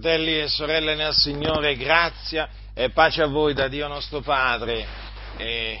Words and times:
Fratelli 0.00 0.40
e 0.40 0.48
sorelle 0.48 0.94
nel 0.94 1.12
Signore, 1.12 1.76
grazia 1.76 2.48
e 2.72 2.88
pace 2.88 3.20
a 3.20 3.26
voi 3.26 3.52
da 3.52 3.68
Dio 3.68 3.86
nostro 3.86 4.22
Padre 4.22 4.86
e 5.36 5.78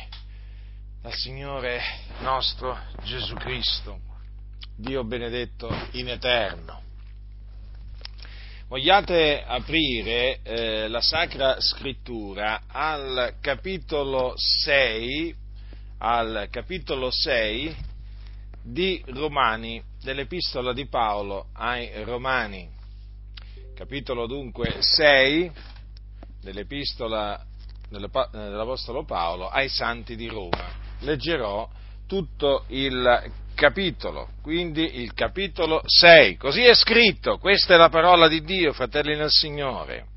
dal 1.00 1.14
Signore 1.14 1.80
nostro 2.18 2.78
Gesù 3.02 3.34
Cristo, 3.36 3.98
Dio 4.76 5.04
benedetto 5.04 5.74
in 5.92 6.10
eterno. 6.10 6.82
Vogliate 8.68 9.42
aprire 9.42 10.40
eh, 10.42 10.88
la 10.88 11.00
Sacra 11.00 11.58
Scrittura 11.58 12.64
al 12.66 13.36
capitolo 13.40 14.34
6, 14.36 15.34
al 15.96 16.48
capitolo 16.50 17.10
6 17.10 17.74
di 18.64 19.02
Romani, 19.06 19.82
dell'Epistola 20.02 20.74
di 20.74 20.86
Paolo 20.86 21.46
ai 21.54 22.04
Romani 22.04 22.79
capitolo 23.80 24.26
dunque 24.26 24.76
6 24.80 25.50
dell'epistola 26.42 27.42
dell'Apostolo 27.88 29.06
Paolo 29.06 29.48
ai 29.48 29.70
Santi 29.70 30.16
di 30.16 30.28
Roma. 30.28 30.68
Leggerò 30.98 31.66
tutto 32.06 32.64
il 32.66 33.32
capitolo, 33.54 34.32
quindi 34.42 35.00
il 35.00 35.14
capitolo 35.14 35.80
6. 35.82 36.36
Così 36.36 36.62
è 36.62 36.74
scritto, 36.74 37.38
questa 37.38 37.72
è 37.72 37.78
la 37.78 37.88
parola 37.88 38.28
di 38.28 38.42
Dio, 38.42 38.74
fratelli 38.74 39.16
nel 39.16 39.30
Signore. 39.30 40.09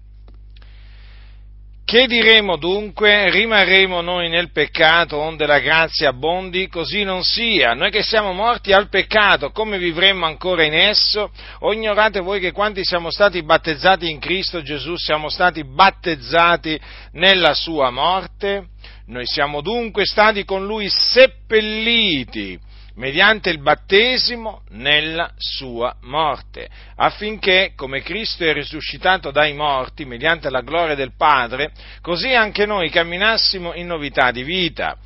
Che 1.94 2.08
diremo 2.08 2.56
dunque? 2.56 3.30
Rimarremo 3.30 4.02
noi 4.02 4.28
nel 4.28 4.52
peccato 4.52 5.18
onde 5.18 5.46
la 5.46 5.60
grazia 5.60 6.10
abbondi? 6.10 6.68
Così 6.68 7.04
non 7.04 7.24
sia. 7.24 7.76
Noi 7.76 7.92
che 7.92 8.02
siamo 8.02 8.34
morti 8.34 8.74
al 8.74 8.90
peccato, 8.90 9.52
come 9.52 9.78
vivremmo 9.78 10.26
ancora 10.26 10.64
in 10.64 10.74
esso? 10.74 11.30
O 11.60 11.72
ignorate 11.72 12.20
voi 12.20 12.40
che 12.40 12.52
quanti 12.52 12.84
siamo 12.84 13.12
stati 13.12 13.44
battezzati 13.44 14.10
in 14.10 14.18
Cristo 14.18 14.64
Gesù 14.64 14.96
siamo 14.96 15.30
stati 15.30 15.64
battezzati 15.64 16.80
nella 17.12 17.54
sua 17.54 17.92
morte? 17.92 18.70
Noi 19.06 19.28
siamo 19.28 19.62
dunque 19.62 20.06
stati 20.06 20.46
con 20.46 20.66
lui 20.66 20.90
seppelliti 20.90 22.60
mediante 22.96 23.50
il 23.50 23.60
battesimo 23.60 24.62
nella 24.70 25.32
sua 25.38 25.96
morte, 26.02 26.70
affinché, 26.96 27.74
come 27.76 28.02
Cristo 28.02 28.44
è 28.44 28.54
risuscitato 28.54 29.32
dai 29.32 29.54
morti 29.54 30.06
mediante 30.06 30.50
la 30.50 30.62
gloria 30.62 30.96
del 30.96 31.16
Padre, 31.16 31.72
così 32.02 32.34
anche 32.34 32.66
noi 32.66 32.90
camminassimo 32.90 33.74
in 33.74 33.88
novità 33.88 34.32
di 34.32 34.44
vita. 34.44 34.98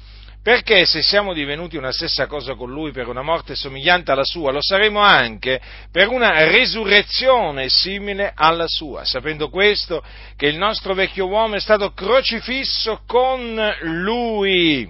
Perché 0.44 0.86
se 0.86 1.02
siamo 1.02 1.34
divenuti 1.34 1.76
una 1.76 1.92
stessa 1.92 2.26
cosa 2.26 2.56
con 2.56 2.70
Lui 2.70 2.92
per 2.92 3.10
una 3.10 3.22
morte 3.22 3.54
somigliante 3.54 4.12
alla 4.12 4.24
sua, 4.24 4.54
lo 4.54 4.62
saremo 4.62 5.02
anche 5.02 5.60
per 5.92 6.08
una 6.08 6.50
risurrezione 6.50 7.68
simile 7.68 8.32
alla 8.34 8.68
sua, 8.68 9.04
sapendo 9.04 9.50
questo 9.50 10.02
che 10.38 10.48
il 10.48 10.58
nostro 10.58 10.94
vecchio 10.94 11.28
uomo 11.28 11.56
è 11.56 11.60
stato 11.60 11.92
crocifisso 11.92 13.02
con 13.06 13.76
Lui 13.82 14.90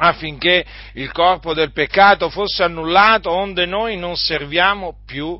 affinché 0.00 0.64
il 0.94 1.12
corpo 1.12 1.54
del 1.54 1.72
peccato 1.72 2.30
fosse 2.30 2.62
annullato, 2.62 3.30
onde 3.30 3.66
noi 3.66 3.96
non 3.96 4.16
serviamo 4.16 4.96
più 5.06 5.38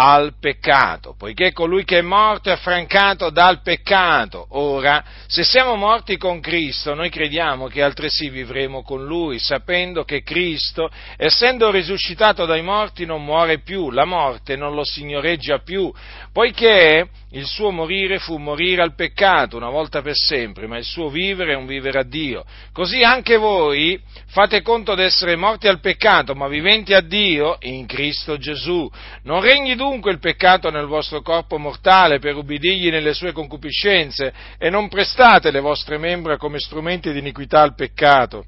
al 0.00 0.34
peccato, 0.38 1.16
poiché 1.18 1.52
colui 1.52 1.82
che 1.82 1.98
è 1.98 2.02
morto 2.02 2.50
è 2.50 2.52
affrancato 2.52 3.30
dal 3.30 3.62
peccato. 3.62 4.46
Ora, 4.50 5.02
se 5.26 5.42
siamo 5.42 5.74
morti 5.74 6.16
con 6.16 6.38
Cristo, 6.38 6.94
noi 6.94 7.10
crediamo 7.10 7.66
che 7.66 7.82
altresì 7.82 8.30
vivremo 8.30 8.82
con 8.82 9.04
Lui, 9.04 9.40
sapendo 9.40 10.04
che 10.04 10.22
Cristo, 10.22 10.88
essendo 11.16 11.72
risuscitato 11.72 12.46
dai 12.46 12.62
morti, 12.62 13.06
non 13.06 13.24
muore 13.24 13.58
più, 13.58 13.90
la 13.90 14.04
morte 14.04 14.54
non 14.54 14.72
lo 14.72 14.84
signoreggia 14.84 15.58
più, 15.58 15.92
poiché 16.32 17.08
il 17.32 17.46
suo 17.46 17.70
morire 17.70 18.18
fu 18.18 18.38
morire 18.38 18.80
al 18.80 18.94
peccato 18.94 19.56
una 19.56 19.68
volta 19.68 20.00
per 20.00 20.14
sempre, 20.16 20.66
ma 20.66 20.78
il 20.78 20.84
suo 20.84 21.10
vivere 21.10 21.52
è 21.52 21.56
un 21.56 21.66
vivere 21.66 21.98
a 21.98 22.02
Dio. 22.02 22.44
Così 22.72 23.02
anche 23.02 23.36
voi 23.36 24.00
fate 24.28 24.62
conto 24.62 24.94
d'essere 24.94 25.36
morti 25.36 25.68
al 25.68 25.80
peccato, 25.80 26.34
ma 26.34 26.48
viventi 26.48 26.94
a 26.94 27.00
Dio 27.00 27.56
in 27.60 27.86
Cristo 27.86 28.38
Gesù. 28.38 28.90
Non 29.24 29.42
regni 29.42 29.74
dunque 29.74 30.10
il 30.10 30.20
peccato 30.20 30.70
nel 30.70 30.86
vostro 30.86 31.20
corpo 31.20 31.58
mortale 31.58 32.18
per 32.18 32.36
ubbidirgli 32.36 32.90
nelle 32.90 33.12
sue 33.12 33.32
concupiscenze 33.32 34.32
e 34.56 34.70
non 34.70 34.88
prestate 34.88 35.50
le 35.50 35.60
vostre 35.60 35.98
membra 35.98 36.38
come 36.38 36.58
strumenti 36.58 37.12
di 37.12 37.18
iniquità 37.18 37.60
al 37.60 37.74
peccato 37.74 38.44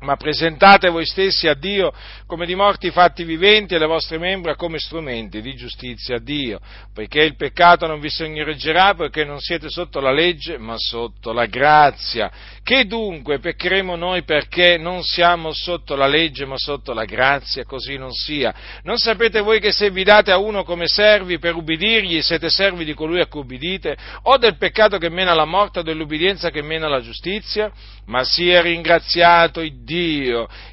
ma 0.00 0.16
presentate 0.16 0.88
voi 0.88 1.04
stessi 1.04 1.46
a 1.46 1.54
Dio 1.54 1.92
come 2.26 2.46
di 2.46 2.54
morti 2.54 2.90
fatti 2.90 3.24
viventi 3.24 3.74
e 3.74 3.78
le 3.78 3.86
vostre 3.86 4.18
membra 4.18 4.54
come 4.54 4.78
strumenti 4.78 5.42
di 5.42 5.54
giustizia 5.54 6.16
a 6.16 6.20
Dio, 6.20 6.60
poiché 6.94 7.22
il 7.22 7.36
peccato 7.36 7.86
non 7.86 8.00
vi 8.00 8.08
signoreggerà 8.08 8.94
poiché 8.94 9.24
non 9.24 9.40
siete 9.40 9.68
sotto 9.68 10.00
la 10.00 10.12
legge 10.12 10.56
ma 10.58 10.74
sotto 10.78 11.32
la 11.32 11.46
grazia. 11.46 12.30
Che 12.62 12.86
dunque 12.86 13.40
peccheremo 13.40 13.96
noi 13.96 14.22
perché 14.22 14.78
non 14.78 15.02
siamo 15.02 15.52
sotto 15.52 15.96
la 15.96 16.06
legge 16.06 16.46
ma 16.46 16.56
sotto 16.56 16.92
la 16.92 17.04
grazia? 17.04 17.64
Così 17.64 17.96
non 17.96 18.12
sia. 18.12 18.54
Non 18.84 18.96
sapete 18.96 19.40
voi 19.40 19.60
che 19.60 19.72
se 19.72 19.90
vi 19.90 20.04
date 20.04 20.30
a 20.30 20.38
uno 20.38 20.62
come 20.62 20.86
servi 20.86 21.38
per 21.38 21.56
ubbidirgli 21.56 22.22
siete 22.22 22.48
servi 22.48 22.84
di 22.84 22.94
colui 22.94 23.20
a 23.20 23.26
cui 23.26 23.40
ubbidite 23.40 23.96
o 24.22 24.36
del 24.38 24.56
peccato 24.56 24.98
che 24.98 25.08
mena 25.08 25.32
alla 25.32 25.44
morte 25.44 25.80
o 25.80 25.82
dell'ubbidienza 25.82 26.50
che 26.50 26.62
mena 26.62 26.86
alla 26.86 27.00
giustizia? 27.00 27.72
Ma 28.06 28.24
sia 28.24 28.60
ringraziato 28.60 29.60
il 29.60 29.82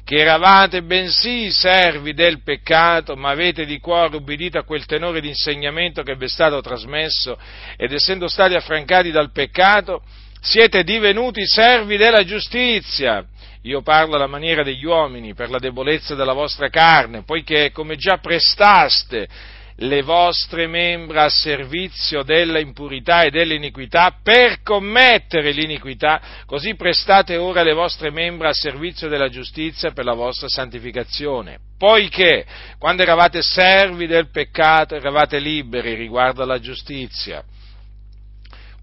che 0.04 0.16
eravate 0.16 0.82
bensì 0.82 1.50
servi 1.50 2.14
del 2.14 2.42
peccato, 2.42 3.16
ma 3.16 3.30
avete 3.30 3.66
di 3.66 3.78
cuore 3.80 4.16
ubbidito 4.16 4.58
a 4.58 4.64
quel 4.64 4.86
tenore 4.86 5.20
di 5.20 5.28
insegnamento 5.28 6.02
che 6.02 6.14
vi 6.14 6.26
è 6.26 6.28
stato 6.28 6.60
trasmesso, 6.60 7.36
ed 7.76 7.92
essendo 7.92 8.28
stati 8.28 8.54
affrancati 8.54 9.10
dal 9.10 9.32
peccato, 9.32 10.02
siete 10.40 10.84
divenuti 10.84 11.44
servi 11.46 11.96
della 11.96 12.24
giustizia. 12.24 13.24
Io 13.62 13.82
parlo 13.82 14.14
alla 14.14 14.28
maniera 14.28 14.62
degli 14.62 14.84
uomini, 14.84 15.34
per 15.34 15.50
la 15.50 15.58
debolezza 15.58 16.14
della 16.14 16.32
vostra 16.32 16.68
carne, 16.68 17.24
poiché 17.24 17.72
come 17.72 17.96
già 17.96 18.18
prestaste 18.18 19.28
le 19.80 20.02
vostre 20.02 20.66
membra 20.66 21.24
a 21.24 21.28
servizio 21.28 22.22
della 22.22 22.58
impurità 22.58 23.22
e 23.22 23.30
dell'iniquità 23.30 24.18
per 24.22 24.62
commettere 24.62 25.52
l'iniquità, 25.52 26.20
così 26.46 26.74
prestate 26.74 27.36
ora 27.36 27.62
le 27.62 27.74
vostre 27.74 28.10
membra 28.10 28.48
a 28.48 28.54
servizio 28.54 29.08
della 29.08 29.28
giustizia 29.28 29.92
per 29.92 30.04
la 30.04 30.14
vostra 30.14 30.48
santificazione. 30.48 31.58
Poiché 31.78 32.44
quando 32.78 33.02
eravate 33.02 33.40
servi 33.40 34.06
del 34.06 34.30
peccato 34.30 34.96
eravate 34.96 35.38
liberi 35.38 35.94
riguardo 35.94 36.42
alla 36.42 36.58
giustizia 36.58 37.44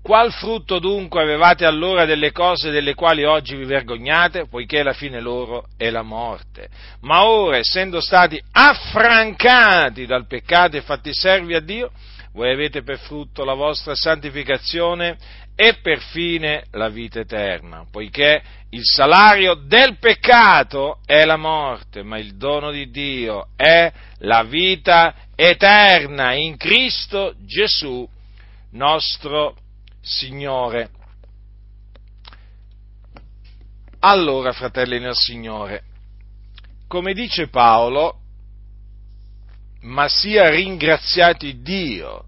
Qual 0.05 0.31
frutto 0.31 0.77
dunque 0.77 1.19
avevate 1.19 1.65
allora 1.65 2.05
delle 2.05 2.31
cose 2.31 2.69
delle 2.69 2.93
quali 2.93 3.23
oggi 3.23 3.55
vi 3.55 3.65
vergognate, 3.65 4.45
poiché 4.45 4.83
la 4.83 4.93
fine 4.93 5.19
loro 5.19 5.65
è 5.77 5.89
la 5.89 6.03
morte? 6.03 6.69
Ma 7.01 7.25
ora, 7.25 7.57
essendo 7.57 7.99
stati 7.99 8.39
affrancati 8.51 10.05
dal 10.05 10.27
peccato 10.27 10.77
e 10.77 10.81
fatti 10.81 11.11
servi 11.11 11.55
a 11.55 11.59
Dio, 11.59 11.91
voi 12.33 12.51
avete 12.51 12.83
per 12.83 12.99
frutto 12.99 13.43
la 13.43 13.55
vostra 13.55 13.95
santificazione 13.95 15.17
e 15.55 15.77
per 15.81 15.97
fine 15.97 16.65
la 16.73 16.89
vita 16.89 17.21
eterna, 17.21 17.87
poiché 17.89 18.43
il 18.69 18.83
salario 18.83 19.55
del 19.55 19.97
peccato 19.97 20.99
è 21.03 21.25
la 21.25 21.37
morte, 21.37 22.03
ma 22.03 22.19
il 22.19 22.35
dono 22.37 22.69
di 22.69 22.91
Dio 22.91 23.47
è 23.55 23.91
la 24.19 24.43
vita 24.43 25.15
eterna 25.33 26.33
in 26.33 26.57
Cristo 26.57 27.33
Gesù, 27.39 28.07
nostro 28.73 29.55
Signore. 30.05 30.89
Allora, 33.99 34.51
fratelli 34.51 34.99
nel 34.99 35.15
Signore, 35.15 35.83
come 36.87 37.13
dice 37.13 37.47
Paolo, 37.47 38.19
ma 39.81 40.07
sia 40.07 40.47
ringraziati 40.49 41.61
Dio 41.61 42.25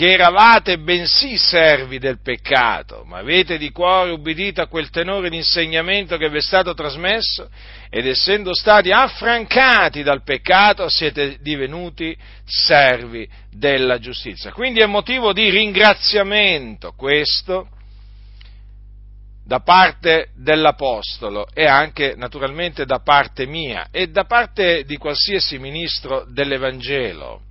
che 0.00 0.12
eravate 0.12 0.78
bensì 0.78 1.36
servi 1.36 1.98
del 1.98 2.22
peccato, 2.22 3.04
ma 3.04 3.18
avete 3.18 3.58
di 3.58 3.70
cuore 3.70 4.12
ubbidito 4.12 4.62
a 4.62 4.66
quel 4.66 4.88
tenore 4.88 5.28
di 5.28 5.36
insegnamento 5.36 6.16
che 6.16 6.30
vi 6.30 6.38
è 6.38 6.40
stato 6.40 6.72
trasmesso, 6.72 7.50
ed 7.90 8.06
essendo 8.06 8.54
stati 8.54 8.92
affrancati 8.92 10.02
dal 10.02 10.22
peccato 10.22 10.88
siete 10.88 11.36
divenuti 11.42 12.16
servi 12.46 13.28
della 13.50 13.98
giustizia. 13.98 14.52
Quindi 14.52 14.80
è 14.80 14.86
motivo 14.86 15.34
di 15.34 15.50
ringraziamento 15.50 16.94
questo 16.96 17.68
da 19.44 19.60
parte 19.60 20.30
dell'Apostolo 20.34 21.46
e 21.52 21.66
anche 21.66 22.14
naturalmente 22.16 22.86
da 22.86 23.00
parte 23.00 23.44
mia 23.44 23.88
e 23.90 24.06
da 24.06 24.24
parte 24.24 24.82
di 24.84 24.96
qualsiasi 24.96 25.58
ministro 25.58 26.24
dell'Evangelo 26.26 27.48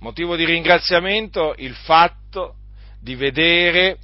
motivo 0.00 0.36
di 0.36 0.44
ringraziamento 0.44 1.54
il 1.58 1.74
fatto 1.74 2.56
di 3.00 3.14
vedere 3.14 3.98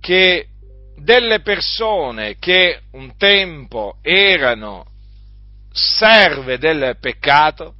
che 0.00 0.48
delle 0.96 1.40
persone 1.40 2.36
che 2.38 2.82
un 2.92 3.16
tempo 3.16 3.98
erano 4.02 4.86
serve 5.72 6.58
del 6.58 6.96
peccato 7.00 7.74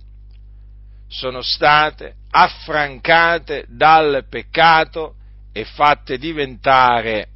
sono 1.09 1.43
state 1.43 2.15
affrancate 2.31 3.67
dal 3.69 4.25
peccato 4.29 5.17
e 5.53 5.65
fatte 5.65 6.17
diventare 6.17 7.29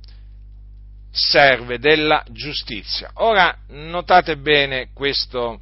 serve 1.11 1.79
della 1.79 2.25
giustizia. 2.31 3.11
Ora 3.15 3.57
notate 3.69 4.37
bene 4.39 4.91
questo, 4.93 5.61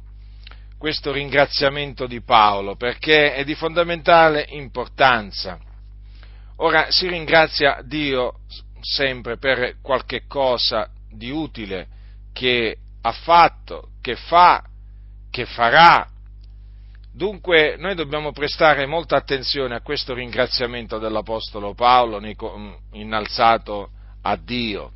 questo 0.77 1.11
ringraziamento 1.11 2.05
di 2.05 2.21
Paolo 2.21 2.75
perché 2.75 3.33
è 3.33 3.43
di 3.43 3.55
fondamentale 3.55 4.45
importanza. 4.49 5.59
Ora 6.57 6.87
si 6.89 7.07
ringrazia 7.07 7.81
Dio 7.83 8.39
sempre 8.81 9.37
per 9.37 9.77
qualche 9.81 10.25
cosa 10.27 10.89
di 11.09 11.31
utile 11.31 11.87
che 12.33 12.77
ha 13.01 13.11
fatto, 13.11 13.89
che 14.01 14.15
fa, 14.15 14.63
che 15.29 15.45
farà. 15.45 16.07
Dunque 17.11 17.75
noi 17.77 17.95
dobbiamo 17.95 18.31
prestare 18.31 18.85
molta 18.85 19.15
attenzione 19.15 19.75
a 19.75 19.81
questo 19.81 20.13
ringraziamento 20.13 20.97
dell'Apostolo 20.97 21.73
Paolo 21.73 22.21
innalzato 22.91 23.89
a 24.21 24.35
Dio, 24.35 24.91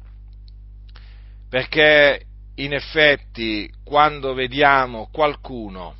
perché 1.49 2.25
in 2.59 2.73
effetti 2.73 3.71
quando 3.83 4.33
vediamo 4.33 5.09
qualcuno 5.11 5.95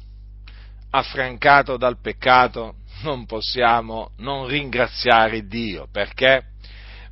affrancato 0.92 1.78
dal 1.78 2.00
peccato 2.00 2.76
non 3.04 3.26
possiamo 3.26 4.12
non 4.18 4.48
ringraziare 4.48 5.48
Dio, 5.48 5.88
perché? 5.92 6.44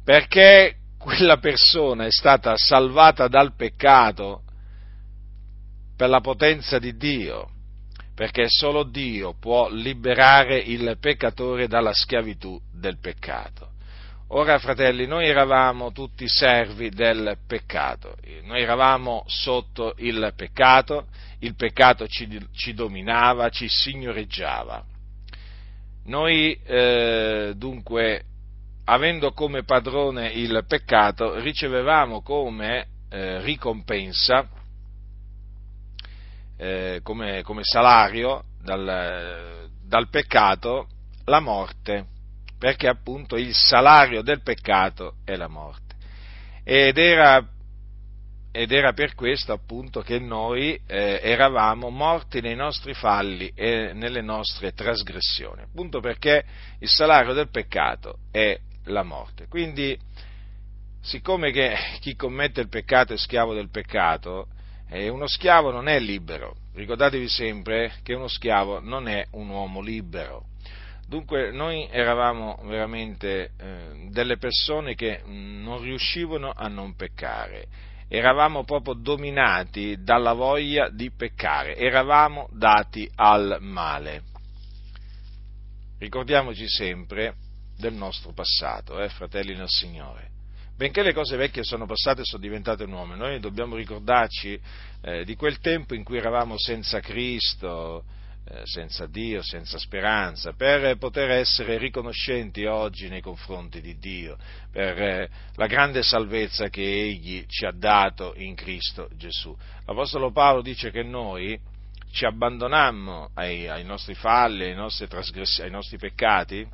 Perché 0.04 0.76
quella 0.98 1.38
persona 1.38 2.06
è 2.06 2.12
stata 2.12 2.56
salvata 2.58 3.28
dal 3.28 3.56
peccato 3.56 4.42
per 5.96 6.10
la 6.10 6.20
potenza 6.20 6.80
di 6.80 6.98
Dio, 6.98 7.50
perché 8.14 8.46
solo 8.48 8.84
Dio 8.84 9.34
può 9.40 9.70
liberare 9.70 10.58
il 10.58 10.98
peccatore 11.00 11.68
dalla 11.68 11.94
schiavitù 11.94 12.60
del 12.74 13.00
peccato. 13.00 13.76
Ora, 14.32 14.60
fratelli, 14.60 15.08
noi 15.08 15.26
eravamo 15.26 15.94
tutti 15.94 16.28
servi 16.28 16.90
del 16.90 17.38
peccato, 17.48 18.18
noi 18.44 18.62
eravamo 18.62 19.24
sotto 19.26 19.94
il 20.00 20.34
peccato, 20.36 21.08
il 21.40 21.56
peccato 21.56 22.08
ci, 22.08 22.28
ci 22.52 22.74
dominava, 22.74 23.48
ci 23.48 23.70
signoreggiava. 23.70 24.84
Noi 26.08 26.60
eh, 26.66 27.54
dunque 27.56 28.24
avendo 28.84 29.32
come 29.32 29.64
padrone 29.64 30.28
il 30.28 30.62
peccato, 30.68 31.40
ricevevamo 31.40 32.22
come 32.22 32.88
eh, 33.10 33.42
ricompensa, 33.42 34.46
eh, 36.58 37.00
come, 37.02 37.44
come, 37.44 37.62
salario 37.64 38.44
dal, 38.62 39.70
dal 39.86 40.10
peccato, 40.10 40.88
la 41.24 41.40
morte, 41.40 42.16
perché 42.58 42.88
appunto 42.88 43.36
il 43.36 43.54
salario 43.54 44.22
del 44.22 44.42
peccato 44.42 45.16
è 45.24 45.36
la 45.36 45.48
morte. 45.48 45.96
Ed 46.64 46.98
era, 46.98 47.48
ed 48.52 48.72
era 48.72 48.94
per 48.94 49.14
questo 49.16 49.54
appunto 49.54 50.02
che 50.02 50.20
noi 50.20 50.80
eh, 50.88 51.20
eravamo 51.22 51.90
morti 51.90 52.42
nei 52.42 52.56
nostri 52.56 52.94
falli 52.94 53.52
e 53.56 53.92
nelle 53.94 54.22
nostre 54.22 54.74
trasgressioni, 54.74 55.62
appunto 55.62 56.00
perché 56.00 56.44
il 56.80 56.90
salario 56.90 57.34
del 57.34 57.50
peccato 57.50 58.20
è 58.32 58.60
la 58.86 59.04
morte. 59.04 59.48
Quindi, 59.48 59.98
siccome 61.02 61.52
che 61.52 61.76
chi 62.00 62.16
commette 62.16 62.62
il 62.62 62.70
peccato 62.70 63.14
è 63.14 63.18
schiavo 63.18 63.54
del 63.54 63.70
peccato, 63.70 64.48
eh, 64.90 65.10
uno 65.10 65.28
schiavo 65.28 65.72
non 65.72 65.88
è 65.88 66.00
libero. 66.00 66.56
Ricordatevi 66.74 67.28
sempre 67.28 67.94
che 68.04 68.14
uno 68.14 68.28
schiavo 68.28 68.80
non 68.80 69.08
è 69.08 69.26
un 69.32 69.50
uomo 69.50 69.82
libero. 69.82 70.46
Dunque 71.08 71.52
noi 71.52 71.88
eravamo 71.90 72.60
veramente 72.64 73.52
eh, 73.58 74.10
delle 74.10 74.36
persone 74.36 74.94
che 74.94 75.22
non 75.26 75.82
riuscivano 75.82 76.52
a 76.54 76.68
non 76.68 76.96
peccare, 76.96 77.68
eravamo 78.10 78.66
proprio 78.66 78.94
dominati 78.94 80.04
dalla 80.04 80.34
voglia 80.34 80.90
di 80.90 81.10
peccare, 81.12 81.78
eravamo 81.78 82.50
dati 82.52 83.10
al 83.16 83.58
male. 83.62 84.24
Ricordiamoci 85.98 86.68
sempre 86.68 87.36
del 87.78 87.94
nostro 87.94 88.34
passato, 88.34 89.00
eh, 89.02 89.08
fratelli 89.08 89.56
nel 89.56 89.70
Signore. 89.70 90.32
Benché 90.76 91.04
le 91.04 91.14
cose 91.14 91.38
vecchie 91.38 91.64
sono 91.64 91.86
passate 91.86 92.22
e 92.22 92.26
sono 92.26 92.42
diventate 92.42 92.86
nuove, 92.86 93.16
noi 93.16 93.40
dobbiamo 93.40 93.78
ricordarci 93.78 94.60
eh, 95.02 95.24
di 95.24 95.36
quel 95.36 95.60
tempo 95.60 95.96
in 95.96 96.04
cui 96.04 96.18
eravamo 96.18 96.56
senza 96.58 97.00
Cristo, 97.00 98.04
senza 98.64 99.08
Dio, 99.08 99.42
senza 99.42 99.78
speranza, 99.78 100.54
per 100.54 100.98
poter 100.98 101.32
essere 101.32 101.78
riconoscenti 101.78 102.66
oggi 102.66 103.10
nei 103.10 103.22
confronti 103.22 103.82
di 103.82 103.98
Dio, 103.98 104.38
per 104.72 105.02
eh, 105.02 105.30
la 105.56 105.68
grande 105.68 106.04
salvezza 106.04 106.70
che 106.70 106.82
Egli 106.82 107.46
ci 107.48 107.66
ha 107.66 107.72
dato 107.72 108.34
in 108.38 108.56
Cristo 108.56 109.10
Gesù. 109.16 109.56
L'Apostolo 109.86 110.32
Paolo 110.32 110.62
dice 110.62 110.92
che 110.92 111.04
noi 111.04 111.60
ci 112.12 112.26
abbandonammo 112.26 113.32
ai, 113.34 113.68
ai 113.68 113.84
nostri 113.84 114.16
falli, 114.16 114.66
ai 114.66 114.76
nostri, 114.76 115.08
ai 115.62 115.70
nostri 115.70 115.98
peccati, 115.98 116.66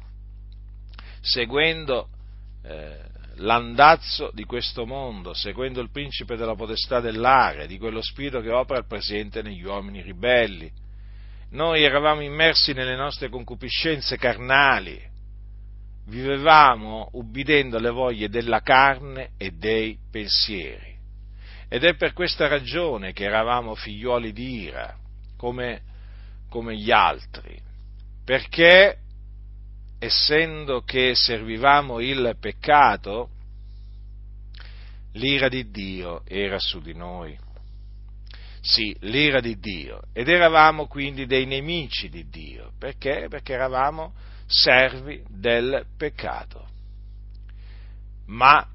seguendo 1.21 2.07
eh, 2.63 2.99
l'andazzo 3.37 4.29
di 4.33 4.43
questo 4.43 4.85
mondo, 4.85 5.33
seguendo 5.33 5.81
il 5.81 5.89
principe 5.89 6.35
della 6.35 6.55
potestà 6.55 6.99
dell'aria, 6.99 7.65
di 7.65 7.77
quello 7.77 8.01
spirito 8.01 8.41
che 8.41 8.51
opera 8.51 8.79
al 8.79 8.87
presente 8.87 9.41
negli 9.41 9.63
uomini 9.63 10.01
ribelli. 10.01 10.71
Noi 11.53 11.83
eravamo 11.83 12.21
immersi 12.21 12.73
nelle 12.73 12.95
nostre 12.95 13.29
concupiscenze 13.29 14.17
carnali, 14.17 14.99
vivevamo 16.07 17.09
ubbidendo 17.11 17.77
alle 17.77 17.91
voglie 17.91 18.27
della 18.27 18.61
carne 18.61 19.33
e 19.37 19.51
dei 19.51 19.95
pensieri. 20.09 20.97
Ed 21.69 21.83
è 21.83 21.95
per 21.95 22.13
questa 22.13 22.47
ragione 22.47 23.13
che 23.13 23.25
eravamo 23.25 23.75
figlioli 23.75 24.33
di 24.33 24.61
ira, 24.63 24.97
come, 25.37 25.81
come 26.49 26.75
gli 26.75 26.89
altri, 26.89 27.55
perché 28.25 28.97
essendo 29.99 30.81
che 30.81 31.13
servivamo 31.13 31.99
il 31.99 32.35
peccato, 32.39 33.29
l'ira 35.13 35.49
di 35.49 35.69
Dio 35.69 36.23
era 36.25 36.57
su 36.57 36.81
di 36.81 36.95
noi. 36.95 37.37
Sì, 38.65 38.95
l'ira 39.01 39.41
di 39.41 39.59
Dio. 39.59 40.03
Ed 40.13 40.29
eravamo 40.29 40.87
quindi 40.87 41.25
dei 41.25 41.45
nemici 41.45 42.07
di 42.07 42.29
Dio. 42.29 42.71
Perché? 42.79 43.27
Perché 43.29 43.51
eravamo 43.51 44.13
servi 44.47 45.21
del 45.27 45.85
peccato. 45.97 46.65
Ma 48.27 48.65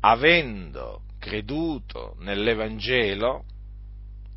avendo 0.00 1.04
creduto 1.18 2.16
nell'Evangelo, 2.18 3.44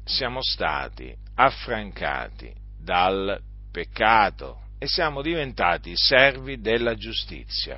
siamo 0.06 0.40
stati 0.42 1.14
affrancati 1.36 2.54
dal 2.80 3.42
peccato 3.72 4.62
e 4.80 4.88
siamo 4.88 5.22
diventati 5.22 5.98
servi 5.98 6.62
della 6.62 6.96
giustizia. 6.96 7.78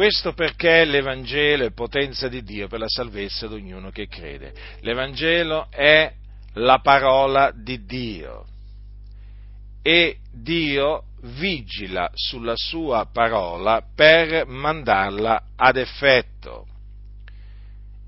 Questo 0.00 0.32
perché 0.32 0.86
l'Evangelo 0.86 1.66
è 1.66 1.72
potenza 1.72 2.26
di 2.26 2.42
Dio 2.42 2.68
per 2.68 2.78
la 2.78 2.88
salvezza 2.88 3.46
di 3.46 3.52
ognuno 3.52 3.90
che 3.90 4.06
crede. 4.06 4.54
L'Evangelo 4.80 5.66
è 5.68 6.10
la 6.54 6.78
parola 6.78 7.52
di 7.54 7.84
Dio 7.84 8.46
e 9.82 10.20
Dio 10.32 11.02
vigila 11.24 12.10
sulla 12.14 12.54
sua 12.56 13.10
parola 13.12 13.84
per 13.94 14.46
mandarla 14.46 15.48
ad 15.54 15.76
effetto. 15.76 16.66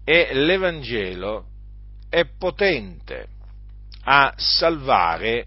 E 0.02 0.30
l'Evangelo 0.32 1.44
è 2.08 2.24
potente 2.24 3.26
a 4.04 4.32
salvare 4.34 5.44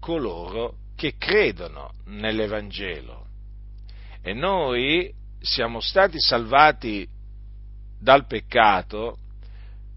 coloro 0.00 0.78
che 0.96 1.14
credono 1.16 1.92
nell'Evangelo. 2.06 3.26
E 4.20 4.32
noi 4.34 5.18
siamo 5.40 5.80
stati 5.80 6.20
salvati 6.20 7.08
dal 7.98 8.26
peccato 8.26 9.18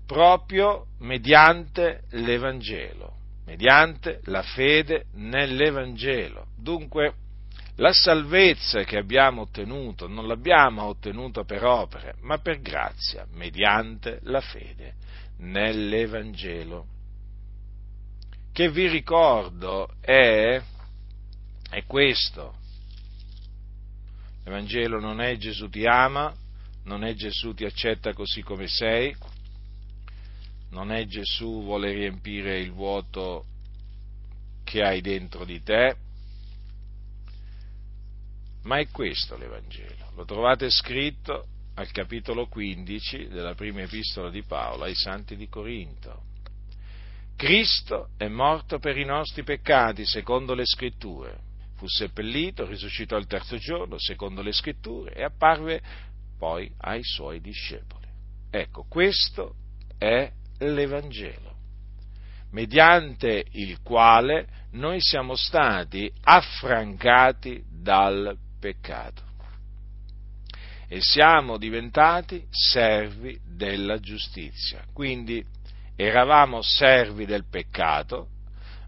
proprio 0.06 0.88
mediante 1.00 2.04
l'Evangelo, 2.12 3.14
mediante 3.46 4.22
la 4.26 4.42
fede 4.42 5.06
nell'Evangelo. 5.14 6.48
Dunque, 6.58 7.14
la 7.78 7.92
salvezza 7.92 8.84
che 8.84 8.98
abbiamo 8.98 9.42
ottenuto 9.42 10.08
non 10.08 10.28
l'abbiamo 10.28 10.84
ottenuta 10.84 11.44
per 11.44 11.64
opere, 11.64 12.16
ma 12.22 12.38
per 12.38 12.62
grazia, 12.62 13.26
mediante 13.32 14.20
la 14.24 14.42
fede 14.42 14.94
nell'Evangelo. 15.38 16.86
Che 18.52 18.70
vi 18.70 18.88
ricordo 18.88 19.90
è 20.00 20.62
è 21.74 21.86
questo. 21.86 22.62
L'Evangelo 24.44 25.00
non 25.00 25.22
è 25.22 25.36
Gesù 25.38 25.70
ti 25.70 25.86
ama, 25.86 26.34
non 26.84 27.04
è 27.04 27.14
Gesù 27.14 27.54
ti 27.54 27.66
accetta 27.66 28.14
così 28.14 28.42
come 28.42 28.68
sei, 28.68 29.16
non 30.70 30.92
è 30.92 31.06
Gesù 31.06 31.64
vuole 31.64 31.94
riempire 31.94 32.60
il 32.60 32.72
vuoto 32.72 33.46
che 34.64 34.82
hai 34.82 35.02
dentro 35.02 35.46
di 35.46 35.62
te, 35.62 35.98
Ma 38.64 38.78
è 38.78 38.88
questo 38.90 39.38
l'Evangelo. 39.38 40.12
Lo 40.16 40.26
trovate 40.26 40.70
scritto 40.70 41.48
al 41.76 41.92
capitolo 41.92 42.48
15 42.48 43.28
della 43.28 43.56
prima 43.56 43.82
epistola 43.82 44.30
di 44.30 44.44
Paolo 44.44 44.84
ai 44.84 44.96
santi 44.96 45.36
di 45.36 45.50
Corinto. 45.50 46.32
Cristo 47.36 48.10
è 48.16 48.28
morto 48.28 48.80
per 48.80 48.98
i 48.98 49.04
nostri 49.04 49.44
peccati, 49.44 50.06
secondo 50.06 50.54
le 50.54 50.66
scritture. 50.66 51.43
Fu 51.84 51.90
seppellito, 51.90 52.66
risuscitò 52.66 53.18
il 53.18 53.28
terzo 53.28 53.58
giorno, 53.58 53.98
secondo 54.00 54.42
le 54.42 54.54
scritture, 54.54 55.14
e 55.14 55.22
apparve 55.22 55.82
poi 56.40 56.72
ai 56.78 57.04
suoi 57.04 57.42
discepoli. 57.42 58.08
Ecco, 58.50 58.86
questo 58.88 59.56
è 59.98 60.32
l'Evangelo, 60.60 61.58
mediante 62.52 63.44
il 63.52 63.82
quale 63.82 64.48
noi 64.72 65.02
siamo 65.02 65.36
stati 65.36 66.10
affrancati 66.22 67.62
dal 67.70 68.38
peccato 68.62 69.24
e 70.88 71.02
siamo 71.02 71.58
diventati 71.58 72.48
servi 72.50 73.38
della 73.46 74.00
giustizia. 74.00 74.86
Quindi 74.94 75.46
eravamo 75.98 76.62
servi 76.62 77.26
del 77.26 77.44
peccato, 77.50 78.30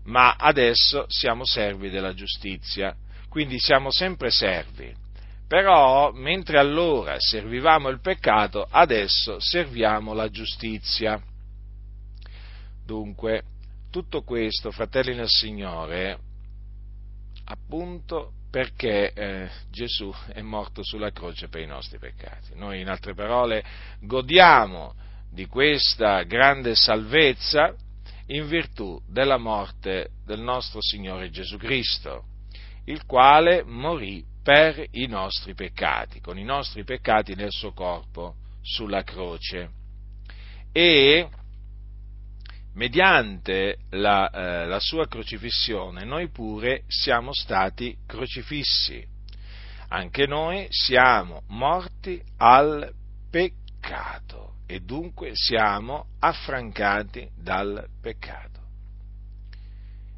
ma 0.06 0.36
adesso 0.36 1.06
siamo 1.08 1.46
servi 1.46 1.90
della 1.90 2.14
giustizia. 2.14 2.96
Quindi 3.30 3.60
siamo 3.60 3.92
sempre 3.92 4.30
servi. 4.32 4.94
Però, 5.48 6.12
mentre 6.12 6.58
allora 6.58 7.16
servivamo 7.20 7.90
il 7.90 8.00
peccato, 8.00 8.66
adesso 8.70 9.40
serviamo 9.40 10.14
la 10.14 10.30
giustizia. 10.30 11.22
Dunque, 12.84 13.44
tutto 13.92 14.24
questo, 14.24 14.72
fratelli 14.72 15.16
nel 15.16 15.30
Signore, 15.30 16.20
appunto 17.46 18.32
perché 18.50 19.12
eh, 19.12 19.50
Gesù 19.70 20.14
è 20.30 20.42
morto 20.42 20.82
sulla 20.84 21.12
croce 21.12 21.48
per 21.48 21.62
i 21.62 21.68
nostri 21.68 22.00
peccati. 22.00 22.56
Noi, 22.56 22.80
in 22.80 22.90
altre 22.90 23.14
parole, 23.14 23.64
godiamo 24.00 24.96
di 25.30 25.46
questa 25.46 26.24
grande 26.24 26.74
salvezza 26.76 27.76
in 28.28 28.48
virtù 28.48 29.00
della 29.08 29.38
morte 29.38 30.10
del 30.26 30.42
nostro 30.42 30.82
Signore 30.82 31.30
Gesù 31.30 31.58
Cristo, 31.58 32.26
il 32.86 33.06
quale 33.06 33.64
morì 33.64 34.24
per 34.42 34.86
i 34.92 35.08
nostri 35.08 35.54
peccati, 35.54 36.22
con 36.22 36.38
i 36.38 36.44
nostri 36.44 36.84
peccati 36.84 37.36
nel 37.36 37.52
suo 37.52 37.72
corpo 37.74 38.36
sulla 38.62 39.04
croce. 39.04 39.70
E 40.72 41.30
mediante 42.74 43.78
la, 43.92 44.30
eh, 44.30 44.66
la 44.66 44.80
sua 44.80 45.08
crocifissione 45.08 46.04
noi 46.04 46.30
pure 46.30 46.84
siamo 46.88 47.34
stati 47.34 47.96
crocifissi. 48.06 49.14
Anche 49.90 50.26
noi 50.26 50.68
siamo 50.70 51.44
morti 51.48 52.22
al 52.38 52.92
peccato 53.30 54.55
e 54.66 54.80
dunque 54.80 55.32
siamo 55.34 56.08
affrancati 56.20 57.30
dal 57.36 57.88
peccato. 58.02 58.54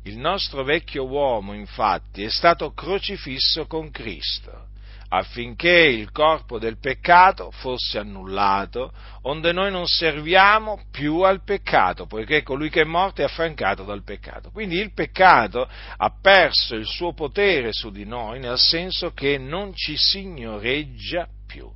Il 0.03 0.17
nostro 0.17 0.63
vecchio 0.63 1.05
uomo, 1.05 1.53
infatti, 1.53 2.23
è 2.23 2.29
stato 2.29 2.71
crocifisso 2.71 3.67
con 3.67 3.91
Cristo 3.91 4.67
affinché 5.09 5.69
il 5.69 6.11
corpo 6.11 6.59
del 6.59 6.79
peccato 6.79 7.51
fosse 7.51 7.97
annullato, 7.97 8.91
onde 9.23 9.53
noi 9.53 9.71
non 9.71 9.87
serviamo 9.87 10.83
più 10.91 11.21
al 11.21 11.43
peccato, 11.43 12.05
poiché 12.07 12.43
colui 12.43 12.69
che 12.69 12.81
è 12.81 12.85
morto 12.85 13.21
è 13.21 13.25
affrancato 13.25 13.83
dal 13.83 14.03
peccato. 14.03 14.51
Quindi 14.51 14.77
il 14.77 14.93
peccato 14.93 15.67
ha 15.97 16.13
perso 16.21 16.75
il 16.75 16.85
suo 16.85 17.13
potere 17.13 17.71
su 17.71 17.89
di 17.89 18.05
noi, 18.05 18.39
nel 18.39 18.57
senso 18.57 19.11
che 19.13 19.37
non 19.37 19.73
ci 19.73 19.95
signoreggia 19.95 21.27
più. 21.45 21.69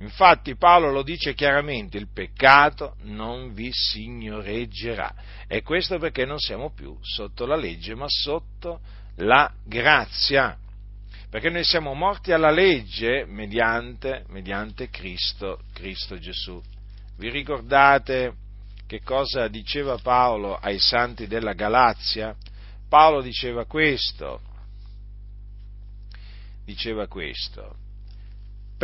Infatti 0.00 0.56
Paolo 0.56 0.90
lo 0.90 1.02
dice 1.02 1.34
chiaramente, 1.34 1.96
il 1.96 2.08
peccato 2.12 2.96
non 3.02 3.54
vi 3.54 3.70
signoreggerà. 3.72 5.14
E 5.46 5.62
questo 5.62 5.98
perché 5.98 6.24
non 6.24 6.38
siamo 6.38 6.72
più 6.72 6.96
sotto 7.00 7.46
la 7.46 7.56
legge, 7.56 7.94
ma 7.94 8.06
sotto 8.08 8.80
la 9.16 9.50
grazia 9.64 10.58
perché 11.34 11.50
noi 11.50 11.64
siamo 11.64 11.94
morti 11.94 12.30
alla 12.30 12.52
legge 12.52 13.24
mediante, 13.26 14.22
mediante 14.28 14.88
Cristo, 14.88 15.62
Cristo 15.72 16.16
Gesù. 16.16 16.62
Vi 17.16 17.28
ricordate 17.28 18.34
che 18.86 19.00
cosa 19.02 19.48
diceva 19.48 19.98
Paolo 19.98 20.54
ai 20.56 20.78
santi 20.78 21.26
della 21.26 21.52
Galazia? 21.54 22.36
Paolo 22.88 23.20
diceva 23.20 23.64
questo, 23.64 24.40
diceva 26.64 27.08
questo, 27.08 27.78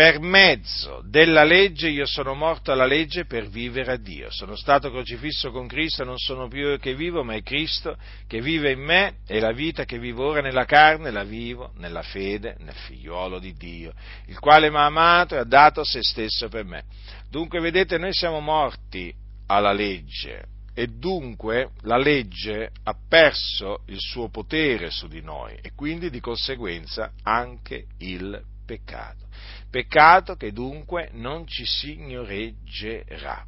per 0.00 0.18
mezzo 0.18 1.02
della 1.04 1.44
legge 1.44 1.90
io 1.90 2.06
sono 2.06 2.32
morto 2.32 2.72
alla 2.72 2.86
legge 2.86 3.26
per 3.26 3.50
vivere 3.50 3.92
a 3.92 3.96
Dio. 3.98 4.30
Sono 4.30 4.56
stato 4.56 4.90
crocifisso 4.90 5.50
con 5.50 5.66
Cristo, 5.66 6.04
non 6.04 6.16
sono 6.16 6.48
più 6.48 6.68
io 6.68 6.78
che 6.78 6.94
vivo, 6.94 7.22
ma 7.22 7.34
è 7.34 7.42
Cristo 7.42 7.98
che 8.26 8.40
vive 8.40 8.70
in 8.70 8.80
me 8.80 9.16
e 9.26 9.40
la 9.40 9.52
vita 9.52 9.84
che 9.84 9.98
vivo 9.98 10.24
ora 10.24 10.40
nella 10.40 10.64
carne 10.64 11.10
la 11.10 11.24
vivo 11.24 11.72
nella 11.76 12.00
fede 12.00 12.56
nel 12.60 12.72
figliuolo 12.72 13.38
di 13.38 13.52
Dio, 13.52 13.92
il 14.28 14.38
quale 14.38 14.70
mi 14.70 14.76
ha 14.76 14.86
amato 14.86 15.34
e 15.34 15.40
ha 15.40 15.44
dato 15.44 15.84
se 15.84 16.02
stesso 16.02 16.48
per 16.48 16.64
me. 16.64 16.84
Dunque, 17.28 17.60
vedete, 17.60 17.98
noi 17.98 18.14
siamo 18.14 18.40
morti 18.40 19.14
alla 19.48 19.72
legge 19.74 20.44
e 20.72 20.86
dunque 20.86 21.72
la 21.82 21.98
legge 21.98 22.70
ha 22.84 22.96
perso 23.06 23.82
il 23.88 23.98
suo 23.98 24.30
potere 24.30 24.88
su 24.90 25.08
di 25.08 25.20
noi 25.20 25.58
e 25.60 25.72
quindi 25.74 26.08
di 26.08 26.20
conseguenza 26.20 27.12
anche 27.22 27.84
il 27.98 28.42
peccato 28.70 29.28
peccato 29.70 30.34
che 30.34 30.52
dunque 30.52 31.10
non 31.12 31.46
ci 31.46 31.64
signoreggerà. 31.64 33.46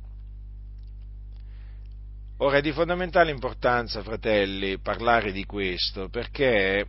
Ora 2.38 2.56
è 2.56 2.60
di 2.60 2.72
fondamentale 2.72 3.30
importanza, 3.30 4.02
fratelli, 4.02 4.78
parlare 4.78 5.32
di 5.32 5.44
questo, 5.44 6.08
perché 6.08 6.86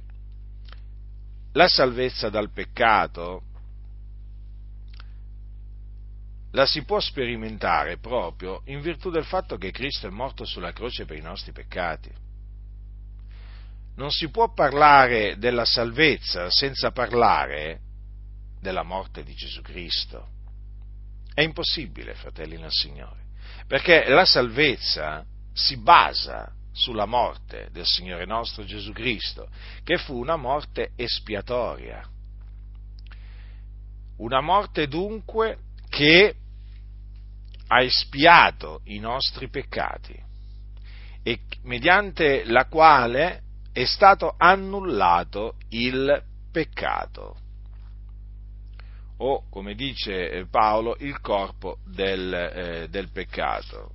la 1.51 1.67
salvezza 1.67 2.29
dal 2.29 2.51
peccato 2.51 3.43
la 6.51 6.65
si 6.67 6.83
può 6.83 6.99
sperimentare 6.99 7.97
proprio 7.97 8.61
in 8.65 8.79
virtù 8.81 9.09
del 9.09 9.25
fatto 9.25 9.57
che 9.57 9.71
Cristo 9.71 10.07
è 10.07 10.11
morto 10.11 10.45
sulla 10.45 10.71
croce 10.71 11.05
per 11.05 11.17
i 11.17 11.21
nostri 11.21 11.51
peccati. 11.51 12.11
Non 13.95 14.11
si 14.11 14.29
può 14.29 14.51
parlare 14.53 15.37
della 15.37 15.65
salvezza 15.65 16.49
senza 16.49 16.91
parlare 16.91 17.92
della 18.63 18.83
morte 18.83 19.23
di 19.23 19.35
Gesù 19.35 19.61
Cristo. 19.61 20.29
È 21.33 21.41
impossibile, 21.41 22.15
fratelli 22.15 22.57
nel 22.57 22.71
Signore, 22.71 23.25
perché 23.67 24.07
la 24.07 24.25
salvezza 24.25 25.25
si 25.51 25.77
basa 25.77 26.49
sulla 26.71 27.05
morte 27.05 27.67
del 27.71 27.85
Signore 27.85 28.25
nostro 28.25 28.63
Gesù 28.63 28.93
Cristo, 28.93 29.49
che 29.83 29.97
fu 29.97 30.17
una 30.17 30.37
morte 30.37 30.91
espiatoria. 30.95 32.07
Una 34.17 34.39
morte 34.39 34.87
dunque 34.87 35.57
che 35.89 36.35
ha 37.67 37.81
espiato 37.81 38.81
i 38.85 38.99
nostri 38.99 39.49
peccati 39.49 40.15
e 41.21 41.39
mediante 41.63 42.45
la 42.45 42.65
quale 42.67 43.41
è 43.73 43.83
stato 43.83 44.35
annullato 44.37 45.57
il 45.69 46.23
peccato 46.51 47.41
o, 49.23 49.45
come 49.49 49.73
dice 49.73 50.29
eh, 50.29 50.45
Paolo, 50.47 50.97
il 50.99 51.19
corpo 51.21 51.77
del, 51.85 52.33
eh, 52.33 52.87
del 52.89 53.09
peccato. 53.09 53.91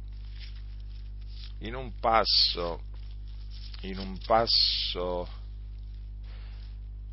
In 1.60 1.74
un 1.74 1.92
passo, 2.00 2.80
in 3.82 3.98
un 3.98 4.18
passo 4.24 5.28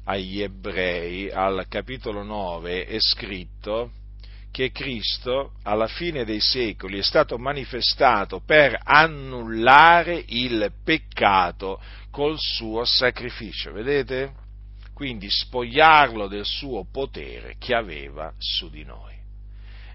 agli 0.06 0.42
ebrei, 0.42 1.30
al 1.30 1.66
capitolo 1.68 2.24
9, 2.24 2.86
è 2.86 2.98
scritto 3.00 3.92
che 4.50 4.72
Cristo 4.72 5.56
alla 5.64 5.88
fine 5.88 6.24
dei 6.24 6.40
secoli 6.40 7.00
è 7.00 7.04
stato 7.04 7.38
manifestato 7.38 8.40
per 8.40 8.80
annullare 8.82 10.24
il 10.28 10.72
peccato 10.86 11.82
col 12.12 12.40
suo 12.40 12.86
sacrificio. 12.86 13.74
Vedete? 13.74 14.45
Quindi 14.96 15.30
spogliarlo 15.30 16.30
del 16.30 16.46
suo 16.46 16.86
potere 16.90 17.58
che 17.60 17.76
aveva 17.76 18.34
su 18.38 18.70
di 18.70 18.86
noi. 18.86 19.14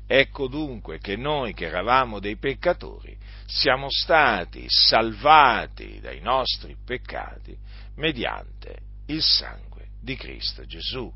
Ecco 0.06 0.46
dunque 0.46 0.98
che 0.98 1.16
noi 1.16 1.54
che 1.54 1.64
eravamo 1.64 2.20
dei 2.20 2.36
peccatori 2.36 3.16
siamo 3.46 3.86
stati 3.88 4.66
salvati 4.68 6.00
dai 6.00 6.20
nostri 6.20 6.76
peccati 6.84 7.56
mediante 7.94 8.80
il 9.06 9.22
sangue 9.22 9.86
di 10.02 10.16
Cristo 10.16 10.66
Gesù, 10.66 11.10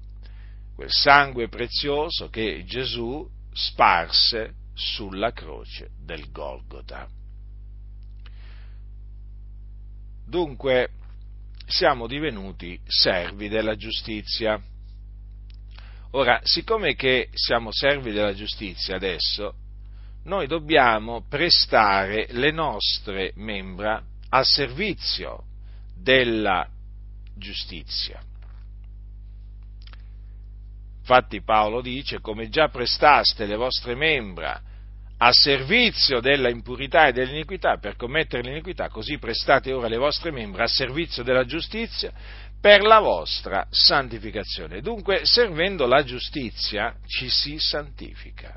quel 0.74 0.90
sangue 0.90 1.48
prezioso 1.48 2.30
che 2.30 2.64
Gesù 2.64 3.28
sparse 3.52 4.54
sulla 4.72 5.32
croce 5.32 5.90
del 6.02 6.30
Golgota. 6.30 7.06
Dunque, 10.26 10.88
siamo 11.66 12.06
divenuti 12.06 12.78
servi 12.86 13.48
della 13.48 13.76
giustizia. 13.76 14.60
Ora, 16.12 16.40
siccome 16.42 16.94
che 16.94 17.28
siamo 17.32 17.70
servi 17.72 18.12
della 18.12 18.34
giustizia 18.34 18.96
adesso, 18.96 19.54
noi 20.24 20.46
dobbiamo 20.46 21.24
prestare 21.28 22.26
le 22.30 22.50
nostre 22.50 23.32
membra 23.36 24.02
al 24.30 24.46
servizio 24.46 25.44
della 25.94 26.68
giustizia. 27.36 28.22
Infatti 31.00 31.42
Paolo 31.42 31.82
dice, 31.82 32.20
come 32.20 32.48
già 32.48 32.68
prestaste 32.68 33.44
le 33.44 33.56
vostre 33.56 33.94
membra 33.94 34.58
a 35.26 35.32
servizio 35.32 36.20
della 36.20 36.50
impurità 36.50 37.06
e 37.06 37.12
dell'iniquità 37.12 37.78
per 37.78 37.96
commettere 37.96 38.42
l'iniquità, 38.42 38.90
così 38.90 39.16
prestate 39.16 39.72
ora 39.72 39.88
le 39.88 39.96
vostre 39.96 40.30
membra 40.30 40.64
a 40.64 40.68
servizio 40.68 41.22
della 41.22 41.46
giustizia 41.46 42.12
per 42.60 42.82
la 42.82 42.98
vostra 42.98 43.66
santificazione. 43.70 44.82
Dunque, 44.82 45.24
servendo 45.24 45.86
la 45.86 46.04
giustizia 46.04 46.94
ci 47.06 47.30
si 47.30 47.58
santifica. 47.58 48.54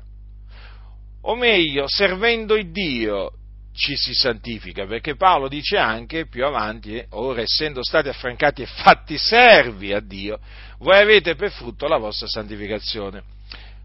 O 1.22 1.36
meglio, 1.36 1.88
servendo 1.88 2.54
il 2.54 2.70
Dio 2.70 3.32
ci 3.72 3.96
si 3.96 4.12
santifica, 4.12 4.84
perché 4.86 5.16
Paolo 5.16 5.48
dice 5.48 5.78
anche 5.78 6.26
più 6.26 6.44
avanti, 6.44 7.02
ora 7.12 7.40
essendo 7.40 7.82
stati 7.82 8.08
affrancati 8.08 8.60
e 8.60 8.66
fatti 8.66 9.16
servi 9.16 9.94
a 9.94 10.00
Dio, 10.00 10.38
voi 10.80 10.98
avete 10.98 11.34
per 11.34 11.50
frutto 11.50 11.88
la 11.88 11.96
vostra 11.96 12.26
santificazione. 12.26 13.22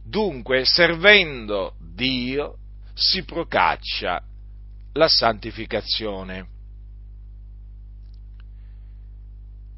Dunque, 0.03 0.65
servendo 0.65 1.75
Dio, 1.79 2.57
si 2.93 3.23
procaccia 3.23 4.21
la 4.93 5.07
santificazione. 5.07 6.47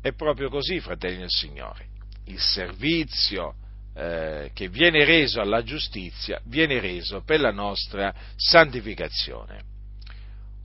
È 0.02 0.14
proprio 0.14 0.50
così, 0.50 0.80
fratelli 0.80 1.18
del 1.18 1.30
Signore. 1.30 1.88
Il 2.26 2.40
servizio 2.40 3.56
eh, 3.96 4.52
che 4.54 4.68
viene 4.68 5.06
reso 5.06 5.40
alla 5.40 5.64
giustizia 5.64 6.40
viene 6.46 6.80
reso 6.80 7.22
per 7.22 7.40
la 7.40 7.52
nostra 7.52 8.14
santificazione. 8.36 9.74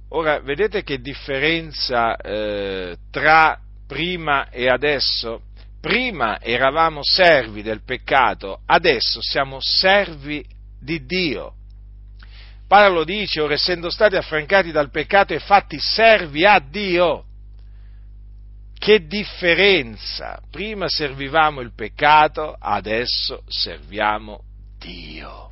Ora, 0.09 0.41
vedete 0.41 0.83
che 0.83 1.01
differenza 1.01 2.17
eh, 2.17 2.97
tra 3.11 3.59
prima 3.87 4.51
e 4.51 4.69
adesso? 4.69 5.43
Prima 5.81 6.41
eravamo 6.41 7.01
servi 7.03 7.63
del 7.63 7.83
peccato, 7.83 8.61
adesso 8.67 9.23
siamo 9.23 9.59
servi 9.61 10.45
di 10.79 11.07
Dio. 11.07 11.55
Paolo 12.71 13.03
dice, 13.03 13.41
ora 13.41 13.55
essendo 13.55 13.91
stati 13.91 14.15
affrancati 14.15 14.71
dal 14.71 14.93
peccato 14.93 15.35
e 15.35 15.41
fatti 15.41 15.81
servi 15.81 16.45
a 16.47 16.61
Dio. 16.61 17.25
Che 18.79 19.07
differenza! 19.09 20.41
Prima 20.53 20.89
servivamo 20.89 21.63
il 21.63 21.75
peccato, 21.75 22.55
adesso 22.57 23.43
serviamo 23.49 24.45
Dio. 24.79 25.51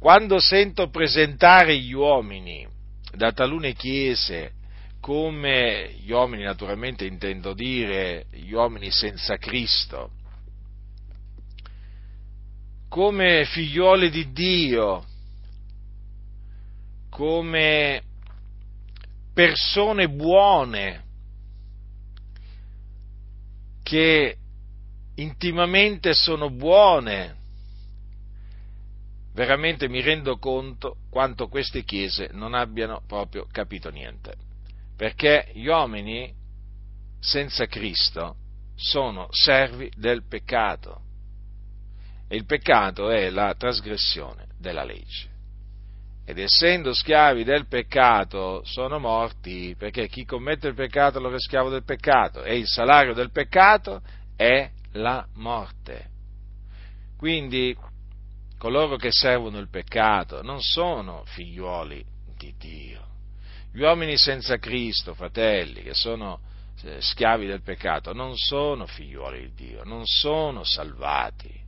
Quando 0.00 0.40
sento 0.40 0.88
presentare 0.88 1.78
gli 1.78 1.92
uomini 1.92 2.66
da 3.12 3.30
talune 3.30 3.74
chiese 3.74 4.54
come 5.00 5.94
gli 6.00 6.10
uomini, 6.10 6.42
naturalmente 6.42 7.04
intendo 7.06 7.54
dire 7.54 8.26
gli 8.32 8.50
uomini 8.50 8.90
senza 8.90 9.36
Cristo, 9.36 10.10
come 12.88 13.44
figliuoli 13.44 14.10
di 14.10 14.32
Dio, 14.32 15.04
come 17.10 18.02
persone 19.34 20.08
buone 20.08 21.04
che 23.82 24.36
intimamente 25.16 26.14
sono 26.14 26.50
buone, 26.50 27.36
veramente 29.32 29.88
mi 29.88 30.00
rendo 30.00 30.38
conto 30.38 30.96
quanto 31.10 31.48
queste 31.48 31.84
chiese 31.84 32.30
non 32.32 32.54
abbiano 32.54 33.02
proprio 33.06 33.46
capito 33.50 33.90
niente, 33.90 34.34
perché 34.96 35.50
gli 35.54 35.66
uomini 35.66 36.34
senza 37.20 37.66
Cristo 37.66 38.36
sono 38.74 39.28
servi 39.30 39.90
del 39.96 40.24
peccato 40.26 41.06
e 42.28 42.36
il 42.36 42.44
peccato 42.44 43.10
è 43.10 43.30
la 43.30 43.54
trasgressione 43.54 44.46
della 44.58 44.84
legge. 44.84 45.36
Ed 46.26 46.38
essendo 46.38 46.92
schiavi 46.92 47.42
del 47.42 47.66
peccato 47.66 48.62
sono 48.64 48.98
morti, 48.98 49.74
perché 49.78 50.08
chi 50.08 50.26
commette 50.26 50.68
il 50.68 50.74
peccato 50.74 51.16
allora 51.16 51.36
è 51.36 51.40
schiavo 51.40 51.70
del 51.70 51.84
peccato 51.84 52.42
e 52.42 52.58
il 52.58 52.66
salario 52.66 53.14
del 53.14 53.30
peccato 53.30 54.02
è 54.36 54.70
la 54.92 55.26
morte. 55.36 56.10
Quindi 57.16 57.74
coloro 58.58 58.96
che 58.96 59.10
servono 59.10 59.58
il 59.58 59.70
peccato 59.70 60.42
non 60.42 60.60
sono 60.60 61.22
figliuoli 61.24 62.04
di 62.36 62.54
Dio. 62.58 63.06
Gli 63.72 63.80
uomini 63.80 64.18
senza 64.18 64.58
Cristo, 64.58 65.14
fratelli, 65.14 65.82
che 65.82 65.94
sono 65.94 66.40
eh, 66.82 67.00
schiavi 67.00 67.46
del 67.46 67.62
peccato, 67.62 68.12
non 68.12 68.36
sono 68.36 68.86
figliuoli 68.86 69.40
di 69.40 69.66
Dio, 69.66 69.84
non 69.84 70.04
sono 70.04 70.62
salvati, 70.62 71.66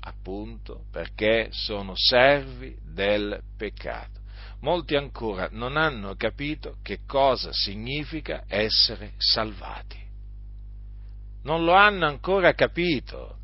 appunto 0.00 0.84
perché 0.90 1.48
sono 1.50 1.92
servi 1.94 2.76
del 2.82 3.40
peccato. 3.56 4.18
Molti 4.60 4.94
ancora 4.94 5.48
non 5.52 5.76
hanno 5.76 6.14
capito 6.16 6.76
che 6.82 7.00
cosa 7.06 7.50
significa 7.52 8.44
essere 8.46 9.12
salvati. 9.16 9.98
Non 11.42 11.64
lo 11.64 11.72
hanno 11.72 12.06
ancora 12.06 12.52
capito. 12.52 13.36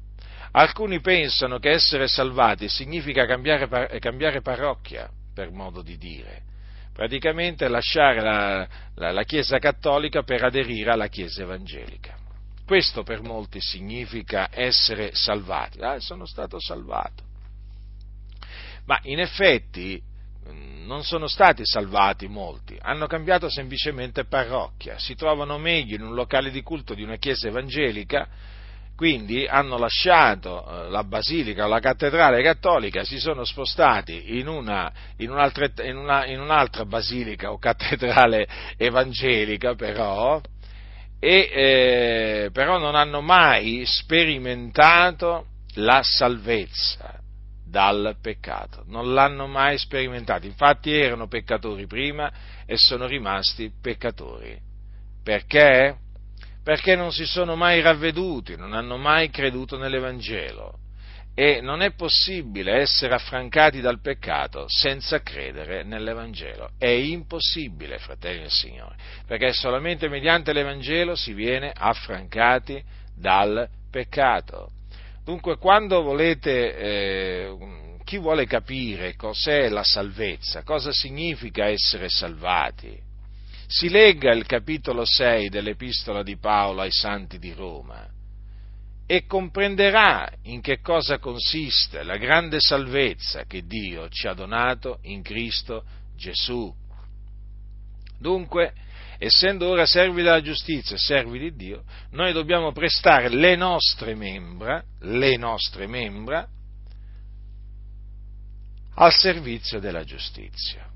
Alcuni 0.53 1.01
pensano 1.01 1.59
che 1.59 1.71
essere 1.71 2.09
salvati 2.09 2.69
significa 2.69 3.27
cambiare, 3.27 3.99
cambiare 3.99 4.43
parrocchia, 4.43 5.11
per 5.35 5.51
modo 5.51 5.83
di 5.83 5.97
dire, 5.97 6.43
praticamente 6.93 7.69
lasciare 7.69 8.21
la, 8.21 8.69
la, 8.95 9.13
la 9.13 9.23
Chiesa 9.25 9.59
cattolica 9.59 10.23
per 10.23 10.45
aderire 10.45 10.91
alla 10.91 11.09
Chiesa 11.09 11.43
evangelica. 11.43 12.17
Questo 12.67 13.05
per 13.05 13.23
molti 13.23 13.61
significa 13.61 14.49
essere 14.51 15.15
salvati. 15.15 15.79
Ah, 15.81 16.01
sono 16.01 16.27
stato 16.27 16.61
salvato. 16.61 17.23
Ma 18.87 18.99
in 19.05 19.21
effetti 19.21 20.03
mm, 20.49 20.85
non 20.85 21.05
sono 21.05 21.29
stati 21.29 21.63
salvati 21.65 22.27
molti, 22.27 22.77
hanno 22.81 23.07
cambiato 23.07 23.49
semplicemente 23.49 24.25
parrocchia, 24.25 24.99
si 24.99 25.15
trovano 25.15 25.59
meglio 25.59 25.95
in 25.95 26.03
un 26.03 26.15
locale 26.15 26.51
di 26.51 26.63
culto 26.63 26.95
di 26.95 27.03
una 27.03 27.17
chiesa 27.17 27.49
evangelica 27.49 28.29
quindi 28.97 29.47
hanno 29.47 29.77
lasciato 29.77 30.67
eh, 30.67 30.89
la 30.89 31.05
basilica 31.05 31.67
o 31.67 31.69
la 31.69 31.81
cattedrale 31.81 32.43
cattolica, 32.43 33.05
si 33.05 33.19
sono 33.19 33.45
spostati 33.45 34.39
in, 34.39 34.49
una, 34.49 34.91
in, 35.19 35.31
in, 35.85 35.97
una, 35.97 36.25
in 36.27 36.41
un'altra 36.41 36.87
basilica 36.87 37.53
o 37.53 37.59
cattedrale 37.59 38.49
evangelica 38.79 39.75
però, 39.75 40.41
e, 41.19 41.51
eh, 41.53 42.51
però 42.53 42.79
non 42.79 42.95
hanno 42.95 43.21
mai 43.21 43.85
sperimentato 43.87 45.47
la 45.75 46.03
salvezza 46.03 47.21
dal 47.65 48.17
peccato, 48.21 48.85
non 48.87 49.13
l'hanno 49.13 49.47
mai 49.47 49.77
sperimentato, 49.79 50.47
infatti 50.47 50.93
erano 50.93 51.27
peccatori 51.27 51.87
prima 51.87 52.33
e 52.65 52.77
sono 52.77 53.07
rimasti 53.07 53.71
peccatori. 53.81 54.59
Perché? 55.23 55.99
perché 56.67 56.97
non 56.97 57.13
si 57.13 57.27
sono 57.27 57.55
mai 57.55 57.81
ravveduti, 57.81 58.57
non 58.57 58.73
hanno 58.73 58.97
mai 58.97 59.31
creduto 59.31 59.79
nell'Evangelo. 59.79 60.79
E 61.39 61.61
non 61.61 61.83
è 61.83 61.93
possibile 61.93 62.81
essere 62.81 63.13
affrancati 63.13 63.83
dal 63.83 64.01
peccato 64.01 64.65
senza 64.69 65.21
credere 65.21 65.83
nell'Evangelo. 65.83 66.71
È 66.79 66.87
impossibile, 66.87 67.99
fratelli 67.99 68.41
del 68.41 68.51
Signore, 68.51 68.97
perché 69.27 69.53
solamente 69.53 70.09
mediante 70.09 70.55
l'Evangelo 70.55 71.15
si 71.15 71.35
viene 71.35 71.75
affrancati 71.77 72.83
dal 73.15 73.69
peccato. 73.91 74.71
Dunque, 75.27 75.59
quando 75.59 76.01
volete, 76.01 76.75
eh, 76.75 77.57
chi 78.03 78.17
vuole 78.17 78.47
capire 78.47 79.15
cos'è 79.15 79.69
la 79.69 79.85
salvezza, 79.85 80.63
cosa 80.63 80.91
significa 80.91 81.67
essere 81.67 82.09
salvati, 82.09 82.99
si 83.67 83.91
legga 83.91 84.33
il 84.33 84.47
capitolo 84.47 85.05
6 85.05 85.51
dell'Epistola 85.51 86.23
di 86.23 86.39
Paolo 86.39 86.81
ai 86.81 86.93
Santi 86.93 87.39
di 87.39 87.53
Roma 87.53 88.15
e 89.07 89.25
comprenderà 89.27 90.29
in 90.43 90.61
che 90.61 90.81
cosa 90.81 91.19
consiste 91.19 92.03
la 92.03 92.17
grande 92.17 92.59
salvezza 92.61 93.45
che 93.45 93.65
Dio 93.65 94.09
ci 94.09 94.27
ha 94.27 94.35
donato 94.35 94.99
in 95.03 95.23
Cristo 95.23 95.85
Gesù. 96.17 96.75
Dunque, 98.19 98.73
essendo 99.19 99.69
ora 99.69 99.87
servi 99.87 100.23
della 100.23 100.43
giustizia 100.43 100.97
e 100.97 100.99
servi 100.99 101.39
di 101.39 101.55
Dio, 101.55 101.85
noi 102.11 102.33
dobbiamo 102.33 102.73
prestare 102.73 103.29
le 103.29 103.55
nostre 103.55 104.15
membra, 104.15 104.83
le 105.01 105.37
nostre 105.37 105.87
membra, 105.87 106.49
al 108.95 109.13
servizio 109.13 109.79
della 109.79 110.05
giustizia. 110.05 110.96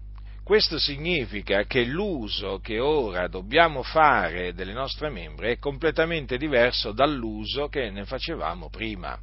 Questo 0.50 0.80
significa 0.80 1.62
che 1.62 1.84
l'uso 1.84 2.58
che 2.58 2.80
ora 2.80 3.28
dobbiamo 3.28 3.84
fare 3.84 4.52
delle 4.52 4.72
nostre 4.72 5.08
membra 5.08 5.46
è 5.46 5.58
completamente 5.58 6.36
diverso 6.38 6.90
dall'uso 6.90 7.68
che 7.68 7.88
ne 7.90 8.04
facevamo 8.04 8.68
prima. 8.68 9.16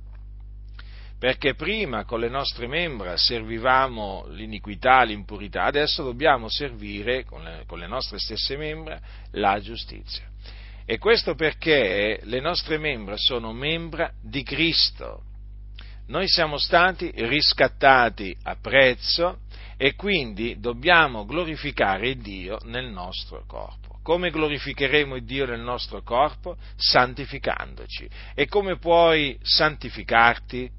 Perché 1.19 1.53
prima 1.53 2.05
con 2.05 2.21
le 2.21 2.29
nostre 2.29 2.65
membra 2.67 3.17
servivamo 3.17 4.27
l'iniquità, 4.29 5.03
l'impurità, 5.03 5.65
adesso 5.65 6.01
dobbiamo 6.01 6.47
servire 6.47 7.25
con 7.25 7.43
le, 7.43 7.63
con 7.67 7.79
le 7.79 7.87
nostre 7.87 8.19
stesse 8.19 8.55
membra 8.55 8.97
la 9.31 9.59
giustizia. 9.59 10.29
E 10.85 10.97
questo 10.97 11.35
perché 11.35 12.21
le 12.23 12.39
nostre 12.39 12.77
membra 12.77 13.17
sono 13.17 13.51
membra 13.51 14.13
di 14.21 14.43
Cristo. 14.43 15.23
Noi 16.07 16.29
siamo 16.29 16.57
stati 16.57 17.11
riscattati 17.13 18.33
a 18.43 18.55
prezzo 18.55 19.39
e 19.77 19.93
quindi 19.93 20.59
dobbiamo 20.59 21.25
glorificare 21.25 22.17
Dio 22.17 22.57
nel 22.63 22.89
nostro 22.89 23.43
corpo. 23.45 23.99
Come 24.01 24.31
glorificheremo 24.31 25.19
Dio 25.19 25.45
nel 25.45 25.59
nostro 25.59 26.01
corpo? 26.01 26.57
Santificandoci. 26.75 28.09
E 28.33 28.47
come 28.47 28.77
puoi 28.77 29.37
santificarti? 29.41 30.69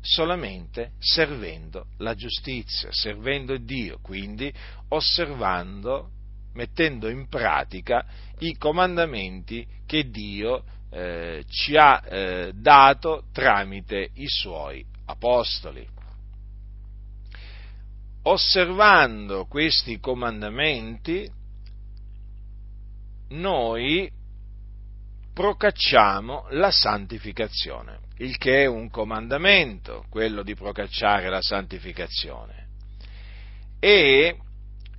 Solamente 0.00 0.92
servendo 0.98 1.86
la 1.98 2.14
giustizia, 2.14 2.88
servendo 2.92 3.56
Dio, 3.58 3.98
quindi 4.00 4.52
osservando 4.88 6.10
mettendo 6.54 7.08
in 7.08 7.28
pratica 7.28 8.06
i 8.38 8.56
comandamenti 8.56 9.66
che 9.84 10.08
Dio 10.08 10.64
eh, 10.90 11.44
ci 11.48 11.76
ha 11.76 12.02
eh, 12.06 12.52
dato 12.54 13.24
tramite 13.32 14.10
i 14.14 14.26
suoi 14.26 14.84
apostoli. 15.06 15.95
Osservando 18.28 19.46
questi 19.46 20.00
comandamenti, 20.00 21.30
noi 23.28 24.10
procacciamo 25.32 26.46
la 26.50 26.72
santificazione, 26.72 28.00
il 28.18 28.36
che 28.36 28.62
è 28.62 28.66
un 28.66 28.90
comandamento, 28.90 30.06
quello 30.08 30.42
di 30.42 30.56
procacciare 30.56 31.28
la 31.28 31.40
santificazione. 31.40 32.66
E 33.78 34.36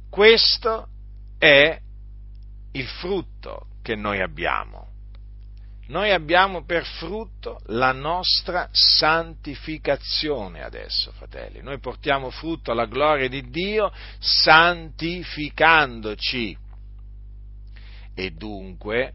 questo 0.10 0.88
è 1.38 1.78
il 2.72 2.88
frutto 2.88 3.68
che 3.82 3.96
noi 3.96 4.22
abbiamo. 4.22 4.87
Noi 5.88 6.12
abbiamo 6.12 6.66
per 6.66 6.86
frutto 6.86 7.62
la 7.68 7.94
nostra 7.94 8.68
santificazione 8.72 10.62
adesso, 10.62 11.14
fratelli. 11.14 11.62
Noi 11.62 11.80
portiamo 11.80 12.30
frutto 12.30 12.72
alla 12.72 12.88
gloria 12.88 13.30
di 13.30 13.50
Dio 13.50 13.90
santificandoci 14.20 16.58
e 18.14 18.32
dunque 18.32 19.14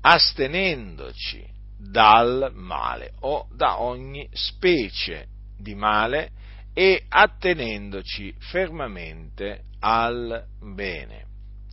astenendoci 0.00 1.54
dal 1.78 2.50
male 2.54 3.12
o 3.20 3.48
da 3.52 3.80
ogni 3.80 4.28
specie 4.32 5.28
di 5.56 5.74
male 5.74 6.32
e 6.74 7.04
attenendoci 7.08 8.34
fermamente 8.38 9.62
al 9.80 10.44
bene. 10.60 11.24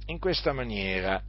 In 0.08 0.20
questa 0.20 0.54
maniera 0.54 1.22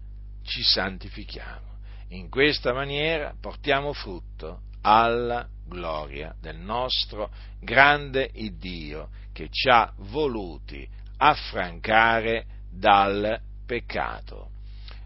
ci 0.42 0.62
santifichiamo, 0.62 1.73
in 2.08 2.28
questa 2.28 2.72
maniera 2.72 3.34
portiamo 3.40 3.92
frutto 3.92 4.62
alla 4.82 5.48
gloria 5.66 6.34
del 6.40 6.58
nostro 6.58 7.30
grande 7.60 8.30
Iddio 8.34 9.08
che 9.32 9.48
ci 9.50 9.68
ha 9.68 9.92
voluti 9.96 10.86
affrancare 11.16 12.46
dal 12.70 13.40
peccato. 13.66 14.50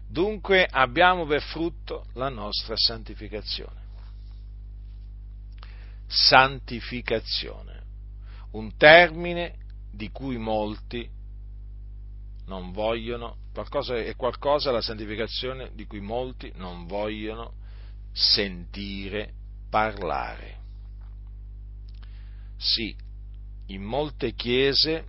Dunque 0.07 0.67
abbiamo 0.69 1.25
per 1.25 1.41
frutto 1.41 2.05
la 2.13 2.29
nostra 2.29 2.75
santificazione. 2.75 3.77
Santificazione, 6.07 7.83
un 8.51 8.75
termine 8.75 9.55
di 9.91 10.09
cui 10.09 10.37
molti 10.37 11.07
non 12.49 12.71
vogliono 12.71 13.37
qualcosa, 13.53 13.95
è 13.95 14.15
qualcosa 14.15 14.71
la 14.71 14.81
santificazione 14.81 15.69
di 15.75 15.85
cui 15.85 16.01
molti 16.01 16.51
non 16.55 16.87
vogliono 16.87 17.53
sentire 18.11 19.33
parlare. 19.69 20.57
Sì, 22.57 22.93
in 23.67 23.83
molte 23.83 24.33
chiese 24.33 25.05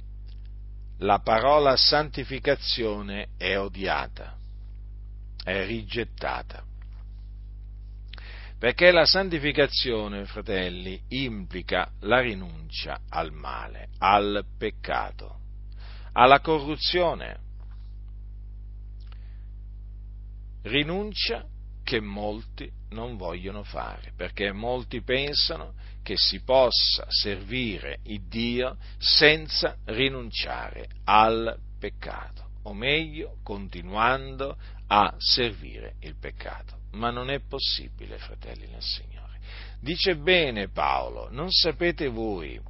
la 0.98 1.20
parola 1.20 1.76
santificazione 1.76 3.29
è 3.38 3.59
odiata, 3.59 4.37
è 5.42 5.64
rigettata. 5.64 6.62
Perché 8.59 8.90
la 8.90 9.07
santificazione, 9.07 10.26
fratelli, 10.26 11.00
implica 11.09 11.90
la 12.00 12.20
rinuncia 12.20 13.00
al 13.09 13.33
male, 13.33 13.88
al 13.96 14.44
peccato, 14.59 15.39
alla 16.12 16.40
corruzione, 16.40 17.38
rinuncia 20.62 21.44
che 21.83 22.01
molti 22.01 22.70
non 22.90 23.16
vogliono 23.16 23.62
fare, 23.62 24.12
perché 24.16 24.53
molti 24.53 25.03
pensano 25.03 25.75
che 26.03 26.14
si 26.16 26.40
possa 26.42 27.07
servire 27.09 27.99
il 28.05 28.23
Dio 28.29 28.77
senza 28.99 29.77
rinunciare 29.87 30.88
al 31.05 31.57
peccato, 31.79 32.51
o 32.62 32.75
meglio, 32.75 33.37
continuando 33.42 34.57
a 34.87 35.14
servire 35.18 35.94
il 36.01 36.16
peccato. 36.16 36.79
Ma 36.92 37.11
non 37.11 37.31
è 37.31 37.40
possibile, 37.40 38.18
fratelli 38.18 38.66
nel 38.66 38.83
Signore. 38.83 39.38
Dice 39.81 40.16
bene 40.16 40.68
Paolo, 40.68 41.29
non 41.31 41.51
sapete 41.51 42.09
voi 42.09 42.61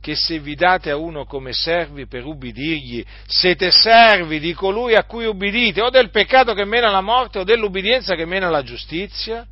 che 0.00 0.14
se 0.16 0.40
vi 0.40 0.54
date 0.54 0.90
a 0.90 0.96
uno 0.96 1.26
come 1.26 1.52
servi 1.52 2.06
per 2.06 2.24
ubbidirgli, 2.24 3.04
siete 3.26 3.70
servi 3.70 4.40
di 4.40 4.54
colui 4.54 4.94
a 4.94 5.04
cui 5.04 5.26
ubbidite, 5.26 5.82
o 5.82 5.90
del 5.90 6.10
peccato 6.10 6.54
che 6.54 6.64
mena 6.64 6.88
alla 6.88 7.02
morte, 7.02 7.38
o 7.38 7.44
dell'ubbidienza 7.44 8.14
che 8.14 8.24
mena 8.24 8.46
alla 8.46 8.62
giustizia? 8.62 9.46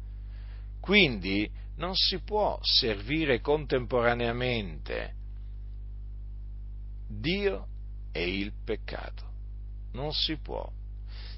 Quindi 0.81 1.51
non 1.77 1.95
si 1.95 2.21
può 2.21 2.59
servire 2.63 3.41
contemporaneamente 3.41 5.15
Dio 7.09 7.67
e 8.13 8.29
il 8.29 8.53
peccato. 8.65 9.27
Non 9.93 10.13
si 10.13 10.37
può. 10.37 10.71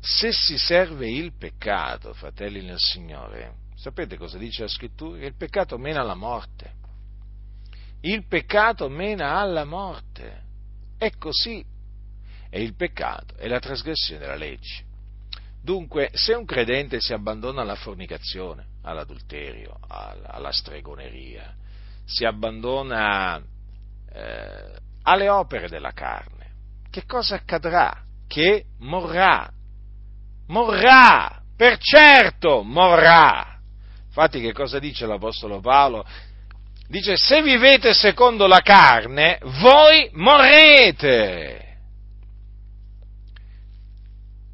Se 0.00 0.32
si 0.32 0.56
serve 0.56 1.08
il 1.08 1.32
peccato, 1.36 2.14
fratelli 2.14 2.62
nel 2.62 2.78
Signore, 2.78 3.54
sapete 3.76 4.16
cosa 4.16 4.38
dice 4.38 4.62
la 4.62 4.68
scrittura? 4.68 5.18
Che 5.18 5.26
il 5.26 5.36
peccato 5.36 5.78
mena 5.78 6.00
alla 6.00 6.14
morte 6.14 6.78
il 8.02 8.26
peccato 8.26 8.88
mena 8.88 9.38
alla 9.38 9.64
morte. 9.64 10.42
È 10.96 11.10
così. 11.18 11.64
E 12.48 12.62
il 12.62 12.74
peccato 12.74 13.36
è 13.36 13.46
la 13.46 13.58
trasgressione 13.58 14.20
della 14.20 14.36
legge. 14.36 14.84
Dunque, 15.62 16.10
se 16.14 16.34
un 16.34 16.44
credente 16.44 17.00
si 17.00 17.12
abbandona 17.12 17.60
alla 17.60 17.74
fornicazione, 17.74 18.66
all'adulterio, 18.82 19.78
alla 19.88 20.52
stregoneria, 20.52 21.54
si 22.04 22.24
abbandona 22.24 23.40
eh, 24.10 24.78
alle 25.02 25.28
opere 25.28 25.68
della 25.68 25.92
carne, 25.92 26.40
che 26.90 27.04
cosa 27.04 27.36
accadrà? 27.36 28.02
Che 28.26 28.64
morrà. 28.78 29.50
Morrà! 30.48 31.40
Per 31.56 31.76
certo 31.78 32.62
morrà! 32.62 33.58
Infatti 34.06 34.40
che 34.40 34.52
cosa 34.52 34.78
dice 34.78 35.06
l'Apostolo 35.06 35.60
Paolo? 35.60 36.04
Dice 36.90 37.16
se 37.16 37.40
vivete 37.40 37.94
secondo 37.94 38.48
la 38.48 38.62
carne, 38.62 39.38
voi 39.61 40.11
morrete. 40.12 41.79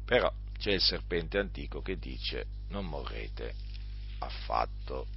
Però 0.05 0.31
c'è 0.59 0.71
il 0.71 0.81
serpente 0.81 1.39
antico 1.39 1.81
che 1.81 1.97
dice 1.97 2.45
non 2.69 2.85
morrete 2.85 3.53
affatto. 4.19 5.07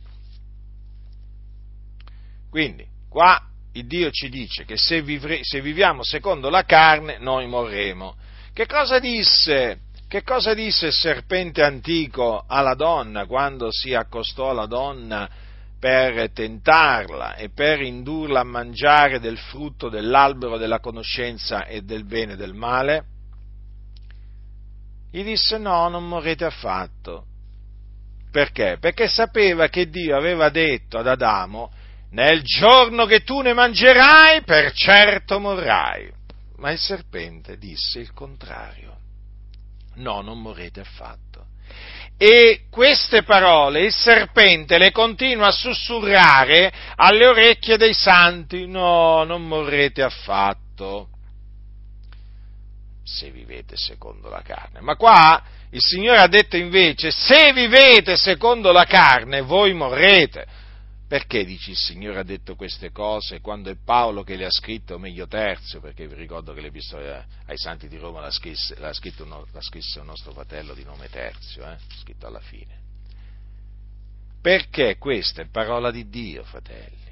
Quindi, 2.49 2.87
qua 3.09 3.39
il 3.75 3.87
Dio 3.87 4.11
ci 4.11 4.31
dice 4.31 4.65
che 4.65 4.79
se, 4.79 5.03
vivre, 5.03 5.41
se 5.43 5.61
viviamo 5.61 6.03
secondo 6.03 6.49
la 6.49 6.65
carne, 6.65 7.19
noi 7.19 7.47
morremo. 7.47 8.17
Che 8.55 8.67
cosa 8.67 8.99
disse? 8.99 9.83
Che 10.09 10.23
cosa 10.23 10.55
disse 10.55 10.87
il 10.87 10.93
serpente 10.93 11.63
antico 11.63 12.45
alla 12.49 12.75
donna 12.75 13.27
quando 13.27 13.71
si 13.71 13.95
accostò 13.95 14.51
alla 14.51 14.67
donna 14.67 15.31
per 15.81 16.31
tentarla 16.33 17.37
e 17.37 17.49
per 17.49 17.81
indurla 17.81 18.41
a 18.41 18.45
mangiare 18.45 19.19
del 19.19 19.39
frutto 19.39 19.89
dell'albero 19.89 20.59
della 20.59 20.79
conoscenza 20.79 21.65
e 21.65 21.81
del 21.81 22.05
bene 22.05 22.35
e 22.35 22.37
del 22.37 22.53
male? 22.53 23.05
Gli 25.11 25.25
disse 25.25 25.57
no, 25.57 25.89
non 25.89 26.07
morrete 26.07 26.45
affatto. 26.45 27.25
Perché? 28.31 28.77
Perché 28.79 29.09
sapeva 29.09 29.69
che 29.69 29.89
Dio 29.89 30.17
aveva 30.17 30.51
detto 30.51 30.99
ad 30.99 31.09
Adamo, 31.09 31.73
nel 32.11 32.43
giorno 32.43 33.07
che 33.07 33.23
tu 33.23 33.41
ne 33.41 33.55
mangerai, 33.55 34.43
per 34.43 34.73
certo 34.73 35.41
morrai. 35.41 36.13
Ma 36.59 36.71
il 36.71 36.79
serpente 36.79 37.57
disse 37.57 37.99
il 37.99 38.13
contrario. 38.13 38.99
No, 39.95 40.21
non 40.21 40.41
morrete 40.41 40.81
affatto. 40.81 41.47
E 42.23 42.65
queste 42.71 43.23
parole 43.23 43.85
il 43.87 43.95
serpente 43.95 44.77
le 44.77 44.91
continua 44.91 45.47
a 45.47 45.53
sussurrare 45.53 46.71
alle 46.97 47.27
orecchie 47.27 47.79
dei 47.79 47.95
santi. 47.95 48.67
No, 48.67 49.25
non 49.25 49.49
morrete 49.49 50.03
affatto 50.03 51.09
se 53.03 53.31
vivete 53.31 53.75
secondo 53.79 54.29
la 54.29 54.43
carne. 54.43 54.83
Ma 54.83 54.97
qua 54.97 55.43
il 55.71 55.81
Signore 55.81 56.19
ha 56.19 56.27
detto 56.27 56.59
invece, 56.59 57.11
se 57.11 57.55
vivete 57.55 58.17
secondo 58.17 58.71
la 58.71 58.85
carne, 58.85 59.41
voi 59.41 59.73
morrete. 59.73 60.47
Perché 61.11 61.45
dici 61.45 61.71
il 61.71 61.77
Signore 61.77 62.21
ha 62.21 62.23
detto 62.23 62.55
queste 62.55 62.93
cose 62.93 63.41
quando 63.41 63.69
è 63.69 63.75
Paolo 63.75 64.23
che 64.23 64.37
le 64.37 64.45
ha 64.45 64.51
scritto, 64.51 64.95
o 64.95 64.99
meglio 64.99 65.27
Terzio, 65.27 65.81
perché 65.81 66.07
vi 66.07 66.15
ricordo 66.15 66.53
che 66.53 66.61
l'epistola 66.61 67.27
ai 67.47 67.59
santi 67.59 67.89
di 67.89 67.97
Roma 67.97 68.21
l'ha, 68.21 68.31
scrisse, 68.31 68.79
l'ha, 68.79 68.93
scritto, 68.93 69.25
l'ha 69.27 69.61
scrisse 69.61 69.99
un 69.99 70.07
nostro 70.07 70.31
fratello 70.31 70.73
di 70.73 70.85
nome 70.85 71.09
Terzio, 71.09 71.69
eh? 71.69 71.77
scritto 72.01 72.29
alla 72.29 72.39
fine. 72.39 72.79
Perché 74.41 74.99
questa 74.99 75.43
è 75.43 75.49
parola 75.49 75.91
di 75.91 76.09
Dio, 76.09 76.45
fratelli 76.45 77.09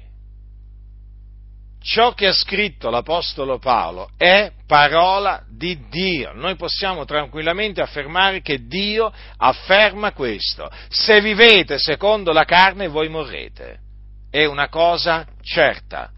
ciò 1.81 2.13
che 2.13 2.27
ha 2.27 2.33
scritto 2.33 2.89
l'Apostolo 2.89 3.57
Paolo 3.57 4.11
è 4.17 4.51
parola 4.65 5.43
di 5.49 5.87
Dio. 5.89 6.33
Noi 6.33 6.55
possiamo 6.55 7.03
tranquillamente 7.03 7.81
affermare 7.81 8.41
che 8.41 8.65
Dio 8.65 9.11
afferma 9.37 10.13
questo. 10.13 10.69
Se 10.87 11.19
vivete 11.19 11.77
secondo 11.79 12.31
la 12.31 12.45
carne 12.45 12.87
voi 12.87 13.09
morrete. 13.09 13.87
È 14.29 14.45
una 14.45 14.69
cosa 14.69 15.27
certa. 15.41 16.11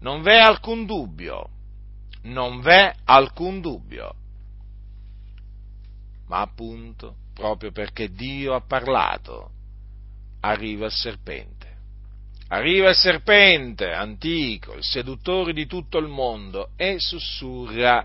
Non 0.00 0.22
v'è 0.22 0.38
alcun 0.38 0.86
dubbio. 0.86 1.48
Non 2.22 2.60
v'è 2.60 2.94
alcun 3.04 3.60
dubbio. 3.60 4.14
Ma 6.28 6.40
appunto, 6.40 7.16
proprio 7.34 7.72
perché 7.72 8.10
Dio 8.10 8.54
ha 8.54 8.60
parlato, 8.60 9.50
arriva 10.40 10.86
il 10.86 10.92
serpente 10.92 11.60
Arriva 12.52 12.88
il 12.88 12.96
serpente 12.96 13.92
antico, 13.92 14.74
il 14.74 14.82
seduttore 14.82 15.52
di 15.52 15.66
tutto 15.66 15.98
il 15.98 16.08
mondo, 16.08 16.70
e 16.76 16.96
sussurra 16.98 18.04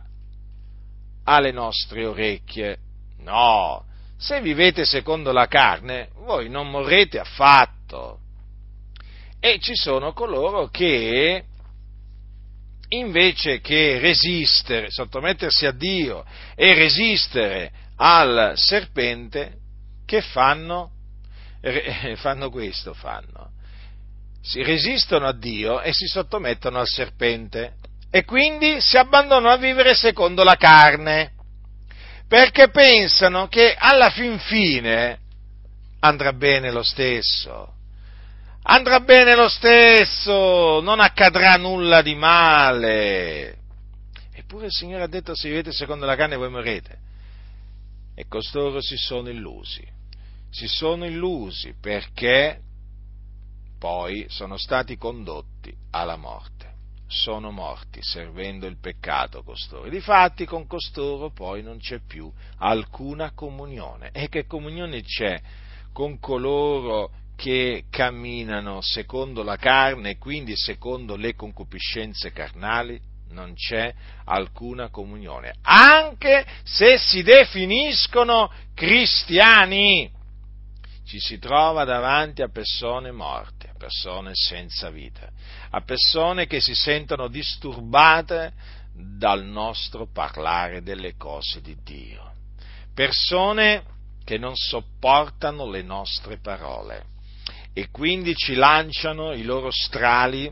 alle 1.24 1.52
nostre 1.52 2.06
orecchie, 2.06 2.78
no, 3.22 3.86
se 4.18 4.42
vivete 4.42 4.86
secondo 4.86 5.32
la 5.32 5.48
carne, 5.48 6.10
voi 6.18 6.48
non 6.48 6.70
morrete 6.70 7.18
affatto. 7.18 8.20
E 9.46 9.60
ci 9.60 9.76
sono 9.76 10.12
coloro 10.12 10.70
che, 10.70 11.44
invece 12.90 13.62
che 13.62 14.00
resistere, 14.00 14.90
sottomettersi 14.90 15.68
a 15.68 15.72
Dio 15.72 16.26
e 16.56 16.74
resistere 16.74 17.72
al 17.98 18.54
serpente, 18.56 19.58
che 20.04 20.22
fanno? 20.22 20.94
Fanno 22.16 22.50
questo, 22.50 22.96
fanno 22.96 23.52
si 24.42 24.64
resistono 24.64 25.28
a 25.28 25.34
Dio 25.34 25.80
e 25.82 25.94
si 25.94 26.08
sottomettono 26.08 26.80
al 26.80 26.88
serpente 26.88 27.74
e 28.10 28.26
quindi 28.26 28.82
si 28.82 28.98
abbandonano 28.98 29.50
a 29.50 29.58
vivere 29.58 29.94
secondo 29.94 30.44
la 30.44 30.56
carne, 30.56 31.34
perché 32.28 32.70
pensano 32.70 33.48
che 33.48 33.76
alla 33.78 34.10
fin 34.10 34.40
fine 34.40 35.20
andrà 36.00 36.34
bene 36.34 36.72
lo 36.72 36.82
stesso. 36.82 37.74
Andrà 38.68 39.00
bene 39.00 39.36
lo 39.36 39.48
stesso, 39.48 40.82
non 40.82 41.00
accadrà 41.00 41.56
nulla 41.56 42.02
di 42.02 42.16
male. 42.16 43.58
Eppure 44.34 44.66
il 44.66 44.72
Signore 44.72 45.04
ha 45.04 45.08
detto 45.08 45.36
se 45.36 45.50
vivete 45.50 45.72
secondo 45.72 46.06
la 46.08 46.16
carne 46.16 46.36
voi 46.36 46.50
morrete. 46.50 46.98
E 48.16 48.26
costoro 48.28 48.82
si 48.82 48.98
sono 48.98 49.30
illusi. 49.30 49.88
Si 50.50 50.68
sono 50.68 51.06
illusi 51.06 51.76
perché 51.80 52.60
poi 53.78 54.26
sono 54.30 54.58
stati 54.58 54.98
condotti 54.98 55.72
alla 55.92 56.16
morte. 56.16 56.74
Sono 57.08 57.52
morti 57.52 58.00
servendo 58.02 58.66
il 58.66 58.80
peccato 58.80 59.44
costoro. 59.44 59.90
Difatti 59.90 60.46
con 60.46 60.66
costoro 60.66 61.30
poi 61.30 61.62
non 61.62 61.78
c'è 61.78 62.00
più 62.00 62.32
alcuna 62.58 63.32
comunione. 63.36 64.10
E 64.12 64.28
che 64.28 64.48
comunione 64.48 65.04
c'è 65.04 65.40
con 65.94 66.20
coloro 66.20 67.12
che 67.36 67.86
camminano 67.90 68.82
secondo 68.82 69.44
la 69.44 69.58
carne 69.58 70.12
e 70.12 70.18
quindi 70.18 70.56
secondo 70.56 71.16
le 71.16 71.36
concupiscenze 71.36 72.32
carnali? 72.32 73.00
Non 73.30 73.54
c'è 73.54 73.94
alcuna 74.26 74.90
comunione, 74.90 75.56
anche 75.62 76.46
se 76.64 76.98
si 76.98 77.22
definiscono 77.24 78.52
cristiani. 78.74 80.10
Ci 81.06 81.20
si 81.20 81.38
trova 81.38 81.84
davanti 81.84 82.42
a 82.42 82.50
persone 82.50 83.12
morte 83.12 83.66
persone 83.86 84.32
senza 84.34 84.90
vita, 84.90 85.30
a 85.70 85.82
persone 85.82 86.48
che 86.48 86.60
si 86.60 86.74
sentono 86.74 87.28
disturbate 87.28 88.54
dal 88.92 89.44
nostro 89.46 90.08
parlare 90.12 90.82
delle 90.82 91.16
cose 91.16 91.62
di 91.62 91.78
Dio, 91.84 92.32
persone 92.94 93.84
che 94.24 94.38
non 94.38 94.56
sopportano 94.56 95.70
le 95.70 95.84
nostre 95.84 96.38
parole 96.38 97.14
e 97.76 97.92
quindi 97.92 98.34
ci 98.36 98.56
lanciano 98.56 99.34
i 99.34 99.44
loro 99.44 99.70
strali 99.70 100.52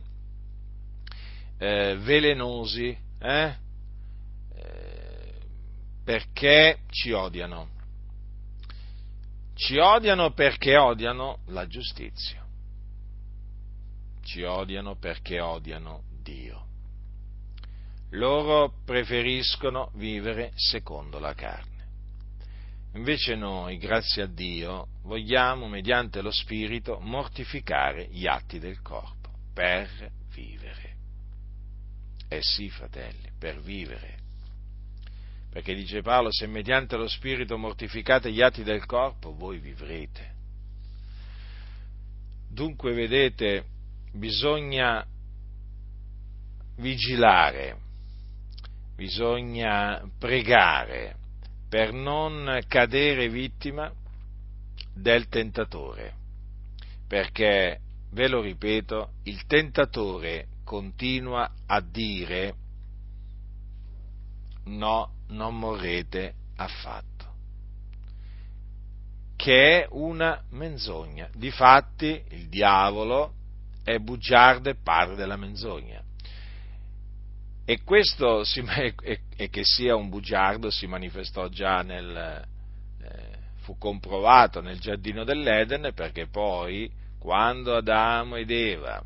eh, 1.58 1.98
velenosi 1.98 2.96
eh, 3.20 3.56
eh, 4.56 5.34
perché 6.04 6.82
ci 6.90 7.12
odiano. 7.12 7.70
Ci 9.56 9.78
odiano 9.78 10.34
perché 10.34 10.78
odiano 10.78 11.40
la 11.48 11.66
giustizia 11.66 12.44
ci 14.24 14.44
odiano 14.44 14.96
perché 14.96 15.40
odiano 15.40 16.04
Dio. 16.22 16.62
Loro 18.12 18.74
preferiscono 18.86 19.92
vivere 19.96 20.52
secondo 20.56 21.20
la 21.20 21.34
carne. 21.34 21.73
Invece 22.96 23.36
noi, 23.36 23.78
grazie 23.78 24.22
a 24.22 24.28
Dio, 24.28 24.88
vogliamo, 25.02 25.68
mediante 25.68 26.22
lo 26.22 26.30
Spirito, 26.30 27.00
mortificare 27.00 28.08
gli 28.12 28.28
atti 28.28 28.60
del 28.60 28.82
corpo 28.82 29.30
per 29.52 29.90
vivere. 30.32 30.96
Eh 32.28 32.40
sì, 32.42 32.70
fratelli, 32.70 33.32
per 33.38 33.60
vivere. 33.62 34.18
Perché 35.50 35.74
dice 35.74 36.02
Paolo, 36.02 36.32
se 36.32 36.46
mediante 36.46 36.96
lo 36.96 37.08
Spirito 37.08 37.58
mortificate 37.58 38.32
gli 38.32 38.42
atti 38.42 38.64
del 38.64 38.86
corpo, 38.86 39.36
voi 39.36 39.58
vivrete. 39.58 40.32
Dunque, 42.48 42.94
vedete, 42.94 43.66
bisogna 44.12 45.04
vigilare, 46.76 47.78
bisogna 48.96 50.08
pregare 50.20 51.22
per 51.74 51.92
non 51.92 52.62
cadere 52.68 53.30
vittima 53.30 53.92
del 54.94 55.28
tentatore, 55.28 56.14
perché, 57.08 57.80
ve 58.12 58.28
lo 58.28 58.42
ripeto, 58.42 59.14
il 59.24 59.44
tentatore 59.48 60.50
continua 60.64 61.52
a 61.66 61.82
dire 61.82 62.54
no, 64.66 65.14
non 65.30 65.58
morrete 65.58 66.36
affatto 66.58 67.32
che 69.36 69.82
è 69.82 69.88
una 69.90 70.44
menzogna. 70.52 71.28
Difatti 71.34 72.24
il 72.30 72.50
diavolo 72.50 73.34
è 73.84 73.98
bugiardo 73.98 74.70
e 74.70 74.76
padre 74.76 75.16
della 75.16 75.38
menzogna. 75.38 76.02
E 77.66 77.82
questo, 77.84 78.44
si, 78.44 78.60
e, 78.60 79.20
e, 79.38 79.50
che 79.50 79.64
sia 79.64 79.96
un 79.96 80.10
bugiardo, 80.10 80.70
si 80.70 80.86
manifestò 80.86 81.48
già 81.48 81.82
nel, 81.82 82.46
eh, 83.02 83.38
fu 83.62 83.78
comprovato 83.78 84.60
nel 84.60 84.80
giardino 84.80 85.24
dell'Eden, 85.24 85.92
perché 85.96 86.28
poi, 86.28 86.92
quando 87.18 87.78
Adamo 87.78 88.36
ed 88.36 88.52
Eva 88.52 89.02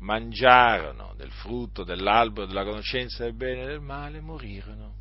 mangiarono 0.00 1.14
del 1.16 1.30
frutto 1.30 1.84
dell'albero 1.84 2.46
della 2.46 2.64
conoscenza 2.64 3.22
del 3.22 3.34
bene 3.34 3.62
e 3.62 3.66
del 3.66 3.80
male, 3.80 4.20
morirono. 4.20 4.94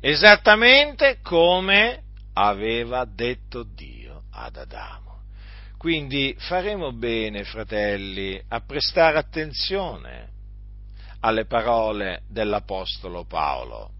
Esattamente 0.00 1.18
come 1.22 2.02
aveva 2.32 3.04
detto 3.04 3.62
Dio 3.62 4.24
ad 4.32 4.56
Adamo. 4.56 5.20
Quindi 5.76 6.34
faremo 6.38 6.92
bene, 6.92 7.44
fratelli, 7.44 8.42
a 8.48 8.60
prestare 8.60 9.16
attenzione 9.16 10.38
alle 11.20 11.46
parole 11.46 12.22
dell'Apostolo 12.28 13.24
Paolo. 13.24 13.90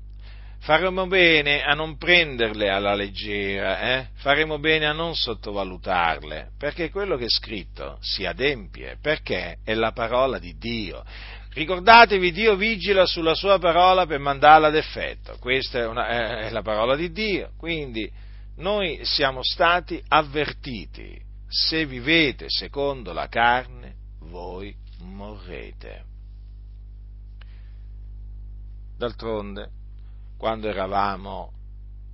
Faremo 0.61 1.07
bene 1.07 1.63
a 1.63 1.73
non 1.73 1.97
prenderle 1.97 2.69
alla 2.69 2.95
leggera, 2.95 3.81
eh? 3.81 4.09
faremo 4.17 4.59
bene 4.59 4.87
a 4.87 4.93
non 4.93 5.15
sottovalutarle, 5.15 6.51
perché 6.59 6.91
quello 6.91 7.17
che 7.17 7.25
è 7.25 7.31
scritto 7.31 7.97
si 8.01 8.27
adempie, 8.27 8.99
perché 9.01 9.57
è 9.65 9.73
la 9.73 9.93
parola 9.93 10.39
di 10.39 10.59
Dio. 10.59 11.03
Ricordatevi, 11.53 12.31
Dio 12.31 12.57
vigila 12.57 13.07
sulla 13.07 13.35
sua 13.35 13.59
parola 13.59 14.07
per 14.07 14.21
mandarla 14.21 14.69
ad 14.69 14.77
effetto. 14.77 15.37
Questa 15.41 15.79
è, 15.81 15.87
una, 15.87 16.07
è 16.47 16.51
la 16.51 16.63
parola 16.63 16.95
di 16.95 17.11
Dio. 17.11 17.51
Quindi 17.57 18.09
noi 18.59 19.01
siamo 19.03 19.43
stati 19.43 20.01
avvertiti. 20.09 21.19
Se 21.49 21.87
vivete 21.87 22.47
secondo 22.49 23.13
la 23.13 23.27
carne, 23.29 23.95
voi 24.21 24.73
morrete. 25.01 26.05
D'altronde, 29.01 29.71
quando 30.37 30.69
eravamo 30.69 31.53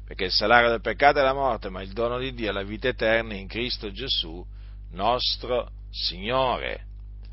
perché 0.05 0.23
il 0.23 0.31
salario 0.31 0.69
del 0.69 0.79
peccato 0.79 1.19
è 1.19 1.21
la 1.21 1.33
morte, 1.33 1.69
ma 1.69 1.81
il 1.81 1.91
dono 1.91 2.17
di 2.17 2.33
Dio 2.33 2.47
è 2.47 2.53
la 2.53 2.63
vita 2.63 2.87
eterna 2.87 3.33
in 3.33 3.49
Cristo 3.49 3.91
Gesù, 3.91 4.41
nostro 4.91 5.69
Signore. 5.91 6.85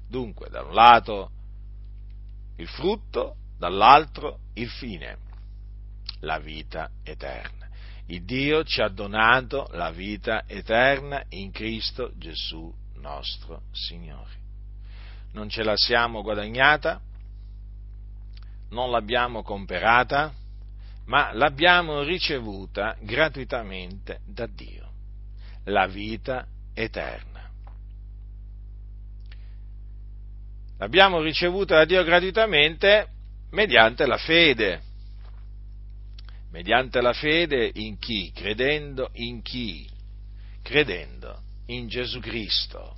Dunque, 0.09 0.49
da 0.49 0.63
un 0.63 0.75
lato 0.75 1.31
il 2.57 2.67
frutto, 2.67 3.37
dall'altro 3.57 4.41
il 4.55 4.69
fine, 4.69 5.19
la 6.21 6.41
vita 6.41 6.91
eterna. 7.05 7.60
Il 8.11 8.25
Dio 8.25 8.65
ci 8.65 8.81
ha 8.81 8.89
donato 8.89 9.69
la 9.71 9.93
vita 9.93 10.43
eterna 10.49 11.23
in 11.29 11.53
Cristo 11.53 12.11
Gesù 12.17 12.75
nostro 12.97 13.63
Signore. 13.71 14.33
Non 15.33 15.49
ce 15.49 15.63
la 15.63 15.77
siamo 15.77 16.21
guadagnata, 16.21 17.01
non 18.71 18.91
l'abbiamo 18.91 19.45
comperata, 19.45 20.35
ma 21.05 21.33
l'abbiamo 21.33 22.03
ricevuta 22.03 22.97
gratuitamente 23.01 24.19
da 24.27 24.49
Dio, 24.49 24.91
la 25.67 25.87
vita 25.87 26.45
eterna. 26.75 27.49
L'abbiamo 30.79 31.21
ricevuta 31.21 31.77
da 31.77 31.85
Dio 31.85 32.03
gratuitamente 32.03 33.07
mediante 33.51 34.05
la 34.05 34.17
fede. 34.17 34.89
Mediante 36.51 37.01
la 37.01 37.13
fede 37.13 37.71
in 37.75 37.99
chi? 37.99 38.33
Credendo 38.35 39.11
in 39.15 39.43
chi? 39.43 39.89
Credendo 40.63 41.43
in 41.67 41.87
Gesù 41.87 42.19
Cristo. 42.21 42.97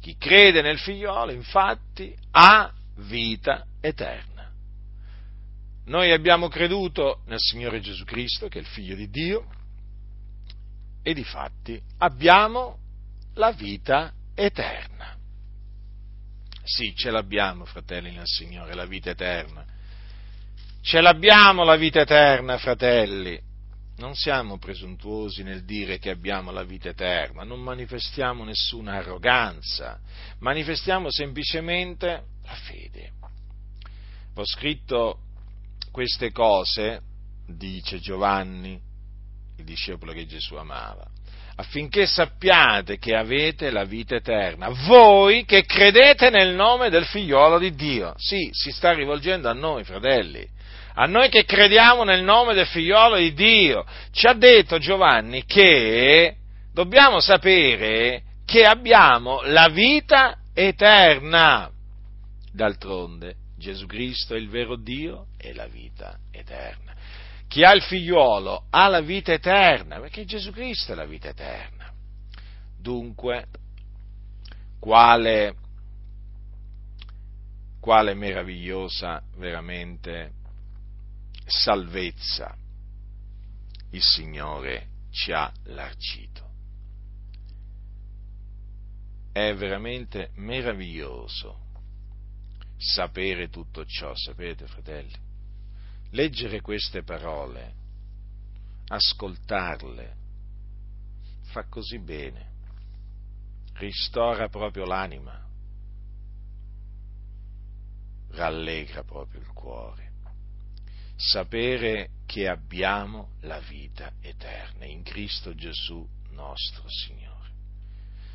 Chi 0.00 0.16
crede 0.16 0.62
nel 0.62 0.78
figliolo, 0.78 1.30
infatti, 1.30 2.14
ha 2.32 2.72
vita 2.96 3.66
eterna. 3.80 4.50
Noi 5.86 6.12
abbiamo 6.12 6.48
creduto 6.48 7.22
nel 7.26 7.38
Signore 7.38 7.80
Gesù 7.80 8.04
Cristo, 8.04 8.48
che 8.48 8.58
è 8.58 8.60
il 8.62 8.66
figlio 8.66 8.94
di 8.94 9.08
Dio, 9.08 9.46
e 11.02 11.14
di 11.14 11.24
fatti 11.24 11.80
abbiamo 11.98 12.78
la 13.34 13.52
vita 13.52 14.12
eterna. 14.34 15.16
Sì, 16.62 16.94
ce 16.94 17.10
l'abbiamo, 17.10 17.64
fratelli 17.64 18.12
nel 18.12 18.26
Signore, 18.26 18.74
la 18.74 18.86
vita 18.86 19.10
eterna. 19.10 19.64
Ce 20.82 21.00
l'abbiamo 21.00 21.62
la 21.62 21.76
vita 21.76 22.00
eterna, 22.00 22.56
fratelli. 22.56 23.38
Non 23.98 24.14
siamo 24.14 24.58
presuntuosi 24.58 25.42
nel 25.42 25.64
dire 25.64 25.98
che 25.98 26.08
abbiamo 26.08 26.50
la 26.52 26.64
vita 26.64 26.88
eterna, 26.88 27.44
non 27.44 27.60
manifestiamo 27.60 28.44
nessuna 28.44 28.94
arroganza, 28.94 30.00
manifestiamo 30.38 31.10
semplicemente 31.10 32.06
la 32.42 32.54
fede. 32.54 33.12
Ho 34.34 34.46
scritto 34.46 35.18
queste 35.92 36.32
cose, 36.32 37.02
dice 37.46 38.00
Giovanni, 38.00 38.80
il 39.58 39.64
discepolo 39.64 40.12
che 40.12 40.24
Gesù 40.24 40.54
amava, 40.54 41.06
affinché 41.56 42.06
sappiate 42.06 42.96
che 42.96 43.14
avete 43.14 43.70
la 43.70 43.84
vita 43.84 44.14
eterna, 44.14 44.70
voi 44.86 45.44
che 45.44 45.66
credete 45.66 46.30
nel 46.30 46.54
nome 46.54 46.88
del 46.88 47.04
figliolo 47.04 47.58
di 47.58 47.74
Dio. 47.74 48.14
Sì, 48.16 48.48
si 48.52 48.70
sta 48.70 48.94
rivolgendo 48.94 49.50
a 49.50 49.52
noi, 49.52 49.84
fratelli, 49.84 50.48
a 51.00 51.06
noi 51.06 51.30
che 51.30 51.46
crediamo 51.46 52.04
nel 52.04 52.22
nome 52.22 52.52
del 52.52 52.66
figliolo 52.66 53.16
di 53.16 53.32
Dio. 53.32 53.86
Ci 54.12 54.26
ha 54.26 54.34
detto 54.34 54.78
Giovanni 54.78 55.44
che 55.46 56.36
dobbiamo 56.74 57.20
sapere 57.20 58.22
che 58.44 58.64
abbiamo 58.64 59.40
la 59.44 59.68
vita 59.68 60.40
eterna. 60.52 61.70
D'altronde, 62.52 63.36
Gesù 63.56 63.86
Cristo 63.86 64.34
è 64.34 64.38
il 64.38 64.50
vero 64.50 64.76
Dio 64.76 65.28
e 65.38 65.54
la 65.54 65.66
vita 65.66 66.18
eterna 66.30 66.88
chi 67.48 67.64
ha 67.64 67.72
il 67.72 67.82
figliuolo 67.82 68.66
ha 68.70 68.86
la 68.86 69.00
vita 69.00 69.32
eterna, 69.32 69.98
perché 69.98 70.24
Gesù 70.24 70.52
Cristo 70.52 70.92
è 70.92 70.94
la 70.94 71.04
vita 71.04 71.30
eterna. 71.30 71.92
Dunque, 72.78 73.46
quale, 74.78 75.56
quale 77.80 78.14
meravigliosa 78.14 79.20
veramente 79.36 80.38
salvezza 81.50 82.56
il 83.90 84.02
Signore 84.02 84.88
ci 85.10 85.32
ha 85.32 85.52
largito. 85.64 86.48
È 89.32 89.54
veramente 89.54 90.30
meraviglioso 90.34 91.68
sapere 92.76 93.48
tutto 93.48 93.84
ciò, 93.84 94.14
sapete 94.14 94.66
fratelli? 94.66 95.28
leggere 96.10 96.60
queste 96.60 97.02
parole, 97.02 97.74
ascoltarle, 98.88 100.16
fa 101.52 101.66
così 101.68 101.98
bene, 101.98 102.48
ristora 103.74 104.48
proprio 104.48 104.84
l'anima, 104.84 105.46
rallegra 108.30 109.04
proprio 109.04 109.40
il 109.40 109.52
cuore. 109.52 110.08
Sapere 111.22 112.12
che 112.24 112.48
abbiamo 112.48 113.32
la 113.40 113.58
vita 113.58 114.12
eterna 114.22 114.86
in 114.86 115.02
Cristo 115.02 115.54
Gesù 115.54 116.02
nostro 116.30 116.88
Signore. 116.88 117.50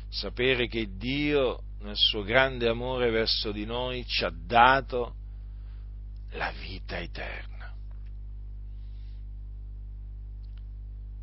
Sapere 0.08 0.68
che 0.68 0.96
Dio, 0.96 1.62
nel 1.80 1.96
suo 1.96 2.22
grande 2.22 2.68
amore 2.68 3.10
verso 3.10 3.50
di 3.50 3.64
noi, 3.64 4.06
ci 4.06 4.24
ha 4.24 4.30
dato 4.32 5.14
la 6.30 6.52
vita 6.60 6.96
eterna 7.00 7.74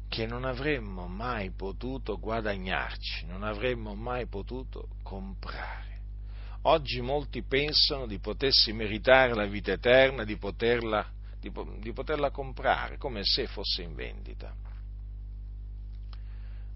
che 0.09 0.25
non 0.25 0.43
avremmo 0.43 1.07
mai 1.07 1.51
potuto 1.51 2.19
guadagnarci, 2.19 3.25
non 3.25 3.41
avremmo 3.41 3.95
mai 3.95 4.27
potuto 4.27 4.89
comprare. 5.01 6.01
Oggi 6.63 6.99
molti 6.99 7.41
pensano 7.41 8.05
di 8.05 8.19
potersi 8.19 8.73
meritare 8.73 9.33
la 9.33 9.45
vita 9.45 9.71
eterna, 9.71 10.25
di 10.25 10.35
poterla, 10.35 11.09
di, 11.49 11.79
di 11.79 11.91
poterla 11.91 12.31
comprare, 12.31 12.97
come 12.97 13.23
se 13.23 13.47
fosse 13.47 13.81
in 13.81 13.95
vendita. 13.95 14.55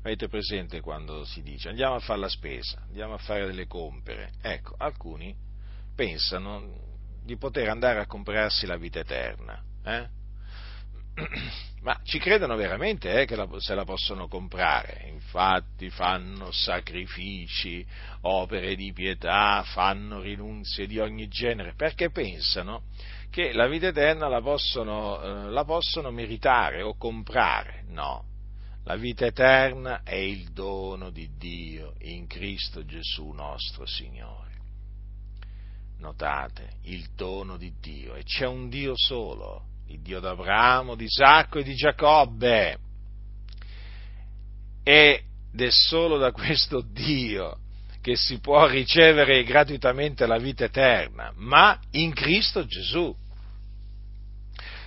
Avete 0.02 0.28
presente 0.28 0.80
quando 0.82 1.26
si 1.26 1.42
dice 1.42 1.70
andiamo 1.70 1.96
a 1.96 2.00
fare 2.00 2.20
la 2.20 2.30
spesa, 2.30 2.82
andiamo 2.84 3.14
a 3.14 3.18
fare 3.18 3.46
delle 3.46 3.68
compere? 3.68 4.34
Ecco, 4.42 4.76
alcuni 4.78 5.36
pensano 5.96 6.86
di 7.24 7.36
poter 7.38 7.68
andare 7.70 8.00
a 8.00 8.06
comprarsi 8.06 8.66
la 8.66 8.78
vita 8.78 9.00
eterna. 9.00 9.62
Eh? 9.84 10.08
ma 11.82 12.00
ci 12.04 12.20
credono 12.20 12.56
veramente 12.56 13.22
eh, 13.22 13.26
che 13.26 13.36
la, 13.36 13.48
se 13.58 13.74
la 13.74 13.84
possono 13.84 14.28
comprare? 14.28 15.08
Infatti 15.10 15.90
fanno 15.90 16.52
sacrifici, 16.52 17.86
opere 18.22 18.76
di 18.76 18.94
pietà, 18.94 19.64
fanno 19.64 20.22
rinunzie 20.22 20.88
di 20.88 21.00
ogni 21.00 21.28
genere, 21.28 21.74
perché 21.76 22.12
pensano 22.12 22.84
che 23.30 23.54
la 23.54 23.68
vita 23.68 23.88
eterna 23.88 24.28
la 24.28 24.42
possono, 24.42 25.22
eh, 25.22 25.50
la 25.50 25.64
possono 25.64 26.12
meritare 26.12 26.82
o 26.82 26.96
comprare. 26.96 27.84
No, 27.90 28.26
la 28.84 28.96
vita 28.96 29.26
eterna 29.26 30.02
è 30.04 30.16
il 30.16 30.52
dono 30.52 31.10
di 31.10 31.30
Dio 31.38 31.94
in 32.04 32.26
Cristo 32.28 32.86
Gesù 32.86 33.30
nostro 33.32 33.86
Signore. 33.86 34.46
Notate, 36.00 36.78
il 36.84 37.10
dono 37.16 37.58
di 37.58 37.74
Dio, 37.80 38.16
e 38.16 38.24
c'è 38.24 38.46
un 38.46 38.70
Dio 38.70 38.94
solo, 38.96 39.66
il 39.88 40.00
Dio 40.00 40.20
d'Abramo, 40.20 40.96
di 40.96 41.06
Isacco 41.06 41.60
e 41.60 41.64
di 41.64 41.74
Giacobbe. 41.74 42.78
Ed 44.84 45.24
è 45.56 45.70
solo 45.70 46.18
da 46.18 46.32
questo 46.32 46.82
Dio 46.82 47.60
che 48.08 48.16
si 48.16 48.40
può 48.40 48.66
ricevere 48.68 49.44
gratuitamente 49.44 50.26
la 50.26 50.38
vita 50.38 50.64
eterna, 50.64 51.34
ma 51.36 51.78
in 51.92 52.14
Cristo 52.14 52.66
Gesù. 52.66 53.14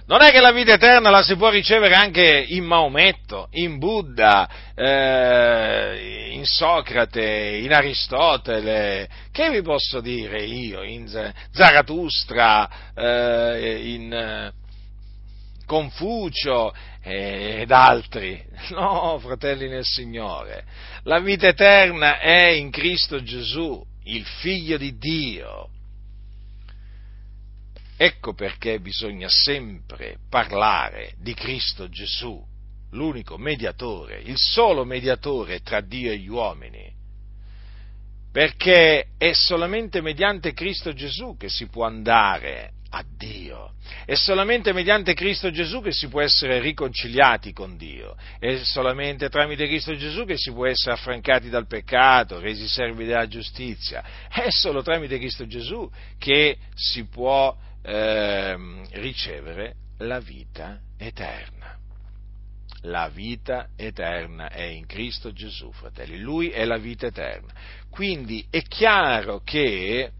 Non 0.07 0.23
è 0.23 0.31
che 0.31 0.41
la 0.41 0.53
vita 0.53 0.73
eterna 0.73 1.11
la 1.11 1.23
si 1.23 1.37
può 1.37 1.51
ricevere 1.51 1.95
anche 1.97 2.47
in 2.49 2.65
Maometto, 2.65 3.49
in 3.51 3.77
Buddha, 3.77 4.49
eh, 4.75 6.31
in 6.33 6.47
Socrate, 6.47 7.59
in 7.63 7.75
Aristotele, 7.75 9.07
che 9.31 9.51
vi 9.51 9.61
posso 9.61 10.01
dire 10.01 10.43
io, 10.43 10.83
in 10.83 11.07
Zarathustra, 11.53 12.95
eh, 12.95 13.93
in 13.97 14.13
eh, 14.15 14.53
Confucio 15.71 16.75
ed 17.01 17.71
altri. 17.71 18.45
No, 18.71 19.19
fratelli 19.21 19.69
nel 19.69 19.85
Signore, 19.85 20.65
la 21.05 21.21
vita 21.21 21.47
eterna 21.47 22.19
è 22.19 22.49
in 22.49 22.71
Cristo 22.71 23.23
Gesù, 23.23 23.85
il 24.05 24.25
Figlio 24.25 24.77
di 24.77 24.99
Dio 24.99 25.71
Ecco 28.03 28.33
perché 28.33 28.81
bisogna 28.81 29.29
sempre 29.29 30.17
parlare 30.31 31.13
di 31.19 31.35
Cristo 31.35 31.91
Gesù, 31.91 32.43
l'unico 32.93 33.37
mediatore, 33.37 34.23
il 34.23 34.39
solo 34.39 34.87
mediatore 34.87 35.61
tra 35.61 35.83
Dio 35.83 36.11
e 36.11 36.17
gli 36.17 36.29
uomini. 36.29 36.91
Perché 38.33 39.09
è 39.19 39.33
solamente 39.35 40.01
mediante 40.01 40.55
Cristo 40.55 40.95
Gesù 40.95 41.37
che 41.37 41.51
si 41.51 41.67
può 41.67 41.85
andare 41.85 42.73
a 42.91 43.05
Dio. 43.17 43.75
È 44.05 44.15
solamente 44.15 44.73
mediante 44.73 45.15
Cristo 45.15 45.51
Gesù 45.51 45.81
che 45.81 45.93
si 45.93 46.09
può 46.09 46.21
essere 46.21 46.61
riconciliati 46.61 47.53
con 47.53 47.77
Dio. 47.77 48.17
È 48.39 48.57
solamente 48.59 49.29
tramite 49.29 49.67
Cristo 49.67 49.97
Gesù 49.97 50.25
che 50.25 50.37
si 50.37 50.53
può 50.53 50.67
essere 50.67 50.95
affrancati 50.95 51.49
dal 51.49 51.67
peccato, 51.67 52.41
resi 52.41 52.67
servi 52.67 53.05
della 53.05 53.29
giustizia. 53.29 54.03
È 54.29 54.47
solo 54.49 54.83
tramite 54.83 55.19
Cristo 55.19 55.47
Gesù 55.47 55.89
che 56.19 56.57
si 56.75 57.07
può 57.07 57.57
eh, 57.83 58.57
ricevere 58.93 59.75
la 59.99 60.19
vita 60.19 60.81
eterna. 60.99 61.79
La 62.85 63.11
vita 63.11 63.69
eterna 63.77 64.49
è 64.49 64.63
in 64.63 64.87
Cristo 64.87 65.33
Gesù, 65.33 65.71
fratelli, 65.71 66.19
Lui 66.19 66.49
è 66.49 66.65
la 66.65 66.79
vita 66.79 67.07
eterna. 67.07 67.53
Quindi 67.91 68.47
è 68.49 68.63
chiaro 68.63 69.43
che 69.45 70.13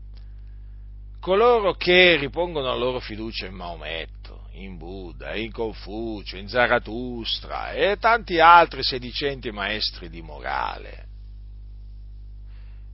coloro 1.21 1.75
che 1.75 2.17
ripongono 2.17 2.67
la 2.67 2.75
loro 2.75 2.99
fiducia 2.99 3.47
in 3.47 3.55
Maometto, 3.55 4.49
in 4.53 4.77
Buddha, 4.79 5.37
in 5.37 5.53
Confucio, 5.53 6.37
in 6.37 6.49
Zarathustra 6.49 7.73
e 7.73 7.99
tanti 7.99 8.41
altri 8.41 8.83
sedicenti 8.83 9.51
maestri 9.51 10.09
di 10.09 10.23
morale, 10.23 11.09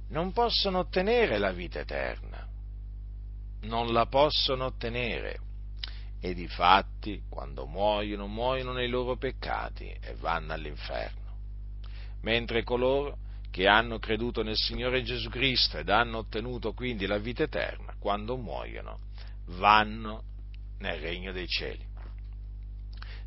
non 0.09 0.33
possono 0.33 0.81
ottenere 0.81 1.39
la 1.39 1.53
vita 1.53 1.81
eterna. 1.81 2.47
Non 3.63 3.93
la 3.93 4.07
possono 4.07 4.67
ottenere. 4.67 5.41
E 6.21 6.35
di 6.35 6.47
fatti 6.49 7.23
quando 7.29 7.67
muoiono 7.67 8.27
muoiono 8.27 8.73
nei 8.73 8.89
loro 8.89 9.17
peccati 9.17 9.89
e 9.89 10.15
vanno 10.15 10.53
all'inferno, 10.53 11.37
mentre 12.23 12.63
coloro 12.63 13.19
che 13.57 13.69
hanno 13.69 13.99
creduto 13.99 14.43
nel 14.43 14.55
Signore 14.55 15.03
Gesù 15.03 15.31
Cristo 15.31 15.79
ed 15.79 15.89
hanno 15.89 16.19
ottenuto 16.19 16.75
quindi 16.75 17.07
la 17.07 17.17
vita 17.17 17.45
eterna, 17.45 17.95
quando 17.99 18.37
muoiono 18.37 18.99
vanno 19.47 20.25
nel 20.81 21.01
regno 21.01 21.33
dei 21.33 21.47
cieli. 21.47 21.83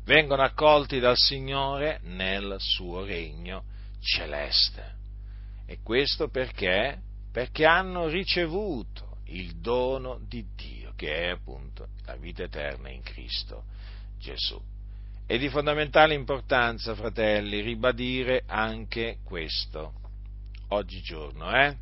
Vengono 0.04 0.42
accolti 0.42 1.00
dal 1.00 1.16
Signore 1.16 1.98
nel 2.04 2.54
suo 2.60 3.04
regno 3.04 3.64
celeste. 3.98 4.98
E 5.66 5.80
questo 5.82 6.28
perché? 6.28 7.00
Perché 7.32 7.66
hanno 7.66 8.06
ricevuto 8.06 9.16
il 9.24 9.56
dono 9.56 10.20
di 10.28 10.46
Dio, 10.54 10.92
che 10.94 11.24
è 11.24 11.30
appunto 11.30 11.88
la 12.04 12.14
vita 12.14 12.44
eterna 12.44 12.88
in 12.88 13.02
Cristo 13.02 13.64
Gesù. 14.16 14.62
È 15.26 15.36
di 15.36 15.48
fondamentale 15.48 16.14
importanza, 16.14 16.94
fratelli, 16.94 17.62
ribadire 17.62 18.44
anche 18.46 19.18
questo 19.24 19.98
oggigiorno, 20.70 21.54
eh? 21.54 21.76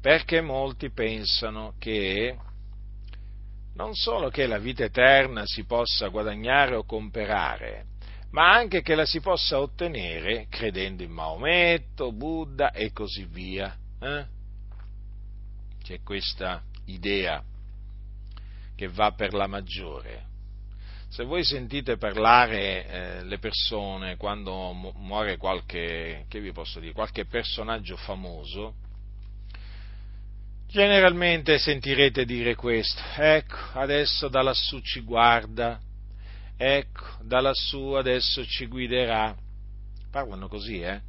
perché 0.00 0.40
molti 0.40 0.90
pensano 0.90 1.74
che 1.78 2.36
non 3.74 3.94
solo 3.94 4.28
che 4.28 4.46
la 4.46 4.58
vita 4.58 4.84
eterna 4.84 5.42
si 5.44 5.64
possa 5.64 6.08
guadagnare 6.08 6.74
o 6.74 6.84
comperare, 6.84 7.86
ma 8.30 8.52
anche 8.52 8.82
che 8.82 8.94
la 8.94 9.06
si 9.06 9.20
possa 9.20 9.60
ottenere 9.60 10.46
credendo 10.48 11.02
in 11.02 11.10
Maometto, 11.10 12.12
Buddha 12.12 12.72
e 12.72 12.92
così 12.92 13.24
via. 13.24 13.76
Eh? 14.00 14.24
C'è 15.82 16.00
questa 16.02 16.62
idea 16.86 17.42
che 18.74 18.88
va 18.88 19.12
per 19.12 19.32
la 19.32 19.46
maggiore. 19.46 20.27
Se 21.10 21.24
voi 21.24 21.42
sentite 21.42 21.96
parlare 21.96 22.86
eh, 22.86 23.24
le 23.24 23.38
persone 23.38 24.16
quando 24.16 24.72
muore 24.72 25.38
qualche, 25.38 26.26
dire, 26.28 26.92
qualche 26.92 27.24
personaggio 27.24 27.96
famoso, 27.96 28.74
generalmente 30.68 31.58
sentirete 31.58 32.26
dire 32.26 32.54
questo, 32.54 33.02
ecco, 33.16 33.56
adesso 33.72 34.28
da 34.28 34.42
lassù 34.42 34.80
ci 34.80 35.00
guarda, 35.00 35.80
ecco, 36.58 37.04
da 37.22 37.40
lassù 37.40 37.92
adesso 37.92 38.44
ci 38.44 38.66
guiderà. 38.66 39.34
Parlano 40.10 40.46
così, 40.46 40.80
eh? 40.80 41.00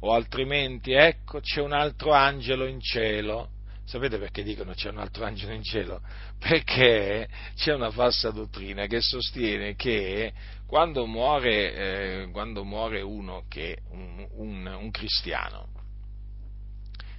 O 0.00 0.12
altrimenti, 0.12 0.92
ecco, 0.92 1.38
c'è 1.40 1.60
un 1.60 1.72
altro 1.72 2.12
angelo 2.12 2.66
in 2.66 2.80
cielo 2.80 3.53
Sapete 3.84 4.18
perché 4.18 4.42
dicono 4.42 4.72
c'è 4.72 4.88
un 4.88 4.98
altro 4.98 5.24
angelo 5.24 5.52
in 5.52 5.62
cielo? 5.62 6.00
Perché 6.38 7.28
c'è 7.54 7.74
una 7.74 7.90
falsa 7.90 8.30
dottrina 8.30 8.86
che 8.86 9.00
sostiene 9.00 9.74
che 9.74 10.32
quando 10.66 11.06
muore, 11.06 12.22
eh, 12.22 12.28
quando 12.30 12.64
muore 12.64 13.02
uno 13.02 13.44
che 13.48 13.78
un, 13.90 14.26
un, 14.36 14.66
un 14.66 14.90
cristiano 14.90 15.68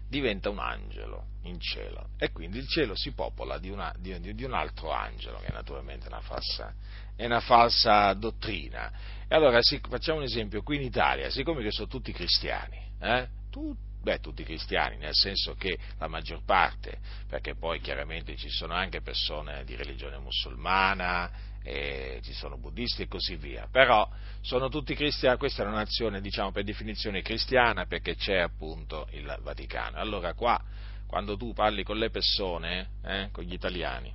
diventa 0.07 0.49
un 0.49 0.59
angelo 0.59 1.33
in 1.43 1.59
cielo 1.59 2.09
e 2.17 2.31
quindi 2.31 2.57
il 2.57 2.67
cielo 2.67 2.95
si 2.95 3.11
popola 3.11 3.59
di, 3.59 3.69
una, 3.69 3.93
di, 3.97 4.33
di 4.33 4.43
un 4.43 4.53
altro 4.53 4.91
angelo 4.91 5.37
che 5.39 5.47
è 5.47 5.53
naturalmente 5.53 6.07
una 6.07 6.21
falsa, 6.21 6.73
è 7.15 7.25
una 7.25 7.41
falsa 7.41 8.11
dottrina. 8.13 8.91
E 9.27 9.35
allora 9.35 9.59
facciamo 9.61 10.19
un 10.19 10.25
esempio, 10.25 10.63
qui 10.63 10.77
in 10.77 10.83
Italia, 10.83 11.29
siccome 11.29 11.61
che 11.61 11.71
sono 11.71 11.87
tutti 11.87 12.11
cristiani, 12.11 12.79
eh, 12.99 13.27
tutti 13.51 13.83
beh, 14.05 14.19
tutti 14.19 14.43
cristiani, 14.43 14.97
nel 14.97 15.15
senso 15.15 15.55
che 15.55 15.79
la 15.97 16.07
maggior 16.07 16.43
parte, 16.45 16.99
perché 17.27 17.55
poi 17.55 17.79
chiaramente 17.81 18.35
ci 18.35 18.49
sono 18.49 18.75
anche 18.75 19.01
persone 19.01 19.63
di 19.65 19.75
religione 19.75 20.19
musulmana, 20.19 21.31
ci 21.63 22.33
sono 22.33 22.59
buddisti 22.59 23.01
e 23.01 23.07
così 23.07 23.35
via, 23.37 23.67
però 23.71 24.07
sono 24.41 24.69
tutti 24.69 24.93
cristiani, 24.93 25.39
questa 25.39 25.63
è 25.63 25.65
una 25.65 25.77
nazione 25.77 26.21
diciamo 26.21 26.51
per 26.51 26.63
definizione 26.63 27.23
cristiana 27.23 27.87
perché 27.87 28.15
c'è 28.15 28.37
appunto 28.37 29.07
il 29.13 29.35
Vaticano. 29.41 29.97
Allora 29.97 30.35
qua, 30.35 30.61
quando 31.07 31.35
tu 31.35 31.53
parli 31.53 31.81
con 31.81 31.97
le 31.97 32.11
persone, 32.11 32.89
eh, 33.03 33.29
con 33.31 33.43
gli 33.43 33.53
italiani, 33.53 34.13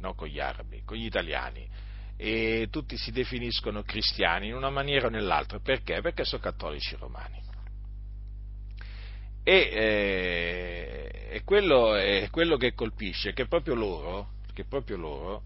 non 0.00 0.16
con 0.16 0.26
gli 0.26 0.40
arabi, 0.40 0.82
con 0.84 0.96
gli 0.96 1.04
italiani, 1.04 1.68
e 2.16 2.66
tutti 2.72 2.96
si 2.96 3.12
definiscono 3.12 3.84
cristiani 3.84 4.48
in 4.48 4.54
una 4.54 4.70
maniera 4.70 5.06
o 5.06 5.10
nell'altra, 5.10 5.60
perché? 5.60 6.00
Perché 6.00 6.24
sono 6.24 6.42
cattolici 6.42 6.96
romani 6.96 7.45
e, 9.48 11.10
eh, 11.30 11.42
quello 11.44 11.94
è 11.94 12.26
quello 12.32 12.56
che 12.56 12.74
colpisce, 12.74 13.32
che 13.32 13.46
proprio 13.46 13.76
loro, 13.76 14.30
che 14.52 14.64
proprio 14.64 14.96
loro 14.96 15.42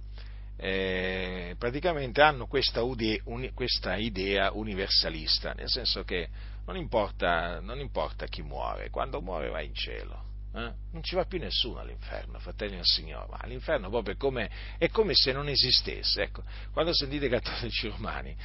eh, 0.57 1.55
praticamente 1.59 2.22
hanno 2.22 2.46
questa, 2.46 2.82
ude, 2.82 3.20
un, 3.24 3.51
questa, 3.53 3.96
idea 3.96 4.53
universalista, 4.53 5.53
nel 5.53 5.68
senso 5.68 6.03
che 6.05 6.30
non 6.64 6.76
importa, 6.76 7.61
non 7.61 7.78
importa 7.78 8.24
chi 8.24 8.40
muore, 8.40 8.88
quando 8.88 9.20
muore 9.20 9.51
va 9.51 9.61
in 9.61 9.74
cielo. 9.74 10.30
Eh? 10.53 10.72
Non 10.90 11.03
ci 11.03 11.14
va 11.14 11.24
più 11.26 11.38
nessuno 11.38 11.78
all'inferno, 11.78 12.40
fratelli 12.40 12.74
del 12.74 12.84
Signore, 12.84 13.26
ma 13.30 13.38
all'inferno 13.40 13.88
proprio 13.88 14.14
è 14.14 14.16
come, 14.16 14.51
è 14.78 14.88
come 14.88 15.14
se 15.14 15.32
non 15.32 15.48
esistesse. 15.48 16.22
Ecco, 16.22 16.42
quando 16.72 16.92
sentite 16.92 17.26
i 17.26 17.28
cattolici 17.28 17.88
romani, 17.88 18.36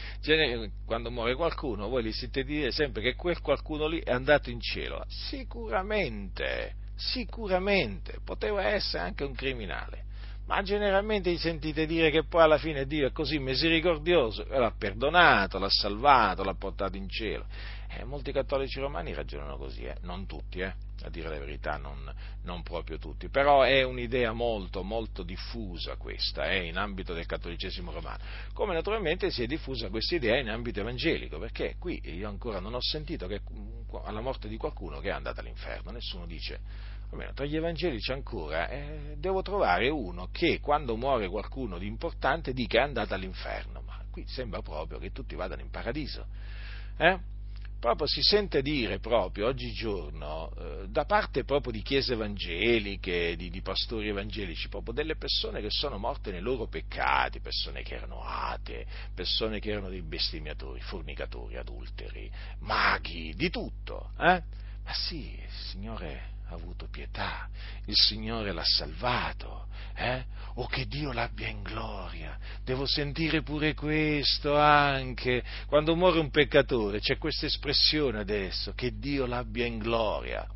quando 0.85 1.09
muore 1.09 1.33
qualcuno, 1.35 1.87
voi 1.87 2.03
gli 2.03 2.11
sentite 2.11 2.45
dire 2.45 2.71
sempre 2.71 3.01
che 3.01 3.15
quel 3.15 3.41
qualcuno 3.41 3.87
lì 3.87 3.99
è 4.01 4.11
andato 4.11 4.51
in 4.51 4.59
cielo. 4.61 5.03
Sicuramente, 5.07 6.75
sicuramente, 6.95 8.19
poteva 8.23 8.63
essere 8.63 9.03
anche 9.03 9.23
un 9.23 9.33
criminale. 9.33 10.03
Ma 10.45 10.61
generalmente 10.61 11.31
gli 11.31 11.39
sentite 11.39 11.87
dire 11.87 12.11
che 12.11 12.25
poi 12.25 12.43
alla 12.43 12.59
fine 12.59 12.85
Dio 12.85 13.07
è 13.07 13.11
così 13.11 13.39
misericordioso, 13.39 14.45
l'ha 14.47 14.75
perdonato, 14.77 15.57
l'ha 15.57 15.69
salvato, 15.69 16.43
l'ha 16.43 16.53
portato 16.53 16.97
in 16.97 17.09
cielo. 17.09 17.47
Eh, 17.97 18.03
molti 18.03 18.33
cattolici 18.33 18.79
romani 18.81 19.13
ragionano 19.13 19.55
così, 19.55 19.83
eh? 19.83 19.95
non 20.01 20.25
tutti, 20.25 20.59
eh? 20.59 20.73
a 21.03 21.09
dire 21.09 21.29
la 21.29 21.39
verità, 21.39 21.77
non, 21.77 22.13
non, 22.43 22.61
proprio 22.61 22.97
tutti, 22.97 23.29
però 23.29 23.61
è 23.61 23.83
un'idea 23.83 24.33
molto, 24.33 24.83
molto 24.83 25.23
diffusa 25.23 25.95
questa 25.95 26.49
eh, 26.49 26.65
in 26.67 26.77
ambito 26.77 27.13
del 27.13 27.25
cattolicesimo 27.25 27.91
romano, 27.91 28.21
come 28.53 28.73
naturalmente 28.73 29.29
si 29.31 29.43
è 29.43 29.45
diffusa 29.45 29.89
questa 29.89 30.15
idea 30.15 30.37
in 30.37 30.49
ambito 30.49 30.81
evangelico, 30.81 31.39
perché 31.39 31.75
qui 31.79 32.01
io 32.03 32.27
ancora 32.27 32.59
non 32.59 32.73
ho 32.73 32.81
sentito 32.81 33.27
che 33.27 33.41
alla 34.03 34.21
morte 34.21 34.49
di 34.49 34.57
qualcuno 34.57 34.99
che 34.99 35.07
è 35.07 35.11
andato 35.11 35.39
all'inferno, 35.39 35.91
nessuno 35.91 36.25
dice, 36.25 36.59
almeno 37.11 37.31
tra 37.31 37.45
gli 37.45 37.55
evangelici 37.55 38.11
ancora, 38.11 38.67
eh, 38.67 39.15
devo 39.17 39.41
trovare 39.41 39.87
uno 39.87 40.27
che 40.31 40.59
quando 40.59 40.97
muore 40.97 41.29
qualcuno 41.29 41.77
di 41.77 41.87
importante 41.87 42.51
dica 42.51 42.79
è 42.79 42.83
andato 42.83 43.13
all'inferno, 43.13 43.81
ma 43.85 44.03
qui 44.11 44.25
sembra 44.27 44.61
proprio 44.61 44.97
che 44.97 45.13
tutti 45.13 45.35
vadano 45.35 45.61
in 45.61 45.69
paradiso. 45.69 46.25
Eh? 46.97 47.34
Proprio 47.79 48.07
si 48.07 48.21
sente 48.21 48.61
dire 48.61 48.99
proprio 48.99 49.47
oggigiorno, 49.47 50.51
eh, 50.57 50.87
da 50.89 51.05
parte 51.05 51.43
proprio 51.43 51.71
di 51.71 51.81
chiese 51.81 52.13
evangeliche, 52.13 53.35
di, 53.35 53.49
di, 53.49 53.61
pastori 53.61 54.07
evangelici, 54.07 54.69
proprio 54.69 54.93
delle 54.93 55.15
persone 55.15 55.61
che 55.61 55.69
sono 55.69 55.97
morte 55.97 56.31
nei 56.31 56.41
loro 56.41 56.67
peccati, 56.67 57.39
persone 57.39 57.83
che 57.83 57.95
erano 57.95 58.21
atee, 58.21 58.85
persone 59.13 59.59
che 59.59 59.71
erano 59.71 59.89
dei 59.89 60.01
bestemmiatori, 60.01 60.79
fornicatori, 60.81 61.57
adulteri, 61.57 62.31
maghi, 62.59 63.33
di 63.35 63.49
tutto. 63.49 64.11
Eh? 64.19 64.41
Ma 64.83 64.93
sì, 64.93 65.39
Signore 65.71 66.34
ha 66.47 66.53
avuto 66.53 66.87
pietà, 66.89 67.49
il 67.85 67.95
Signore 67.95 68.51
l'ha 68.51 68.63
salvato, 68.63 69.67
eh? 69.95 70.25
Oh 70.55 70.67
che 70.67 70.85
Dio 70.87 71.11
l'abbia 71.11 71.47
in 71.47 71.61
gloria, 71.61 72.37
devo 72.63 72.85
sentire 72.85 73.41
pure 73.41 73.73
questo 73.73 74.57
anche, 74.57 75.43
quando 75.67 75.95
muore 75.95 76.19
un 76.19 76.29
peccatore 76.29 76.99
c'è 76.99 77.17
questa 77.17 77.45
espressione 77.45 78.19
adesso, 78.19 78.73
che 78.73 78.97
Dio 78.97 79.25
l'abbia 79.25 79.65
in 79.65 79.79
gloria, 79.79 80.47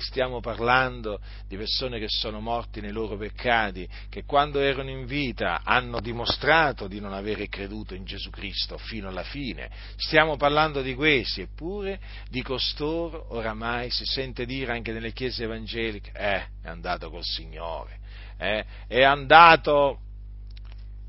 stiamo 0.00 0.40
parlando 0.40 1.20
di 1.48 1.56
persone 1.56 1.98
che 1.98 2.08
sono 2.08 2.40
morti 2.40 2.80
nei 2.80 2.92
loro 2.92 3.16
peccati, 3.16 3.88
che 4.08 4.24
quando 4.24 4.60
erano 4.60 4.90
in 4.90 5.06
vita 5.06 5.62
hanno 5.64 6.00
dimostrato 6.00 6.86
di 6.86 7.00
non 7.00 7.12
avere 7.12 7.48
creduto 7.48 7.94
in 7.94 8.04
Gesù 8.04 8.30
Cristo 8.30 8.78
fino 8.78 9.08
alla 9.08 9.22
fine. 9.22 9.70
Stiamo 9.96 10.36
parlando 10.36 10.82
di 10.82 10.94
questi, 10.94 11.42
eppure 11.42 12.00
di 12.28 12.42
costoro 12.42 13.34
oramai 13.34 13.90
si 13.90 14.04
sente 14.04 14.44
dire 14.44 14.72
anche 14.72 14.92
nelle 14.92 15.12
chiese 15.12 15.44
evangeliche, 15.44 16.10
eh, 16.14 16.46
è 16.62 16.68
andato 16.68 17.10
col 17.10 17.24
Signore, 17.24 17.98
eh, 18.38 18.64
è 18.86 19.02
andato, 19.02 20.00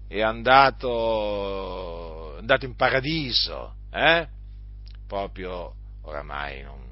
è 0.07 0.21
andato, 0.21 2.35
è 2.35 2.39
andato 2.39 2.65
in 2.65 2.75
paradiso, 2.75 3.75
eh? 3.91 4.27
proprio 5.07 5.73
oramai 6.01 6.63
non 6.63 6.86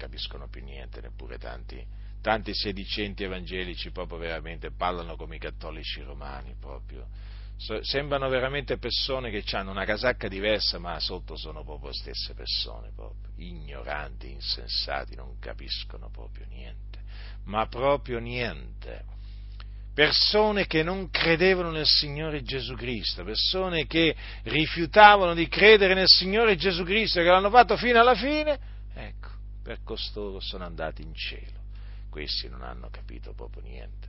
capiscono 0.00 0.48
più 0.48 0.64
niente, 0.64 1.02
neppure 1.02 1.36
tanti, 1.36 1.84
tanti 2.22 2.54
sedicenti 2.54 3.24
evangelici 3.24 3.90
proprio 3.90 4.16
veramente 4.16 4.70
parlano 4.70 5.14
come 5.14 5.36
i 5.36 5.38
cattolici 5.38 6.00
romani 6.00 6.56
proprio. 6.58 7.06
sembrano 7.82 8.30
veramente 8.30 8.78
persone 8.78 9.30
che 9.30 9.44
hanno 9.54 9.72
una 9.72 9.84
casacca 9.84 10.26
diversa, 10.26 10.78
ma 10.78 10.98
sotto 10.98 11.36
sono 11.36 11.62
proprio 11.62 11.90
le 11.90 11.96
stesse 11.96 12.32
persone, 12.32 12.90
proprio. 12.94 13.30
ignoranti, 13.36 14.30
insensati, 14.30 15.14
non 15.14 15.38
capiscono 15.38 16.08
proprio 16.08 16.46
niente, 16.48 17.00
ma 17.44 17.66
proprio 17.66 18.18
niente 18.18 19.18
persone 19.92 20.66
che 20.66 20.82
non 20.82 21.10
credevano 21.10 21.70
nel 21.70 21.84
Signore 21.84 22.42
Gesù 22.42 22.74
Cristo, 22.74 23.22
persone 23.22 23.86
che 23.86 24.14
rifiutavano 24.44 25.34
di 25.34 25.46
credere 25.48 25.92
nel 25.92 26.06
Signore 26.06 26.56
Gesù 26.56 26.84
Cristo, 26.84 27.20
che 27.20 27.26
l'hanno 27.26 27.50
fatto 27.50 27.76
fino 27.76 28.00
alla 28.00 28.14
fine, 28.14 28.58
per 29.70 29.84
costoro 29.84 30.40
sono 30.40 30.64
andati 30.64 31.00
in 31.00 31.14
cielo. 31.14 31.60
Questi 32.10 32.48
non 32.48 32.62
hanno 32.62 32.88
capito 32.90 33.34
proprio 33.34 33.62
niente. 33.62 34.08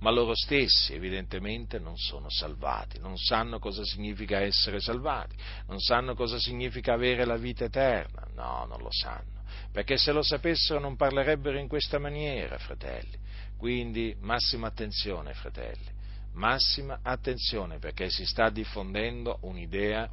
Ma 0.00 0.10
loro 0.10 0.34
stessi 0.34 0.92
evidentemente 0.92 1.78
non 1.78 1.96
sono 1.96 2.28
salvati, 2.28 2.98
non 2.98 3.16
sanno 3.16 3.58
cosa 3.58 3.82
significa 3.84 4.40
essere 4.40 4.80
salvati, 4.80 5.34
non 5.68 5.80
sanno 5.80 6.14
cosa 6.14 6.38
significa 6.38 6.92
avere 6.92 7.24
la 7.24 7.38
vita 7.38 7.64
eterna, 7.64 8.28
no, 8.34 8.66
non 8.66 8.82
lo 8.82 8.90
sanno, 8.90 9.44
perché 9.72 9.96
se 9.96 10.12
lo 10.12 10.22
sapessero 10.22 10.78
non 10.78 10.94
parlerebbero 10.94 11.58
in 11.58 11.66
questa 11.66 11.98
maniera, 11.98 12.58
fratelli. 12.58 13.16
Quindi 13.56 14.14
massima 14.20 14.66
attenzione, 14.66 15.32
fratelli, 15.32 15.90
massima 16.32 16.98
attenzione 17.00 17.78
perché 17.78 18.10
si 18.10 18.26
sta 18.26 18.50
diffondendo 18.50 19.38
un'idea 19.40 20.06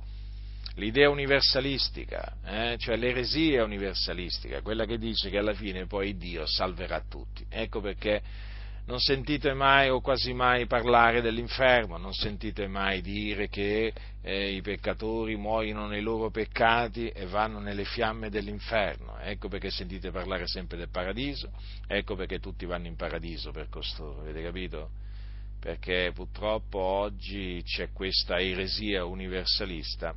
l'idea 0.81 1.11
universalistica, 1.11 2.37
eh, 2.43 2.75
cioè 2.79 2.95
l'eresia 2.95 3.63
universalistica, 3.63 4.61
quella 4.61 4.85
che 4.85 4.97
dice 4.97 5.29
che 5.29 5.37
alla 5.37 5.53
fine 5.53 5.85
poi 5.85 6.17
Dio 6.17 6.47
salverà 6.47 7.03
tutti. 7.07 7.45
Ecco 7.47 7.81
perché 7.81 8.49
non 8.87 8.99
sentite 8.99 9.53
mai 9.53 9.89
o 9.89 10.01
quasi 10.01 10.33
mai 10.33 10.65
parlare 10.65 11.21
dell'inferno, 11.21 11.97
non 11.97 12.13
sentite 12.13 12.65
mai 12.65 13.01
dire 13.01 13.47
che 13.47 13.93
eh, 14.23 14.49
i 14.55 14.61
peccatori 14.61 15.35
muoiono 15.35 15.85
nei 15.85 16.01
loro 16.01 16.31
peccati 16.31 17.09
e 17.09 17.27
vanno 17.27 17.59
nelle 17.59 17.85
fiamme 17.85 18.31
dell'inferno. 18.31 19.19
Ecco 19.19 19.49
perché 19.49 19.69
sentite 19.69 20.09
parlare 20.09 20.47
sempre 20.47 20.77
del 20.77 20.89
paradiso, 20.89 21.51
ecco 21.85 22.15
perché 22.15 22.39
tutti 22.39 22.65
vanno 22.65 22.87
in 22.87 22.95
paradiso 22.95 23.51
per 23.51 23.69
costoro, 23.69 24.21
avete 24.21 24.41
capito? 24.41 24.89
Perché 25.59 26.11
purtroppo 26.11 26.79
oggi 26.79 27.61
c'è 27.63 27.91
questa 27.93 28.39
eresia 28.39 29.05
universalista 29.05 30.15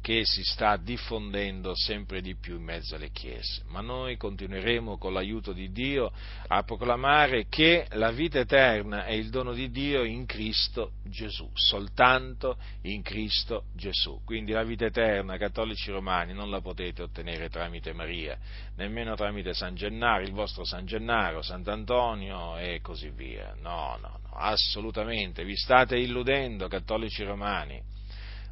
che 0.00 0.22
si 0.24 0.42
sta 0.42 0.76
diffondendo 0.76 1.74
sempre 1.74 2.22
di 2.22 2.34
più 2.34 2.56
in 2.56 2.62
mezzo 2.62 2.94
alle 2.94 3.10
chiese, 3.10 3.62
ma 3.66 3.80
noi 3.80 4.16
continueremo 4.16 4.96
con 4.96 5.12
l'aiuto 5.12 5.52
di 5.52 5.70
Dio 5.72 6.10
a 6.48 6.62
proclamare 6.62 7.46
che 7.48 7.86
la 7.92 8.10
vita 8.10 8.38
eterna 8.38 9.04
è 9.04 9.12
il 9.12 9.28
dono 9.28 9.52
di 9.52 9.70
Dio 9.70 10.02
in 10.02 10.24
Cristo 10.24 10.92
Gesù, 11.04 11.50
soltanto 11.52 12.56
in 12.82 13.02
Cristo 13.02 13.64
Gesù. 13.74 14.22
Quindi 14.24 14.52
la 14.52 14.64
vita 14.64 14.86
eterna, 14.86 15.36
cattolici 15.36 15.90
romani, 15.90 16.32
non 16.32 16.50
la 16.50 16.60
potete 16.60 17.02
ottenere 17.02 17.50
tramite 17.50 17.92
Maria, 17.92 18.38
nemmeno 18.76 19.14
tramite 19.16 19.52
San 19.52 19.74
Gennaro, 19.74 20.22
il 20.22 20.32
vostro 20.32 20.64
San 20.64 20.86
Gennaro, 20.86 21.42
Sant'Antonio 21.42 22.56
e 22.56 22.80
così 22.80 23.10
via. 23.10 23.54
No, 23.60 23.98
no, 24.00 24.18
no, 24.22 24.30
assolutamente, 24.32 25.44
vi 25.44 25.56
state 25.56 25.98
illudendo, 25.98 26.68
cattolici 26.68 27.22
romani 27.22 27.98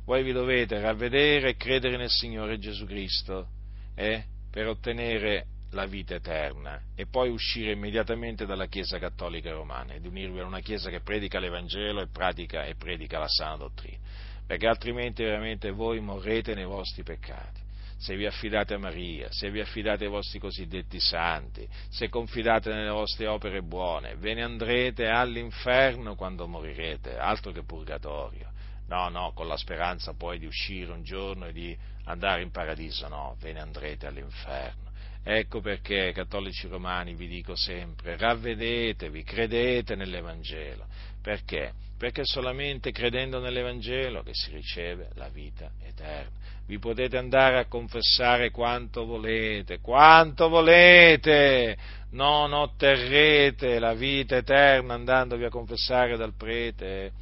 voi 0.09 0.23
vi 0.23 0.33
dovete 0.33 0.81
ravvedere 0.81 1.51
e 1.51 1.57
credere 1.57 1.99
nel 1.99 2.09
Signore 2.09 2.59
Gesù 2.59 2.87
Cristo 2.87 3.49
eh, 3.95 4.25
per 4.51 4.67
ottenere 4.67 5.45
la 5.73 5.85
vita 5.85 6.15
eterna 6.15 6.81
e 6.97 7.05
poi 7.05 7.29
uscire 7.29 7.73
immediatamente 7.73 8.47
dalla 8.47 8.69
Chiesa 8.69 8.99
Cattolica 8.99 9.53
Romana 9.53 9.93
ed 9.93 10.07
unirvi 10.07 10.41
a 10.41 10.47
una 10.47 10.61
Chiesa 10.61 10.89
che 10.89 11.01
predica 11.01 11.39
l'Evangelo 11.39 12.01
e 12.01 12.07
pratica 12.07 12.65
e 12.65 12.75
predica 12.75 13.19
la 13.19 13.29
sana 13.29 13.57
dottrina, 13.57 13.99
perché 14.47 14.67
altrimenti 14.67 15.23
veramente 15.23 15.71
voi 15.73 16.01
morrete 16.01 16.55
nei 16.55 16.65
vostri 16.65 17.03
peccati. 17.03 17.61
Se 17.99 18.17
vi 18.17 18.25
affidate 18.25 18.73
a 18.73 18.79
Maria, 18.79 19.31
se 19.31 19.51
vi 19.51 19.61
affidate 19.61 20.05
ai 20.05 20.11
vostri 20.11 20.39
cosiddetti 20.39 20.99
santi, 21.01 21.69
se 21.91 22.09
confidate 22.09 22.73
nelle 22.73 22.89
vostre 22.89 23.27
opere 23.27 23.61
buone, 23.61 24.17
ve 24.17 24.33
ne 24.33 24.43
andrete 24.43 25.07
all'inferno 25.07 26.15
quando 26.15 26.47
morirete, 26.47 27.19
altro 27.19 27.53
che 27.53 27.63
purgatorio. 27.63 28.57
No, 28.89 29.09
no, 29.11 29.33
con 29.35 29.47
la 29.47 29.57
speranza 29.57 30.15
poi 30.15 30.39
di 30.39 30.47
uscire 30.47 30.91
un 30.93 31.03
giorno 31.03 31.47
e 31.47 31.53
di 31.53 31.77
andare 32.05 32.43
in 32.43 32.51
paradiso, 32.51 33.07
no, 33.09 33.37
ve 33.41 33.53
ne 33.53 33.61
andrete 33.61 34.07
all'inferno. 34.07 34.89
Ecco 35.23 35.61
perché, 35.61 36.13
cattolici 36.13 36.69
romani, 36.69 37.15
vi 37.15 37.29
dico 37.29 37.55
sempre, 37.55 38.17
ravvedetevi, 38.17 39.23
credete 39.25 39.95
nell'Evangelo. 39.95 40.87
Perché? 41.21 41.73
Perché 41.99 42.25
solamente 42.25 42.93
credendo 42.93 43.41
nell'Evangelo 43.41 44.23
che 44.23 44.31
si 44.33 44.51
riceve 44.53 45.11
la 45.17 45.29
vita 45.29 45.71
eterna. 45.83 46.37
Vi 46.65 46.79
potete 46.79 47.19
andare 47.19 47.59
a 47.59 47.67
confessare 47.67 48.51
quanto 48.51 49.05
volete, 49.05 49.81
quanto 49.81 50.49
volete, 50.49 51.77
non 52.13 52.55
otterrete 52.55 53.79
la 53.79 53.93
vita 53.93 54.37
eterna 54.37 54.95
andandovi 54.95 55.45
a 55.45 55.51
confessare 55.51 56.17
dal 56.17 56.35
prete 56.35 57.13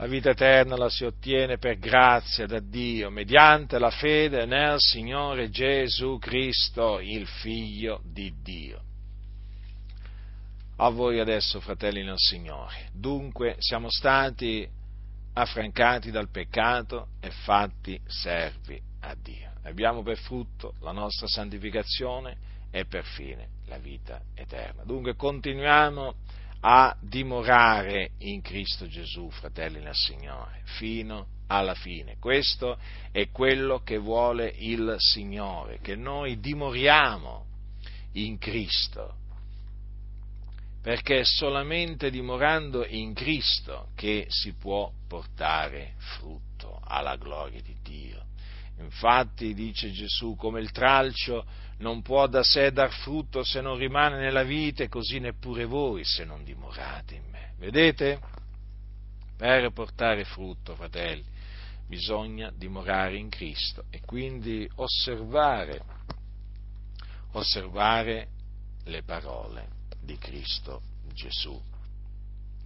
la 0.00 0.06
vita 0.06 0.30
eterna 0.30 0.78
la 0.78 0.88
si 0.88 1.04
ottiene 1.04 1.58
per 1.58 1.78
grazia 1.78 2.46
da 2.46 2.58
Dio, 2.58 3.10
mediante 3.10 3.78
la 3.78 3.90
fede 3.90 4.46
nel 4.46 4.76
Signore 4.78 5.50
Gesù 5.50 6.16
Cristo, 6.18 7.00
il 7.00 7.26
Figlio 7.26 8.00
di 8.02 8.32
Dio. 8.42 8.80
A 10.76 10.88
voi 10.88 11.20
adesso, 11.20 11.60
fratelli 11.60 12.02
nel 12.02 12.16
Signore. 12.16 12.88
Dunque 12.94 13.56
siamo 13.58 13.90
stati 13.90 14.66
affrancati 15.34 16.10
dal 16.10 16.30
peccato 16.30 17.08
e 17.20 17.30
fatti 17.30 18.00
servi 18.06 18.80
a 19.00 19.14
Dio. 19.22 19.52
Abbiamo 19.64 20.02
per 20.02 20.16
frutto 20.16 20.76
la 20.80 20.92
nostra 20.92 21.26
santificazione 21.26 22.38
e 22.70 22.86
per 22.86 23.04
fine 23.04 23.48
la 23.66 23.76
vita 23.76 24.22
eterna. 24.34 24.82
Dunque 24.82 25.14
continuiamo 25.14 26.14
a 26.60 26.94
dimorare 27.00 28.10
in 28.18 28.42
Cristo 28.42 28.86
Gesù, 28.86 29.30
fratelli 29.30 29.80
nel 29.80 29.94
Signore, 29.94 30.60
fino 30.64 31.26
alla 31.46 31.74
fine. 31.74 32.16
Questo 32.18 32.78
è 33.10 33.30
quello 33.30 33.82
che 33.82 33.98
vuole 33.98 34.52
il 34.56 34.94
Signore, 34.98 35.78
che 35.80 35.96
noi 35.96 36.38
dimoriamo 36.38 37.46
in 38.12 38.38
Cristo, 38.38 39.14
perché 40.82 41.20
è 41.20 41.24
solamente 41.24 42.10
dimorando 42.10 42.86
in 42.86 43.14
Cristo 43.14 43.88
che 43.94 44.26
si 44.28 44.52
può 44.54 44.90
portare 45.06 45.94
frutto 45.96 46.80
alla 46.84 47.16
gloria 47.16 47.60
di 47.60 47.76
Dio. 47.82 48.24
Infatti, 48.78 49.52
dice 49.52 49.90
Gesù, 49.90 50.36
come 50.36 50.60
il 50.60 50.70
tralcio 50.70 51.44
non 51.80 52.02
può 52.02 52.26
da 52.26 52.42
sé 52.42 52.72
dar 52.72 52.92
frutto 52.92 53.42
se 53.42 53.60
non 53.60 53.76
rimane 53.76 54.18
nella 54.18 54.42
vite, 54.42 54.88
così 54.88 55.18
neppure 55.18 55.64
voi 55.64 56.04
se 56.04 56.24
non 56.24 56.44
dimorate 56.44 57.14
in 57.14 57.22
me. 57.30 57.52
Vedete? 57.58 58.20
Per 59.36 59.70
portare 59.72 60.24
frutto, 60.24 60.74
fratelli, 60.74 61.24
bisogna 61.86 62.52
dimorare 62.54 63.16
in 63.16 63.30
Cristo 63.30 63.84
e 63.90 64.00
quindi 64.04 64.70
osservare, 64.76 65.82
osservare 67.32 68.28
le 68.84 69.02
parole 69.02 69.68
di 70.02 70.18
Cristo 70.18 70.82
Gesù. 71.14 71.58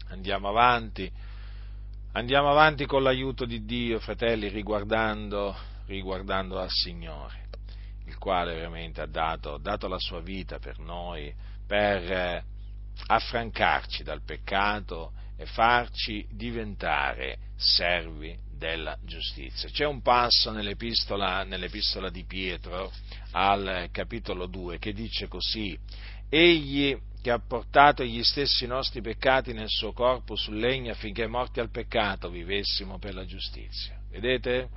Andiamo 0.09 0.49
avanti, 0.49 1.11
andiamo 2.13 2.51
avanti 2.51 2.85
con 2.87 3.05
l'aiuto 3.05 3.45
di 3.45 3.65
Dio, 3.65 4.01
fratelli, 4.01 4.49
riguardando, 4.49 5.57
riguardando 5.87 6.59
al 6.59 6.71
Signore, 6.71 7.47
il 8.07 8.19
quale 8.19 8.55
veramente 8.55 9.01
ha 9.01 9.07
dato, 9.07 9.59
dato 9.59 9.89
la 9.89 9.99
sua 9.99 10.21
vita 10.21 10.59
per 10.59 10.79
noi, 10.79 11.33
per 11.67 12.13
eh, 12.13 12.45
affrancarci 13.07 14.03
dal 14.03 14.23
peccato 14.23 15.13
e 15.37 15.47
farci 15.47 16.27
diventare 16.31 17.39
servi 17.57 18.39
della 18.57 18.97
giustizia. 19.03 19.69
C'è 19.69 19.85
un 19.85 20.01
passo 20.01 20.51
nell'epistola, 20.51 21.45
nell'epistola 21.45 22.11
di 22.11 22.25
Pietro 22.25 22.93
al 23.33 23.89
capitolo 23.91 24.47
2 24.47 24.79
che 24.79 24.93
dice 24.93 25.27
così, 25.27 25.79
egli 26.29 26.97
che 27.21 27.31
ha 27.31 27.41
portato 27.41 28.05
gli 28.05 28.23
stessi 28.23 28.67
nostri 28.67 29.01
peccati 29.01 29.55
nel 29.55 29.69
suo 29.69 29.93
corpo 29.93 30.37
sul 30.37 30.59
legno 30.59 30.93
affinché 30.93 31.27
morti 31.27 31.59
al 31.59 31.71
peccato 31.71 32.29
vivessimo 32.29 32.99
per 32.99 33.15
la 33.15 33.25
giustizia. 33.25 33.99
Vedete? 34.11 34.69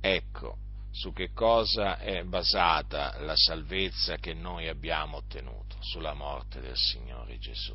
Ecco 0.00 0.68
su 1.00 1.14
che 1.14 1.32
cosa 1.32 1.96
è 1.96 2.22
basata 2.24 3.18
la 3.20 3.34
salvezza 3.34 4.16
che 4.16 4.34
noi 4.34 4.68
abbiamo 4.68 5.16
ottenuto, 5.16 5.76
sulla 5.80 6.12
morte 6.12 6.60
del 6.60 6.76
Signore 6.76 7.38
Gesù. 7.38 7.74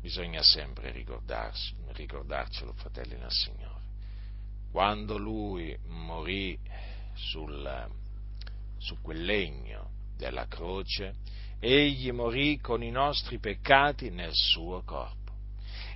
Bisogna 0.00 0.42
sempre 0.42 0.90
ricordarcelo, 0.92 2.72
fratelli 2.72 3.18
nel 3.18 3.30
Signore. 3.30 3.82
Quando 4.70 5.18
Lui 5.18 5.78
morì 5.88 6.58
sul, 7.12 7.86
su 8.78 8.98
quel 9.02 9.22
legno 9.22 9.90
della 10.16 10.46
croce, 10.46 11.16
Egli 11.60 12.10
morì 12.12 12.60
con 12.60 12.82
i 12.82 12.90
nostri 12.90 13.38
peccati 13.40 14.08
nel 14.08 14.32
suo 14.32 14.82
corpo. 14.86 15.32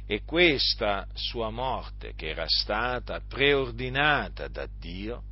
E 0.06 0.22
questa 0.24 1.08
sua 1.14 1.48
morte, 1.48 2.12
che 2.14 2.28
era 2.28 2.46
stata 2.46 3.22
preordinata 3.26 4.48
da 4.48 4.68
Dio, 4.78 5.30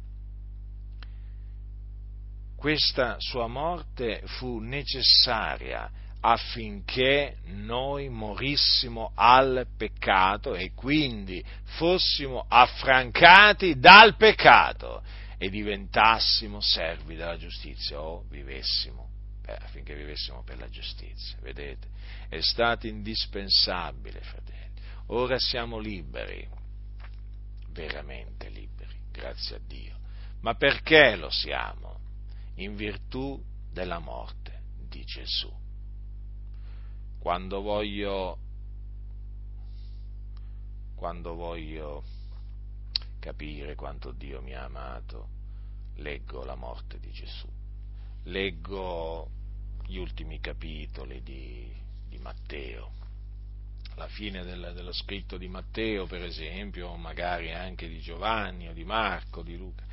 questa 2.61 3.17
sua 3.21 3.47
morte 3.47 4.21
fu 4.27 4.59
necessaria 4.59 5.91
affinché 6.21 7.39
noi 7.47 8.11
morissimo 8.11 9.13
al 9.15 9.67
peccato 9.79 10.55
e 10.55 10.75
quindi 10.75 11.43
fossimo 11.79 12.45
affrancati 12.47 13.79
dal 13.79 14.15
peccato 14.17 15.03
e 15.39 15.49
diventassimo 15.49 16.61
servi 16.61 17.17
della 17.17 17.39
giustizia 17.39 17.99
o 17.99 18.27
vivessimo 18.29 19.09
affinché 19.47 19.95
vivessimo 19.95 20.43
per 20.45 20.59
la 20.59 20.69
giustizia. 20.69 21.39
Vedete? 21.41 21.89
È 22.29 22.41
stato 22.41 22.87
indispensabile, 22.87 24.21
fratelli. 24.21 24.81
Ora 25.07 25.39
siamo 25.39 25.79
liberi, 25.79 26.47
veramente 27.71 28.51
liberi, 28.51 28.97
grazie 29.11 29.57
a 29.57 29.61
Dio. 29.67 29.97
Ma 30.43 30.55
perché 30.55 31.17
lo 31.17 31.31
siamo? 31.31 31.90
In 32.61 32.77
virtù 32.77 33.43
della 33.73 33.99
morte 33.99 34.63
di 34.89 35.03
Gesù. 35.05 35.51
Quando 37.19 37.61
voglio, 37.61 38.39
quando 40.95 41.35
voglio 41.35 42.05
capire 43.19 43.75
quanto 43.75 44.13
Dio 44.13 44.43
mi 44.43 44.55
ha 44.55 44.65
amato, 44.65 45.29
leggo 45.97 46.45
la 46.45 46.55
morte 46.55 46.99
di 46.99 47.11
Gesù, 47.11 47.49
leggo 48.25 49.31
gli 49.87 49.97
ultimi 49.97 50.41
capitoli 50.41 51.23
di, 51.23 51.71
di 52.09 52.19
Matteo, 52.19 52.93
la 53.97 54.09
fine 54.09 54.45
del, 54.45 54.73
dello 54.75 54.93
scritto 54.93 55.37
di 55.37 55.49
Matteo, 55.49 56.07
per 56.07 56.23
esempio, 56.25 56.95
magari 56.97 57.53
anche 57.53 57.89
di 57.89 58.01
Giovanni 58.01 58.69
o 58.69 58.73
di 58.73 58.85
Marco, 58.85 59.43
di 59.43 59.57
Luca. 59.57 59.85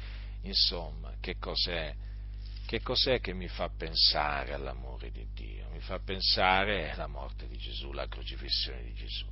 Insomma, 0.42 1.16
che 1.20 1.38
cos'è 1.38 1.94
che 2.68 2.82
cos'è 2.82 3.22
che 3.22 3.32
mi 3.34 3.48
fa 3.48 3.70
pensare 3.70 4.54
all'amore 4.54 5.10
di 5.10 5.26
Dio? 5.34 5.70
Mi 5.72 5.80
fa 5.80 6.00
pensare 6.00 6.92
alla 6.92 7.08
morte 7.08 7.48
di 7.48 7.56
Gesù, 7.56 7.94
la 7.94 8.10
crocifissione 8.10 8.84
di 8.84 8.94
Gesù. 8.94 9.26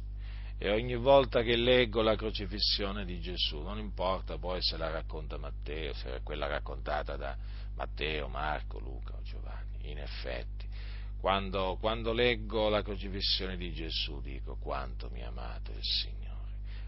E 0.58 0.72
ogni 0.72 0.96
volta 0.96 1.42
che 1.42 1.58
leggo 1.58 2.02
la 2.02 2.16
crocifissione 2.16 3.04
di 3.04 3.20
Gesù, 3.20 3.60
non 3.60 3.78
importa 3.78 4.38
poi 4.38 4.62
se 4.62 4.78
la 4.78 4.90
racconta 4.90 5.38
Matteo, 5.38 5.94
se 5.94 6.16
è 6.16 6.24
quella 6.24 6.48
raccontata 6.48 7.18
da 7.18 7.36
Matteo, 7.76 8.30
Marco, 8.30 8.80
Luca 8.80 9.16
o 9.16 9.22
Giovanni, 9.22 9.92
in 9.92 10.00
effetti, 10.00 10.66
quando, 11.20 11.76
quando 11.78 12.14
leggo 12.14 12.70
la 12.70 12.84
crocifissione 12.84 13.58
di 13.58 13.74
Gesù 13.74 14.22
dico 14.22 14.56
quanto 14.56 15.10
mi 15.10 15.22
ha 15.22 15.28
amato 15.28 15.72
il 15.72 15.84
Signore 15.84 16.26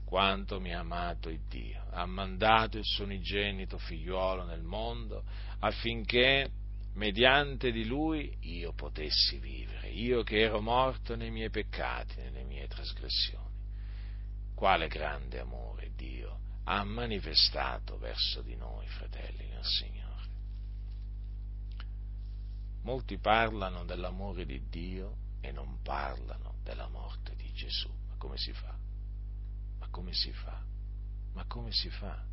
quanto 0.07 0.61
mi 0.61 0.73
ha 0.73 0.79
amato 0.79 1.27
il 1.27 1.41
Dio. 1.49 1.83
Ha 1.89 2.05
mandato 2.05 2.77
il 2.77 2.85
suo 2.85 3.03
unigenito 3.03 3.77
figliuolo 3.77 4.45
nel 4.45 4.61
mondo 4.61 5.25
affinché 5.59 6.49
mediante 6.93 7.71
di 7.71 7.85
lui 7.85 8.35
io 8.41 8.73
potessi 8.73 9.37
vivere, 9.39 9.89
io 9.89 10.23
che 10.23 10.41
ero 10.41 10.61
morto 10.61 11.15
nei 11.15 11.31
miei 11.31 11.49
peccati, 11.49 12.15
nelle 12.17 12.43
mie 12.43 12.67
trasgressioni. 12.67 13.45
Quale 14.55 14.87
grande 14.87 15.39
amore 15.39 15.91
Dio 15.95 16.39
ha 16.63 16.83
manifestato 16.83 17.97
verso 17.97 18.41
di 18.41 18.55
noi, 18.55 18.87
fratelli 18.87 19.47
nel 19.47 19.63
Signore. 19.63 20.05
Molti 22.81 23.17
parlano 23.17 23.85
dell'amore 23.85 24.45
di 24.45 24.67
Dio 24.69 25.17
e 25.41 25.51
non 25.51 25.81
parlano 25.81 26.55
della 26.63 26.87
morte 26.87 27.35
di 27.35 27.51
Gesù. 27.53 27.89
Ma 28.07 28.15
come 28.17 28.37
si 28.37 28.51
fa? 28.53 28.75
Ma 29.79 29.87
come 29.89 30.13
si 30.13 30.31
fa? 30.31 30.61
Ma 31.33 31.45
come 31.45 31.71
si 31.71 31.89
fa? 31.89 32.25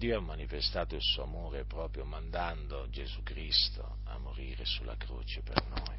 Dio 0.00 0.16
ha 0.16 0.22
manifestato 0.22 0.94
il 0.94 1.02
suo 1.02 1.24
amore 1.24 1.66
proprio 1.66 2.06
mandando 2.06 2.88
Gesù 2.88 3.22
Cristo 3.22 3.98
a 4.04 4.16
morire 4.16 4.64
sulla 4.64 4.96
croce 4.96 5.42
per 5.42 5.62
noi. 5.68 5.94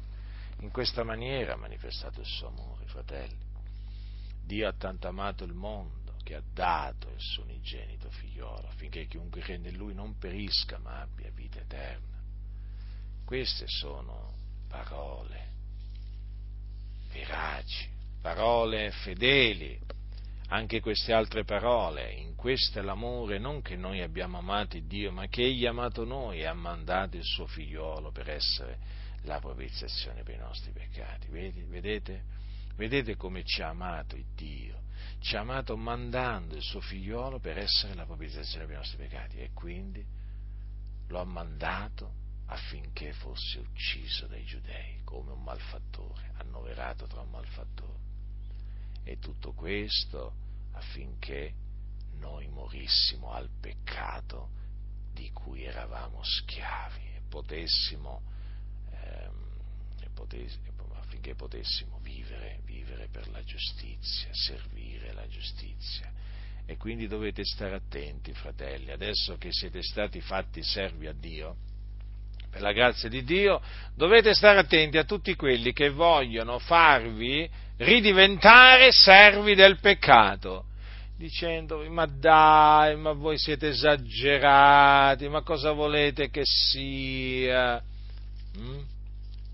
In 0.58 0.72
questa 0.72 1.04
maniera 1.04 1.52
ha 1.52 1.56
manifestato 1.56 2.18
il 2.18 2.26
suo 2.26 2.48
amore, 2.48 2.84
fratelli. 2.86 3.38
Dio 4.44 4.66
ha 4.66 4.72
tanto 4.72 5.06
amato 5.06 5.44
il 5.44 5.52
mondo 5.52 6.16
che 6.24 6.34
ha 6.34 6.42
dato 6.52 7.10
il 7.10 7.20
suo 7.20 7.44
unigenito 7.44 8.10
figliolo 8.10 8.66
affinché 8.66 9.06
chiunque 9.06 9.40
crede 9.40 9.68
in 9.68 9.76
lui 9.76 9.94
non 9.94 10.18
perisca 10.18 10.78
ma 10.78 11.02
abbia 11.02 11.30
vita 11.30 11.60
eterna. 11.60 12.20
Queste 13.24 13.66
sono 13.68 14.34
parole 14.66 15.50
veraci, 17.12 17.88
parole 18.20 18.90
fedeli 18.90 19.78
anche 20.52 20.80
queste 20.80 21.14
altre 21.14 21.44
parole, 21.44 22.12
in 22.12 22.34
questo 22.34 22.78
è 22.78 22.82
l'amore 22.82 23.38
non 23.38 23.62
che 23.62 23.74
noi 23.74 24.02
abbiamo 24.02 24.36
amato 24.36 24.78
Dio, 24.80 25.10
ma 25.10 25.26
che 25.26 25.44
Egli 25.44 25.64
ha 25.64 25.70
amato 25.70 26.04
noi 26.04 26.40
e 26.40 26.44
ha 26.44 26.52
mandato 26.52 27.16
il 27.16 27.24
suo 27.24 27.46
figliolo 27.46 28.10
per 28.12 28.28
essere 28.28 28.78
la 29.22 29.38
propiziazione 29.38 30.22
per 30.22 30.34
i 30.34 30.38
nostri 30.38 30.72
peccati. 30.72 31.28
Vedete? 31.28 32.24
Vedete 32.76 33.16
come 33.16 33.44
ci 33.44 33.62
ha 33.62 33.68
amato 33.68 34.14
Dio? 34.34 34.82
Ci 35.20 35.36
ha 35.36 35.40
amato 35.40 35.74
mandando 35.74 36.54
il 36.54 36.62
suo 36.62 36.82
figliolo 36.82 37.38
per 37.38 37.56
essere 37.56 37.94
la 37.94 38.04
propiziazione 38.04 38.66
per 38.66 38.74
i 38.74 38.78
nostri 38.78 38.98
peccati 38.98 39.38
e 39.38 39.52
quindi 39.54 40.04
lo 41.08 41.18
ha 41.18 41.24
mandato 41.24 42.12
affinché 42.46 43.14
fosse 43.14 43.58
ucciso 43.58 44.26
dai 44.26 44.44
giudei 44.44 45.00
come 45.02 45.32
un 45.32 45.42
malfattore, 45.42 46.32
annoverato 46.36 47.06
tra 47.06 47.22
un 47.22 47.30
malfattore. 47.30 48.11
E 49.04 49.18
tutto 49.18 49.52
questo 49.52 50.34
affinché 50.72 51.54
noi 52.18 52.46
morissimo 52.48 53.32
al 53.32 53.48
peccato 53.60 54.50
di 55.12 55.30
cui 55.32 55.64
eravamo 55.64 56.22
schiavi 56.22 57.04
e 57.14 57.20
potessimo, 57.28 58.22
ehm, 58.90 60.10
potess- 60.14 60.58
affinché 60.94 61.34
potessimo 61.34 61.98
vivere, 62.00 62.60
vivere 62.64 63.08
per 63.08 63.28
la 63.28 63.42
giustizia, 63.42 64.30
servire 64.32 65.12
la 65.12 65.26
giustizia. 65.28 66.10
E 66.64 66.76
quindi 66.76 67.06
dovete 67.08 67.44
stare 67.44 67.74
attenti, 67.74 68.32
fratelli, 68.32 68.92
adesso 68.92 69.36
che 69.36 69.52
siete 69.52 69.82
stati 69.82 70.20
fatti 70.20 70.62
servi 70.62 71.06
a 71.06 71.12
Dio, 71.12 71.56
per 72.52 72.60
la 72.60 72.72
grazia 72.72 73.08
di 73.08 73.24
Dio, 73.24 73.62
dovete 73.96 74.34
stare 74.34 74.58
attenti 74.58 74.98
a 74.98 75.04
tutti 75.04 75.34
quelli 75.34 75.72
che 75.72 75.88
vogliono 75.88 76.58
farvi 76.58 77.48
ridiventare 77.78 78.92
servi 78.92 79.54
del 79.54 79.80
peccato, 79.80 80.66
dicendovi 81.16 81.88
ma 81.88 82.04
dai, 82.04 82.94
ma 82.96 83.12
voi 83.12 83.38
siete 83.38 83.68
esagerati, 83.68 85.30
ma 85.30 85.40
cosa 85.40 85.72
volete 85.72 86.28
che 86.28 86.42
sia? 86.44 87.82
Mm? 88.58 88.80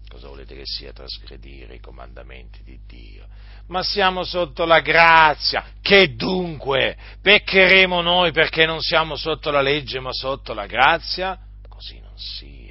Cosa 0.08 0.26
volete 0.26 0.56
che 0.56 0.64
sia 0.64 0.92
trasgredire 0.92 1.76
i 1.76 1.80
comandamenti 1.80 2.64
di 2.64 2.80
Dio? 2.84 3.26
Ma 3.68 3.82
siamo 3.82 4.24
sotto 4.24 4.64
la 4.64 4.80
grazia. 4.80 5.62
Che 5.80 6.16
dunque? 6.16 6.96
Peccheremo 7.22 8.00
noi 8.00 8.32
perché 8.32 8.66
non 8.66 8.80
siamo 8.80 9.14
sotto 9.14 9.50
la 9.50 9.60
legge 9.60 10.00
ma 10.00 10.12
sotto 10.12 10.52
la 10.52 10.66
grazia? 10.66 11.38
Così 11.68 12.00
non 12.00 12.16
sia. 12.16 12.67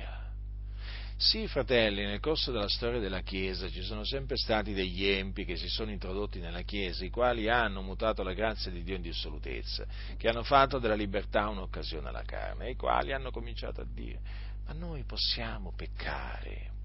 Sì, 1.20 1.48
fratelli, 1.48 2.06
nel 2.06 2.20
corso 2.20 2.52
della 2.52 2.70
storia 2.70 3.00
della 3.00 3.22
Chiesa 3.22 3.68
ci 3.70 3.82
sono 3.82 4.04
sempre 4.04 4.38
stati 4.38 4.74
degli 4.74 5.04
empi 5.04 5.46
che 5.46 5.56
si 5.56 5.68
sono 5.68 5.90
introdotti 5.90 6.40
nella 6.40 6.62
Chiesa, 6.62 7.04
i 7.04 7.10
quali 7.10 7.50
hanno 7.50 7.82
mutato 7.82 8.22
la 8.22 8.34
grazia 8.34 8.70
di 8.70 8.84
Dio 8.84 8.98
in 8.98 9.02
dissolutezza, 9.02 9.84
che 10.16 10.30
hanno 10.30 10.44
fatto 10.44 10.78
della 10.78 10.94
libertà 10.94 11.50
un'occasione 11.50 12.10
alla 12.10 12.22
carne, 12.22 12.70
i 12.70 12.76
quali 12.76 13.14
hanno 13.14 13.32
cominciato 13.32 13.82
a 13.82 13.86
dire, 13.92 14.20
ma 14.68 14.74
noi 14.74 15.06
possiamo 15.06 15.74
peccare, 15.76 16.77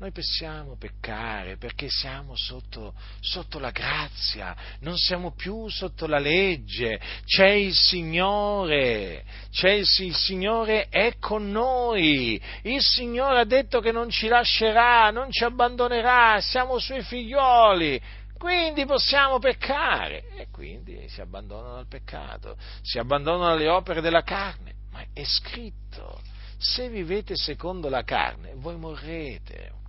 noi 0.00 0.12
possiamo 0.12 0.76
peccare 0.76 1.58
perché 1.58 1.88
siamo 1.90 2.32
sotto, 2.34 2.94
sotto, 3.20 3.58
la 3.58 3.70
grazia, 3.70 4.56
non 4.80 4.96
siamo 4.96 5.32
più 5.32 5.68
sotto 5.68 6.06
la 6.06 6.18
legge, 6.18 6.98
c'è 7.26 7.50
il 7.50 7.74
Signore, 7.74 9.24
c'è 9.50 9.72
il, 9.72 9.86
il, 9.98 10.14
Signore 10.14 10.88
è 10.88 11.18
con 11.18 11.50
noi, 11.50 12.40
il 12.62 12.80
Signore 12.80 13.40
ha 13.40 13.44
detto 13.44 13.80
che 13.80 13.92
non 13.92 14.08
ci 14.08 14.26
lascerà, 14.26 15.10
non 15.10 15.30
ci 15.30 15.44
abbandonerà, 15.44 16.40
siamo 16.40 16.78
suoi 16.78 17.02
figlioli, 17.02 18.00
quindi 18.38 18.86
possiamo 18.86 19.38
peccare. 19.38 20.30
E 20.38 20.48
quindi 20.50 21.10
si 21.10 21.20
abbandonano 21.20 21.76
al 21.76 21.88
peccato, 21.88 22.56
si 22.80 22.98
abbandonano 22.98 23.52
alle 23.52 23.68
opere 23.68 24.00
della 24.00 24.22
carne, 24.22 24.76
ma 24.92 25.04
è 25.12 25.24
scritto, 25.24 26.22
se 26.56 26.88
vivete 26.88 27.36
secondo 27.36 27.90
la 27.90 28.02
carne 28.02 28.54
voi 28.56 28.78
morrete. 28.78 29.79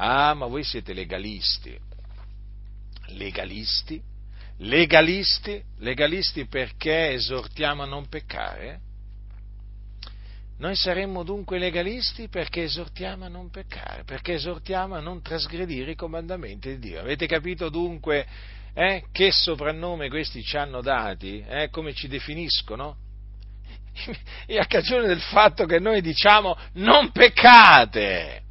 Ah, 0.00 0.32
ma 0.34 0.46
voi 0.46 0.62
siete 0.62 0.92
legalisti. 0.92 1.76
Legalisti? 3.08 4.00
Legalisti? 4.58 5.60
Legalisti 5.78 6.46
perché 6.46 7.10
esortiamo 7.10 7.82
a 7.82 7.86
non 7.86 8.08
peccare? 8.08 8.80
Noi 10.58 10.76
saremmo 10.76 11.22
dunque 11.24 11.58
legalisti 11.58 12.28
perché 12.28 12.64
esortiamo 12.64 13.24
a 13.24 13.28
non 13.28 13.50
peccare, 13.50 14.04
perché 14.04 14.34
esortiamo 14.34 14.94
a 14.94 15.00
non 15.00 15.20
trasgredire 15.20 15.92
i 15.92 15.96
comandamenti 15.96 16.70
di 16.70 16.78
Dio. 16.78 17.00
Avete 17.00 17.26
capito 17.26 17.68
dunque 17.68 18.26
eh, 18.74 19.04
che 19.10 19.32
soprannome 19.32 20.08
questi 20.08 20.42
ci 20.44 20.56
hanno 20.56 20.80
dati, 20.80 21.44
eh, 21.48 21.70
come 21.70 21.92
ci 21.92 22.06
definiscono? 22.06 22.96
E 24.46 24.58
a 24.58 24.66
cagione 24.66 25.08
del 25.08 25.20
fatto 25.20 25.66
che 25.66 25.80
noi 25.80 26.00
diciamo 26.00 26.56
non 26.74 27.10
peccate 27.10 28.46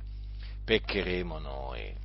peccheremo 0.67 1.39
noi, 1.39 1.95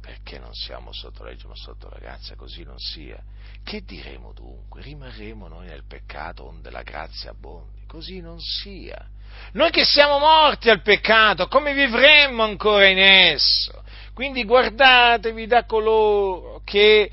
perché 0.00 0.38
non 0.38 0.54
siamo 0.54 0.92
sotto 0.92 1.24
legge 1.24 1.48
ma 1.48 1.56
sotto 1.56 1.88
la 1.88 1.98
grazia, 1.98 2.36
così 2.36 2.62
non 2.62 2.78
sia. 2.78 3.20
Che 3.64 3.82
diremo 3.82 4.32
dunque? 4.32 4.80
Rimarremo 4.80 5.48
noi 5.48 5.66
nel 5.66 5.82
peccato 5.84 6.46
onde 6.46 6.70
la 6.70 6.84
grazia 6.84 7.30
abbondi? 7.30 7.84
Così 7.88 8.20
non 8.20 8.38
sia. 8.38 9.04
Noi 9.54 9.72
che 9.72 9.84
siamo 9.84 10.20
morti 10.20 10.70
al 10.70 10.82
peccato, 10.82 11.48
come 11.48 11.74
vivremmo 11.74 12.44
ancora 12.44 12.86
in 12.86 12.98
esso? 12.98 13.82
Quindi 14.14 14.44
guardatevi 14.44 15.48
da 15.48 15.64
coloro 15.64 16.60
che 16.64 17.10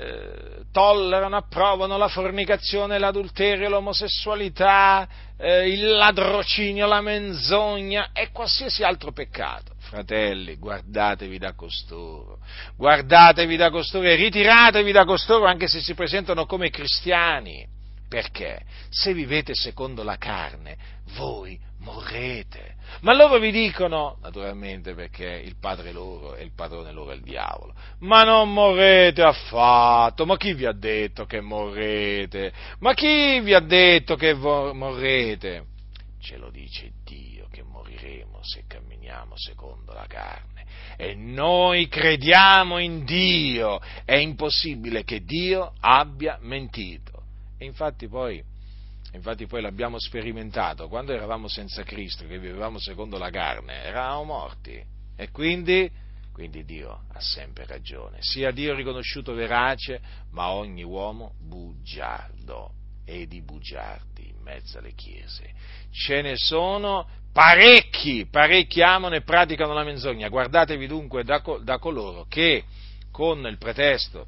eh, 0.00 0.62
tollerano, 0.70 1.36
approvano 1.36 1.96
la 1.96 2.08
fornicazione, 2.08 2.98
l'adulterio, 2.98 3.68
l'omosessualità, 3.68 5.08
eh, 5.36 5.68
il 5.68 5.88
ladrocinio, 5.90 6.86
la 6.86 7.00
menzogna 7.00 8.10
e 8.12 8.30
qualsiasi 8.30 8.84
altro 8.84 9.12
peccato. 9.12 9.72
Fratelli, 9.78 10.56
guardatevi 10.56 11.38
da 11.38 11.54
costoro, 11.54 12.38
guardatevi 12.76 13.56
da 13.56 13.70
costoro 13.70 14.06
e 14.06 14.14
ritiratevi 14.14 14.92
da 14.92 15.04
costoro 15.04 15.46
anche 15.46 15.66
se 15.66 15.80
si 15.80 15.94
presentano 15.94 16.46
come 16.46 16.70
cristiani. 16.70 17.66
Perché? 18.08 18.60
Se 18.88 19.12
vivete 19.12 19.54
secondo 19.54 20.02
la 20.02 20.16
carne, 20.16 20.76
voi 21.16 21.58
morrete. 21.80 22.76
Ma 23.00 23.14
loro 23.14 23.38
vi 23.38 23.50
dicono, 23.50 24.16
naturalmente 24.22 24.94
perché 24.94 25.26
il 25.26 25.56
padre 25.58 25.92
loro 25.92 26.34
e 26.34 26.42
il 26.42 26.52
padrone 26.54 26.90
loro 26.92 27.12
è 27.12 27.14
il 27.14 27.22
diavolo, 27.22 27.74
ma 28.00 28.24
non 28.24 28.52
morrete 28.52 29.22
affatto, 29.22 30.26
ma 30.26 30.36
chi 30.36 30.54
vi 30.54 30.66
ha 30.66 30.72
detto 30.72 31.26
che 31.26 31.40
morrete? 31.40 32.52
Ma 32.80 32.94
chi 32.94 33.40
vi 33.40 33.54
ha 33.54 33.60
detto 33.60 34.16
che 34.16 34.34
morrete? 34.34 35.66
Ce 36.20 36.36
lo 36.36 36.50
dice 36.50 36.92
Dio 37.04 37.46
che 37.50 37.62
moriremo 37.62 38.40
se 38.42 38.64
camminiamo 38.66 39.36
secondo 39.36 39.92
la 39.92 40.06
carne. 40.08 40.66
E 40.96 41.14
noi 41.14 41.86
crediamo 41.86 42.78
in 42.78 43.04
Dio, 43.04 43.80
è 44.04 44.16
impossibile 44.16 45.04
che 45.04 45.22
Dio 45.22 45.74
abbia 45.78 46.38
mentito. 46.40 47.22
E 47.56 47.64
infatti 47.64 48.08
poi 48.08 48.42
Infatti 49.12 49.46
poi 49.46 49.62
l'abbiamo 49.62 49.98
sperimentato, 49.98 50.88
quando 50.88 51.12
eravamo 51.12 51.48
senza 51.48 51.82
Cristo, 51.82 52.26
che 52.26 52.38
vivevamo 52.38 52.78
secondo 52.78 53.16
la 53.18 53.30
carne, 53.30 53.84
eravamo 53.84 54.24
morti. 54.24 54.82
E 55.16 55.30
quindi, 55.30 55.90
quindi 56.32 56.64
Dio 56.64 57.04
ha 57.12 57.20
sempre 57.20 57.64
ragione. 57.66 58.18
Sia 58.20 58.50
Dio 58.50 58.74
riconosciuto 58.74 59.32
verace, 59.32 60.00
ma 60.30 60.50
ogni 60.50 60.82
uomo 60.82 61.32
bugiardo 61.40 62.72
e 63.04 63.26
di 63.26 63.40
bugiardi 63.40 64.28
in 64.28 64.42
mezzo 64.42 64.78
alle 64.78 64.92
chiese. 64.92 65.52
Ce 65.90 66.20
ne 66.20 66.34
sono 66.36 67.08
parecchi, 67.32 68.26
parecchi 68.30 68.82
amano 68.82 69.14
e 69.14 69.22
praticano 69.22 69.72
la 69.72 69.84
menzogna. 69.84 70.28
Guardatevi 70.28 70.86
dunque 70.86 71.24
da, 71.24 71.42
da 71.62 71.78
coloro 71.78 72.26
che 72.28 72.64
con 73.10 73.46
il 73.46 73.56
pretesto 73.56 74.26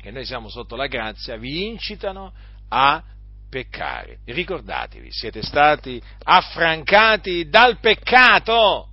che 0.00 0.10
noi 0.10 0.24
siamo 0.24 0.48
sotto 0.48 0.76
la 0.76 0.86
grazia 0.86 1.36
vi 1.36 1.66
incitano 1.66 2.32
a 2.68 3.02
peccare. 3.48 4.18
Ricordatevi, 4.24 5.10
siete 5.10 5.42
stati 5.42 6.00
affrancati 6.24 7.48
dal 7.48 7.78
peccato 7.80 8.88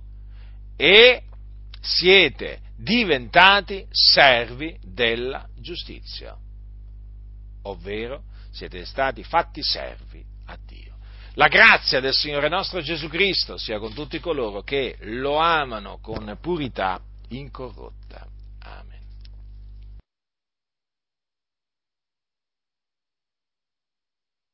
e 0.76 1.22
siete 1.80 2.60
diventati 2.76 3.86
servi 3.90 4.78
della 4.82 5.46
giustizia, 5.58 6.36
ovvero 7.62 8.22
siete 8.50 8.84
stati 8.84 9.22
fatti 9.22 9.62
servi 9.62 10.24
a 10.46 10.58
Dio. 10.64 10.94
La 11.34 11.48
grazia 11.48 12.00
del 12.00 12.14
Signore 12.14 12.48
nostro 12.48 12.80
Gesù 12.80 13.08
Cristo 13.08 13.58
sia 13.58 13.78
con 13.78 13.92
tutti 13.92 14.18
coloro 14.20 14.62
che 14.62 14.96
lo 15.00 15.36
amano 15.36 15.98
con 16.00 16.38
purità 16.40 16.98
incorrotta. 17.28 18.26